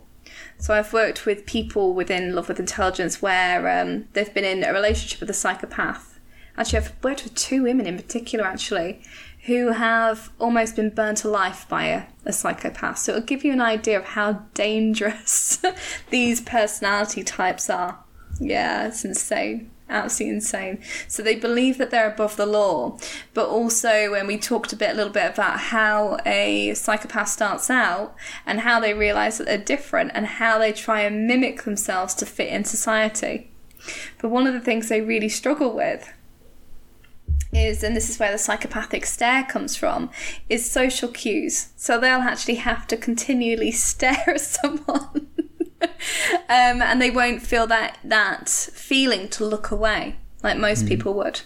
[0.58, 4.72] So I've worked with people within Love with Intelligence where um, they've been in a
[4.72, 6.18] relationship with a psychopath.
[6.56, 9.02] Actually, I've worked with two women in particular, actually,
[9.46, 12.98] who have almost been burnt to life by a, a psychopath.
[12.98, 15.60] So it'll give you an idea of how dangerous
[16.10, 17.98] these personality types are.
[18.40, 19.70] Yeah, it's insane.
[19.88, 20.82] Absolutely insane.
[21.08, 22.98] So they believe that they're above the law,
[23.34, 27.68] but also when we talked a bit, a little bit about how a psychopath starts
[27.68, 28.14] out
[28.46, 32.26] and how they realize that they're different and how they try and mimic themselves to
[32.26, 33.50] fit in society.
[34.20, 36.10] But one of the things they really struggle with
[37.52, 40.10] is, and this is where the psychopathic stare comes from,
[40.48, 41.68] is social cues.
[41.76, 45.28] So they'll actually have to continually stare at someone.
[45.84, 51.40] Um, and they won't feel that that feeling to look away like most people would.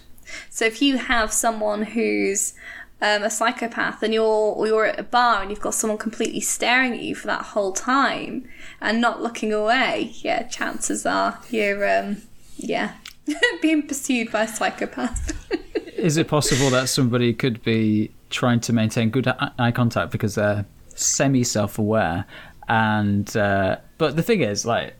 [0.49, 2.53] So if you have someone who's
[3.01, 6.41] um, a psychopath and you're or you're at a bar and you've got someone completely
[6.41, 8.47] staring at you for that whole time
[8.81, 12.17] and not looking away, yeah, chances are you're um,
[12.57, 12.95] yeah
[13.61, 15.33] being pursued by a psychopath.
[15.95, 20.65] Is it possible that somebody could be trying to maintain good eye contact because they're
[20.95, 22.25] semi self-aware,
[22.67, 24.95] and uh, but the thing is, like,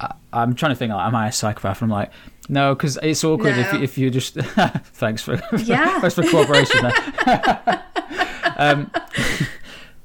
[0.00, 1.82] I, I'm trying to think, like, am I a psychopath?
[1.82, 2.10] And I'm like,
[2.48, 3.78] no, because it's awkward if No.
[3.78, 4.34] you, if you just
[4.94, 5.98] thanks for Yeah.
[6.00, 6.80] thanks for cooperation.
[6.82, 7.84] there.
[8.56, 8.90] um,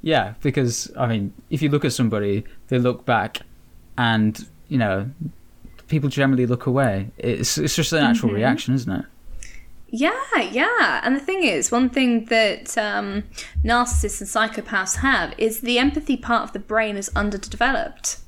[0.02, 3.40] yeah, because I mean, if you look at somebody, they look back,
[3.98, 5.10] and you know,
[5.88, 7.10] people generally look away.
[7.18, 8.06] It's it's just a Mm-hmm.
[8.06, 9.06] natural reaction, isn't it?
[9.92, 10.14] Yeah,
[10.52, 11.02] yeah.
[11.04, 13.24] And the thing is, one thing that um,
[13.66, 18.20] narcissists and psychopaths have is the empathy part of the brain is underdeveloped.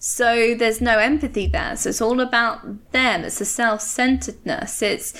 [0.00, 1.76] So there's no empathy there.
[1.76, 3.24] So it's all about them.
[3.24, 4.80] It's a self-centeredness.
[4.80, 5.12] It's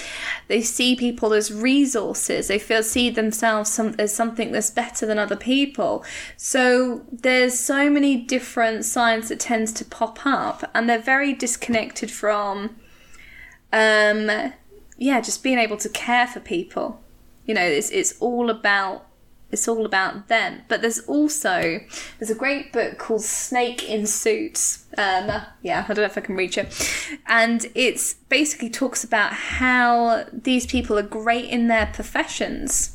[0.46, 2.46] they see people as resources.
[2.46, 6.04] They feel see themselves some, as something that's better than other people.
[6.36, 12.10] So there's so many different signs that tends to pop up, and they're very disconnected
[12.12, 12.76] from,
[13.72, 14.52] um,
[14.96, 17.02] yeah, just being able to care for people.
[17.46, 19.07] You know, it's it's all about
[19.50, 20.62] it's all about them.
[20.68, 21.80] But there's also
[22.18, 24.84] there's a great book called Snake in Suits.
[24.96, 29.32] Um, yeah, I don't know if I can reach it, and it's basically talks about
[29.32, 32.94] how these people are great in their professions.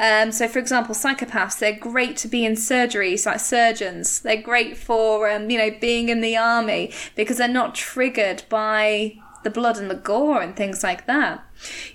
[0.00, 4.20] Um, so, for example, psychopaths, they're great to be in surgeries, like surgeons.
[4.20, 9.18] They're great for, um, you know, being in the army because they're not triggered by
[9.42, 11.44] the blood and the gore and things like that.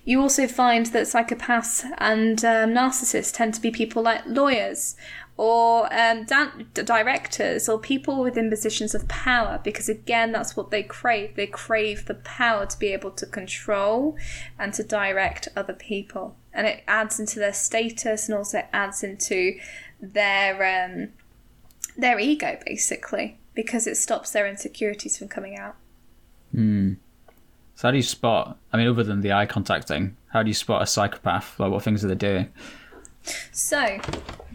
[0.03, 4.95] You also find that psychopaths and um, narcissists tend to be people like lawyers
[5.37, 6.25] or um,
[6.73, 11.35] directors or people within positions of power because again that's what they crave.
[11.35, 14.17] They crave the power to be able to control
[14.57, 16.37] and to direct other people.
[16.53, 19.59] And it adds into their status and also adds into
[19.99, 21.09] their um,
[21.97, 25.75] their ego basically because it stops their insecurities from coming out.
[26.53, 26.97] Mm.
[27.75, 28.57] So how do you spot?
[28.71, 31.59] I mean, other than the eye contact thing, how do you spot a psychopath?
[31.59, 32.51] Like, what things are they doing?
[33.51, 33.99] So,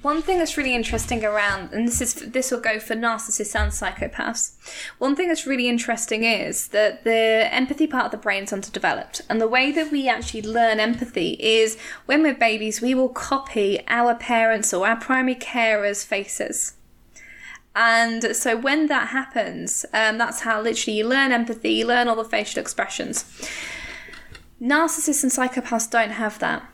[0.02, 3.70] one thing that's really interesting around, and this is this will go for narcissists and
[3.70, 4.52] psychopaths.
[4.98, 9.20] One thing that's really interesting is that the empathy part of the brain is underdeveloped,
[9.28, 11.76] and the way that we actually learn empathy is
[12.06, 16.74] when we're babies, we will copy our parents or our primary carers' faces.
[17.74, 22.16] And so when that happens, um, that's how literally you learn empathy, you learn all
[22.16, 23.24] the facial expressions.
[24.60, 26.68] Narcissists and psychopaths don't have that.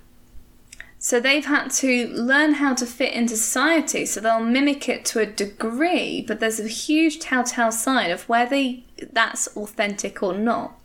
[0.99, 4.07] So they've had to learn how to fit into society.
[4.07, 8.77] So they'll mimic it to a degree, but there's a huge telltale sign of whether
[9.13, 10.81] that's authentic or not.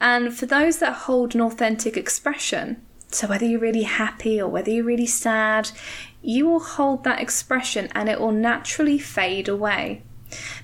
[0.00, 4.70] And for those that hold an authentic expression, so whether you're really happy or whether
[4.70, 5.70] you're really sad,
[6.22, 10.02] you will hold that expression and it will naturally fade away.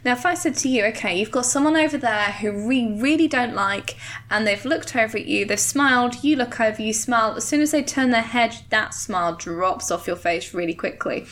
[0.05, 3.27] Now, if I said to you, okay, you've got someone over there who we really
[3.27, 3.97] don't like,
[4.31, 7.61] and they've looked over at you, they've smiled, you look over, you smile, as soon
[7.61, 11.27] as they turn their head, that smile drops off your face really quickly.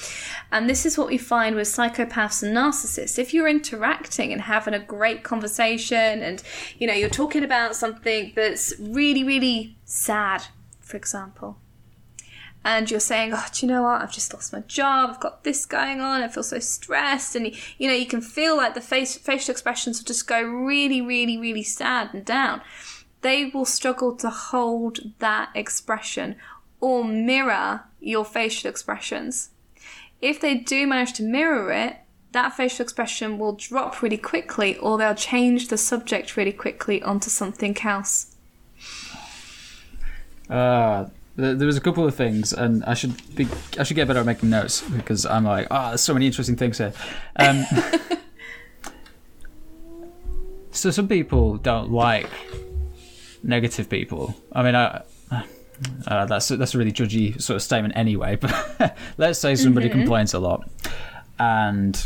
[0.50, 3.18] And this is what we find with psychopaths and narcissists.
[3.18, 6.42] If you're interacting and having a great conversation, and
[6.78, 10.44] you know, you're talking about something that's really, really sad,
[10.80, 11.58] for example,
[12.64, 14.00] and you're saying, oh, do you know what?
[14.00, 15.10] I've just lost my job.
[15.10, 16.22] I've got this going on.
[16.22, 17.36] I feel so stressed.
[17.36, 21.02] And, you know, you can feel like the face, facial expressions will just go really,
[21.02, 22.62] really, really sad and down.
[23.20, 26.36] They will struggle to hold that expression
[26.80, 29.50] or mirror your facial expressions.
[30.22, 31.98] If they do manage to mirror it,
[32.32, 37.28] that facial expression will drop really quickly or they'll change the subject really quickly onto
[37.28, 38.34] something else.
[40.48, 43.48] Uh, there was a couple of things, and I should be
[43.78, 46.26] I should get better at making notes because I'm like, ah, oh, there's so many
[46.26, 46.92] interesting things here.
[47.36, 47.64] Um,
[50.70, 52.28] so some people don't like
[53.42, 54.34] negative people.
[54.52, 55.02] I mean, I,
[56.06, 58.36] uh, that's that's a really judgy sort of statement anyway.
[58.36, 60.00] But let's say somebody mm-hmm.
[60.00, 60.70] complains a lot,
[61.38, 61.96] and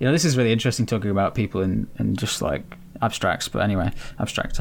[0.00, 3.48] you know, this is really interesting talking about people in in just like abstracts.
[3.48, 4.60] But anyway, abstract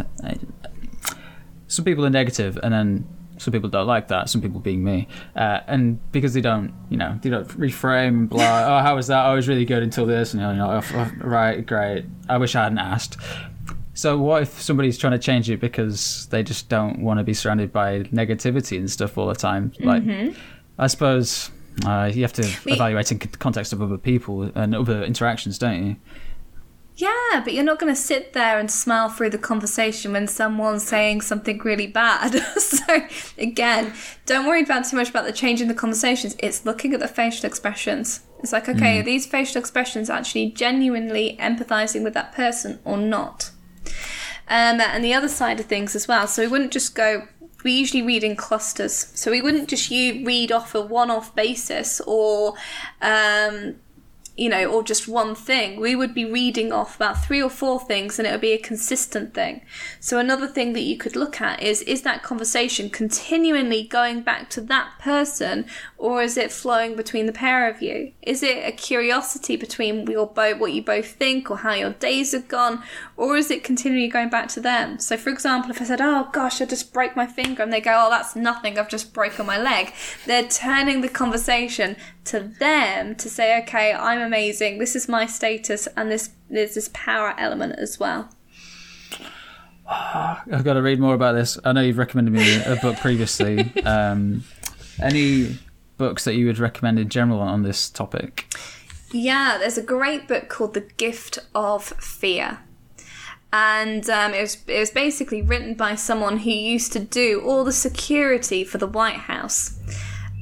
[1.68, 3.08] some people are negative, and then
[3.38, 4.30] some people don't like that.
[4.30, 8.30] Some people being me, uh, and because they don't, you know, they don't reframe.
[8.30, 8.78] Blah.
[8.78, 9.26] oh, how was that?
[9.26, 12.06] Oh, it was really good until this, and you know, oh, oh, right, great.
[12.30, 13.18] I wish I hadn't asked.
[13.94, 17.34] So what if somebody's trying to change it because they just don't want to be
[17.34, 19.72] surrounded by negativity and stuff all the time?
[19.80, 20.38] Like, mm-hmm.
[20.78, 21.50] I suppose
[21.84, 25.96] uh, you have to evaluate in context of other people and other interactions, don't you?
[26.98, 30.88] Yeah, but you're not going to sit there and smile through the conversation when someone's
[30.88, 32.34] saying something really bad.
[32.58, 33.02] so,
[33.38, 33.94] again,
[34.26, 36.36] don't worry about too much about the change in the conversations.
[36.40, 38.22] It's looking at the facial expressions.
[38.40, 39.00] It's like, okay, mm.
[39.02, 43.52] are these facial expressions actually genuinely empathizing with that person or not?
[44.50, 46.26] Um, and the other side of things as well.
[46.26, 47.28] So, we wouldn't just go,
[47.64, 49.12] we usually read in clusters.
[49.14, 52.56] So, we wouldn't just you read off a one off basis or.
[53.04, 53.76] Um,
[54.38, 55.80] you know, or just one thing.
[55.80, 58.60] We would be reading off about three or four things and it would be a
[58.60, 59.62] consistent thing.
[60.00, 64.52] So another thing that you could look at is is that conversation continually going back
[64.52, 65.66] to that person
[65.98, 68.14] or is it flowing between the pair of you?
[68.22, 72.34] Is it a curiosity between your both what you both think or how your days
[72.34, 72.84] have gone
[73.16, 75.00] or is it continually going back to them?
[75.00, 77.82] So for example, if I said, "Oh gosh, I just broke my finger," and they
[77.82, 78.78] go, "Oh, that's nothing.
[78.78, 79.94] I've just broken my leg."
[80.28, 84.78] They're turning the conversation to them to say, "Okay, I'm amazing.
[84.78, 88.30] This is my status, and this there's this power element as well.
[89.90, 91.58] I've got to read more about this.
[91.64, 93.72] I know you've recommended me a book previously.
[93.86, 94.44] Um,
[95.02, 95.58] any
[95.98, 98.54] books that you would recommend in general on this topic?
[99.12, 102.60] Yeah, there's a great book called The Gift of Fear.
[103.54, 107.64] And um, it, was, it was basically written by someone who used to do all
[107.64, 109.80] the security for the White House.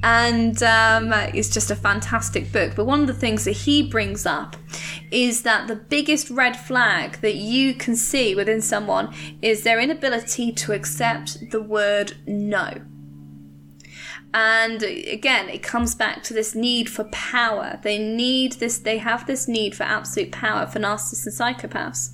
[0.07, 2.73] And um, it's just a fantastic book.
[2.75, 4.55] But one of the things that he brings up
[5.09, 9.11] is that the biggest red flag that you can see within someone
[9.41, 12.81] is their inability to accept the word no.
[14.31, 17.79] And again, it comes back to this need for power.
[17.81, 22.11] They need this, they have this need for absolute power for narcissists and psychopaths.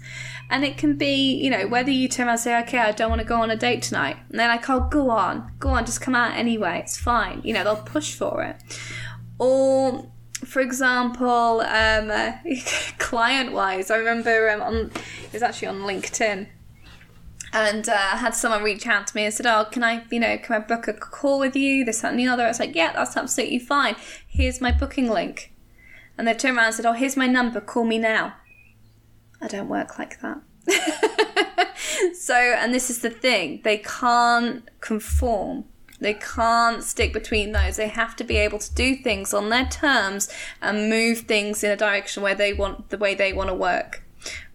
[0.51, 3.09] And it can be, you know, whether you turn around and say, okay, I don't
[3.09, 4.17] want to go on a date tonight.
[4.29, 7.41] And they're like, oh, go on, go on, just come out anyway, it's fine.
[7.43, 8.57] You know, they'll push for it.
[9.39, 10.11] Or,
[10.43, 12.11] for example, um,
[12.97, 14.75] client wise, I remember um, on,
[15.23, 16.47] it was actually on LinkedIn
[17.53, 20.37] and uh, had someone reach out to me and said, "Oh, can I, you know,
[20.37, 21.83] can I book a call with you?
[21.83, 23.95] This, that, and the other." I was like, "Yeah, that's absolutely fine.
[24.27, 25.53] Here's my booking link."
[26.17, 27.59] And they turned around and said, "Oh, here's my number.
[27.59, 28.35] Call me now."
[29.41, 30.41] I don't work like that.
[32.15, 35.65] so, and this is the thing: they can't conform.
[35.99, 37.77] They can't stick between those.
[37.77, 41.69] They have to be able to do things on their terms and move things in
[41.69, 44.03] a direction where they want the way they want to work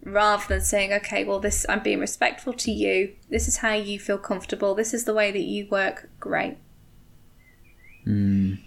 [0.03, 3.13] rather than saying, okay, well, this I'm being respectful to you.
[3.29, 4.75] This is how you feel comfortable.
[4.75, 6.09] This is the way that you work.
[6.19, 6.57] Great.
[8.05, 8.59] Mm.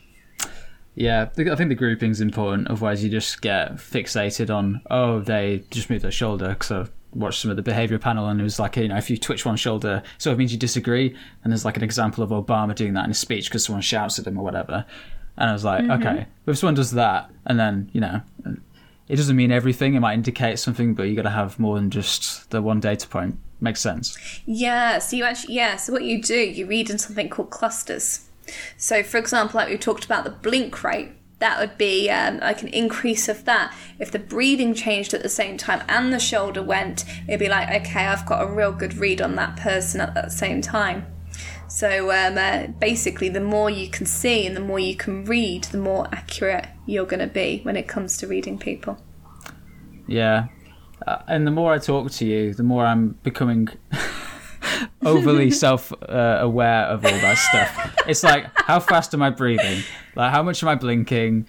[0.94, 2.68] Yeah, I think the grouping is important.
[2.68, 6.50] Otherwise, you just get fixated on, oh, they just moved their shoulder.
[6.50, 9.08] Because I watched some of the behavior panel, and it was like, you know, if
[9.08, 11.16] you twitch one shoulder, so it means you disagree.
[11.42, 14.18] And there's like an example of Obama doing that in a speech because someone shouts
[14.18, 14.84] at him or whatever.
[15.36, 16.02] And I was like, mm-hmm.
[16.02, 18.20] okay, but if someone does that, and then you know,
[19.08, 19.94] it doesn't mean everything.
[19.94, 23.08] It might indicate something, but you got to have more than just the one data
[23.08, 23.38] point.
[23.60, 24.16] Makes sense.
[24.46, 24.98] Yeah.
[24.98, 25.76] So you actually, yeah.
[25.76, 28.29] So what you do, you read in something called clusters.
[28.76, 32.62] So, for example, like we talked about the blink rate, that would be um, like
[32.62, 33.74] an increase of that.
[33.98, 37.68] If the breathing changed at the same time and the shoulder went, it'd be like,
[37.82, 41.06] okay, I've got a real good read on that person at that same time.
[41.68, 45.64] So um, uh, basically, the more you can see and the more you can read,
[45.64, 48.98] the more accurate you're going to be when it comes to reading people.
[50.06, 50.48] Yeah.
[51.06, 53.68] Uh, and the more I talk to you, the more I'm becoming
[55.04, 57.94] overly self uh, aware of all that stuff.
[58.06, 59.82] It's like, how fast am I breathing?
[60.14, 61.46] Like, how much am I blinking?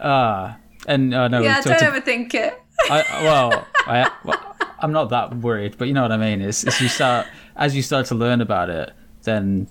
[0.00, 0.54] Ah.
[0.54, 0.56] Uh,
[0.86, 2.60] and uh, no, yeah, don't overthink it.
[2.90, 6.42] I, well, I, well, I'm not that worried, but you know what I mean.
[6.42, 8.92] It's you start as you start to learn about it
[9.24, 9.68] then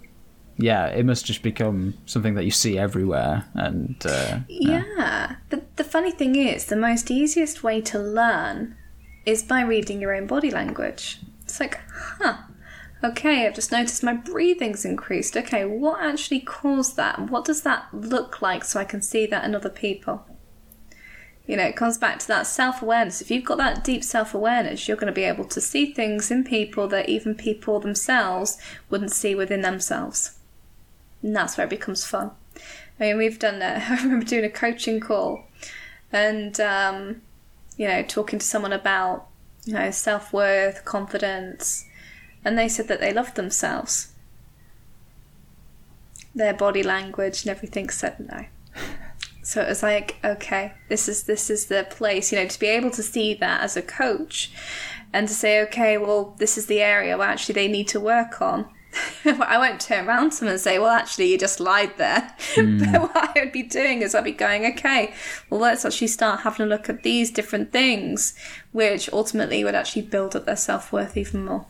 [0.57, 3.45] yeah, it must just become something that you see everywhere.
[3.55, 5.35] And uh, yeah, yeah.
[5.49, 8.75] The the funny thing is, the most easiest way to learn
[9.25, 11.19] is by reading your own body language.
[11.43, 11.79] It's like,
[12.19, 12.37] huh.
[13.03, 15.35] Okay, I've just noticed my breathing's increased.
[15.35, 17.29] Okay, what actually caused that?
[17.29, 20.25] What does that look like so I can see that in other people?
[21.45, 23.19] You know, it comes back to that self awareness.
[23.19, 26.31] If you've got that deep self awareness, you're going to be able to see things
[26.31, 28.57] in people that even people themselves
[28.89, 30.37] wouldn't see within themselves.
[31.21, 32.31] And that's where it becomes fun.
[32.99, 33.89] I mean, we've done, that.
[33.91, 35.43] I remember doing a coaching call
[36.13, 37.21] and, um,
[37.75, 39.27] you know, talking to someone about,
[39.65, 41.85] you know, self worth, confidence,
[42.45, 44.13] and they said that they loved themselves.
[46.35, 48.45] Their body language and everything said no.
[49.45, 52.67] So it was like, okay, this is this is the place, you know, to be
[52.67, 54.51] able to see that as a coach
[55.11, 58.41] and to say, okay, well, this is the area where actually they need to work
[58.41, 58.69] on.
[59.25, 62.33] I won't turn around to them and say, well, actually, you just lied there.
[62.55, 62.91] Mm.
[62.91, 65.13] but what I would be doing is I'd be going, okay,
[65.49, 68.35] well, let's actually start having a look at these different things,
[68.71, 71.65] which ultimately would actually build up their self worth even more.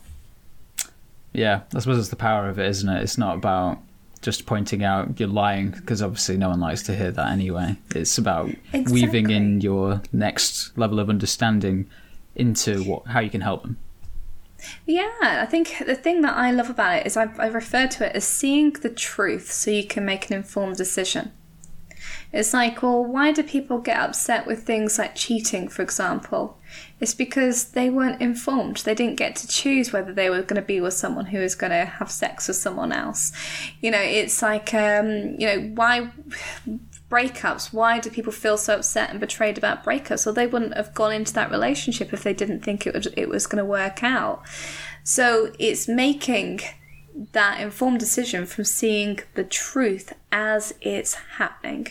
[1.34, 3.02] Yeah, I suppose it's the power of it, isn't it?
[3.02, 3.78] It's not about
[4.22, 7.76] just pointing out you're lying because obviously no one likes to hear that anyway.
[7.94, 9.02] It's about exactly.
[9.02, 11.90] weaving in your next level of understanding
[12.34, 13.76] into what how you can help them.
[14.86, 18.06] Yeah, I think the thing that I love about it is I, I refer to
[18.06, 21.32] it as seeing the truth so you can make an informed decision.
[22.32, 26.58] It's like, well, why do people get upset with things like cheating, for example?
[27.00, 28.78] It's because they weren't informed.
[28.78, 31.54] They didn't get to choose whether they were going to be with someone who was
[31.54, 33.32] going to have sex with someone else.
[33.80, 36.12] You know, it's like, um, you know, why
[37.10, 37.72] breakups?
[37.72, 40.24] Why do people feel so upset and betrayed about breakups?
[40.24, 43.28] Well, they wouldn't have gone into that relationship if they didn't think it, would, it
[43.28, 44.42] was going to work out.
[45.02, 46.60] So it's making
[47.32, 51.88] that informed decision from seeing the truth as it's happening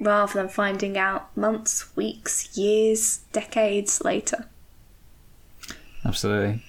[0.00, 4.46] rather than finding out months, weeks, years, decades later.
[6.04, 6.62] Absolutely.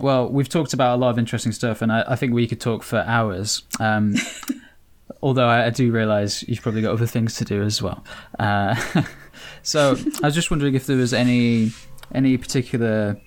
[0.00, 2.60] Well, we've talked about a lot of interesting stuff, and I, I think we could
[2.60, 3.62] talk for hours.
[3.80, 4.14] Um,
[5.22, 8.04] although I, I do realise you've probably got other things to do as well.
[8.38, 8.74] Uh,
[9.62, 11.72] so I was just wondering if there was any
[12.12, 13.20] any particular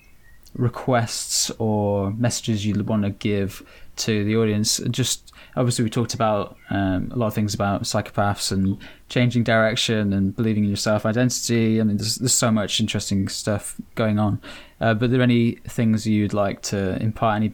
[0.54, 3.62] requests or messages you'd want to give
[3.96, 4.78] to the audience.
[4.90, 8.78] Just obviously, we talked about um, a lot of things about psychopaths and
[9.08, 11.80] changing direction and believing in your self identity.
[11.80, 14.40] I mean, there's, there's so much interesting stuff going on.
[14.80, 17.52] Uh, but are there any things you'd like to impart, any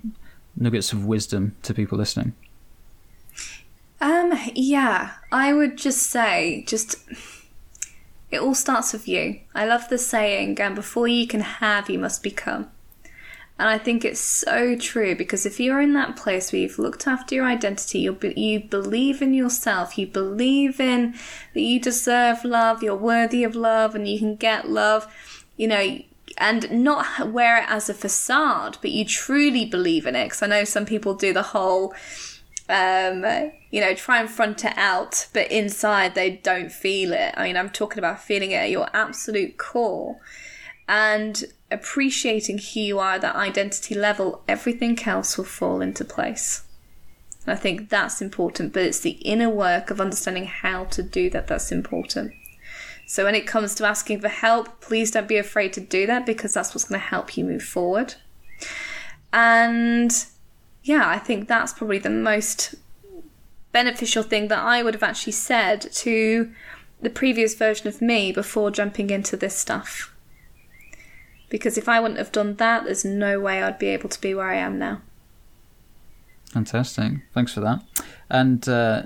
[0.56, 2.34] nuggets of wisdom to people listening?
[4.00, 6.96] Um, yeah, I would just say, just
[8.30, 9.40] it all starts with you.
[9.54, 12.70] I love the saying, and before you can have, you must become.
[13.60, 17.06] And I think it's so true because if you're in that place where you've looked
[17.06, 21.14] after your identity, you you believe in yourself, you believe in
[21.52, 25.06] that you deserve love, you're worthy of love, and you can get love,
[25.58, 25.98] you know,
[26.38, 30.24] and not wear it as a facade, but you truly believe in it.
[30.24, 31.92] Because I know some people do the whole,
[32.70, 33.26] um,
[33.70, 37.34] you know, try and front it out, but inside they don't feel it.
[37.36, 40.18] I mean, I'm talking about feeling it at your absolute core
[40.90, 46.64] and appreciating who you are at that identity level, everything else will fall into place.
[47.46, 51.46] I think that's important, but it's the inner work of understanding how to do that
[51.46, 52.32] that's important.
[53.06, 56.26] So when it comes to asking for help, please don't be afraid to do that
[56.26, 58.16] because that's what's going to help you move forward.
[59.32, 60.12] And
[60.82, 62.74] yeah, I think that's probably the most
[63.70, 66.52] beneficial thing that I would have actually said to
[67.00, 70.12] the previous version of me before jumping into this stuff.
[71.50, 74.34] Because if I wouldn't have done that, there's no way I'd be able to be
[74.34, 75.02] where I am now.
[76.52, 77.12] Fantastic.
[77.34, 77.82] Thanks for that.
[78.30, 79.02] And uh,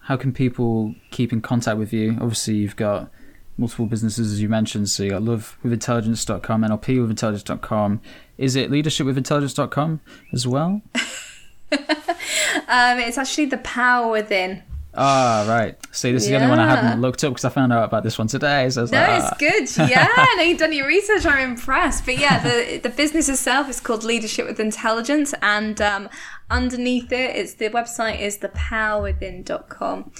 [0.00, 2.18] how can people keep in contact with you?
[2.20, 3.10] Obviously, you've got
[3.58, 4.88] multiple businesses, as you mentioned.
[4.90, 8.00] So you got lovewithintelligence.com, nlpwithintelligence.com.
[8.38, 10.00] Is it leadershipwithintelligence.com
[10.32, 10.82] as well?
[11.72, 14.62] um, it's actually the power within.
[14.96, 15.76] Ah, right.
[15.94, 16.38] See, this is yeah.
[16.38, 18.68] the only one I haven't looked up because I found out about this one today.
[18.70, 19.36] So no, like, ah.
[19.40, 19.88] it's good.
[19.90, 21.26] Yeah, no, you've done your research.
[21.26, 22.04] I'm impressed.
[22.06, 26.08] But yeah, the the business itself is called Leadership with Intelligence, and um,
[26.50, 30.12] underneath it, it's the website is thepowerwithin.com.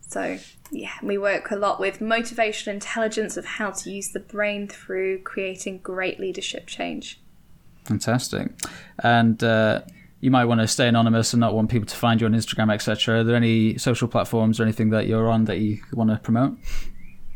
[0.00, 0.38] So
[0.70, 5.22] yeah, we work a lot with motivational intelligence of how to use the brain through
[5.22, 7.20] creating great leadership change.
[7.84, 8.52] Fantastic.
[9.02, 9.82] And uh,
[10.22, 12.72] you might want to stay anonymous and not want people to find you on Instagram,
[12.72, 13.18] etc.
[13.18, 16.56] Are there any social platforms or anything that you're on that you want to promote?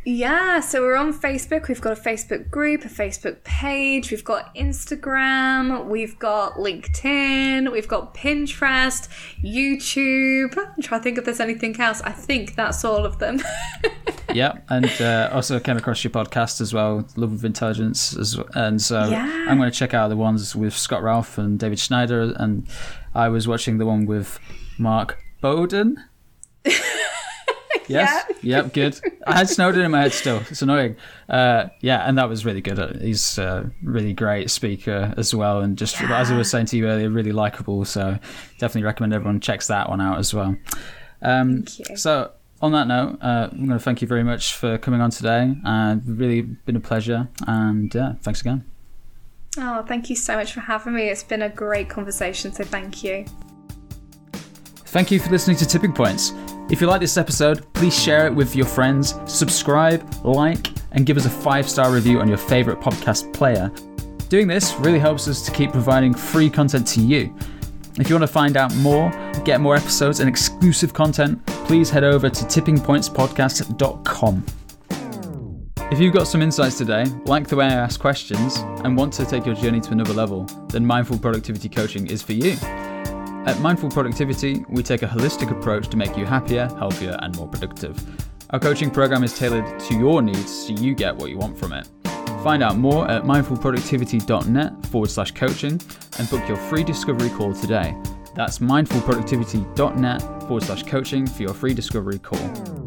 [0.08, 1.66] Yeah, so we're on Facebook.
[1.66, 4.12] We've got a Facebook group, a Facebook page.
[4.12, 5.86] We've got Instagram.
[5.86, 7.72] We've got LinkedIn.
[7.72, 9.08] We've got Pinterest,
[9.42, 10.56] YouTube.
[10.56, 12.02] I'm trying to think if there's anything else.
[12.02, 13.42] I think that's all of them.
[14.32, 18.46] yeah, and uh, also came across your podcast as well, Love of Intelligence, as well.
[18.54, 19.46] and so yeah.
[19.48, 22.32] I'm going to check out the ones with Scott Ralph and David Snyder.
[22.36, 22.68] And
[23.12, 24.38] I was watching the one with
[24.78, 25.96] Mark Bowden.
[27.88, 28.24] Yes.
[28.42, 28.62] Yeah.
[28.62, 28.72] yep.
[28.72, 29.00] Good.
[29.26, 30.42] I had Snowden in my head still.
[30.50, 30.96] It's annoying.
[31.28, 33.00] Uh, yeah, and that was really good.
[33.00, 36.18] He's a really great speaker as well, and just yeah.
[36.18, 37.84] as I was saying to you earlier, really likable.
[37.84, 38.18] So
[38.58, 40.56] definitely recommend everyone checks that one out as well.
[41.22, 41.96] Um, thank you.
[41.96, 42.32] So
[42.62, 45.54] on that note, uh, I'm going to thank you very much for coming on today.
[45.64, 48.64] Uh, really been a pleasure, and yeah, thanks again.
[49.58, 51.08] Oh, thank you so much for having me.
[51.08, 53.24] It's been a great conversation, so thank you.
[54.86, 56.32] Thank you for listening to Tipping Points.
[56.70, 61.16] If you like this episode, please share it with your friends, subscribe, like, and give
[61.16, 63.68] us a five star review on your favourite podcast player.
[64.28, 67.34] Doing this really helps us to keep providing free content to you.
[67.98, 69.10] If you want to find out more,
[69.44, 74.46] get more episodes and exclusive content, please head over to tippingpointspodcast.com.
[75.90, 79.24] If you've got some insights today, like the way I ask questions, and want to
[79.24, 82.56] take your journey to another level, then Mindful Productivity Coaching is for you.
[83.46, 87.46] At Mindful Productivity, we take a holistic approach to make you happier, healthier, and more
[87.46, 87.96] productive.
[88.50, 91.72] Our coaching program is tailored to your needs so you get what you want from
[91.72, 91.88] it.
[92.42, 95.80] Find out more at mindfulproductivity.net forward slash coaching
[96.18, 97.96] and book your free discovery call today.
[98.34, 102.85] That's mindfulproductivity.net forward slash coaching for your free discovery call.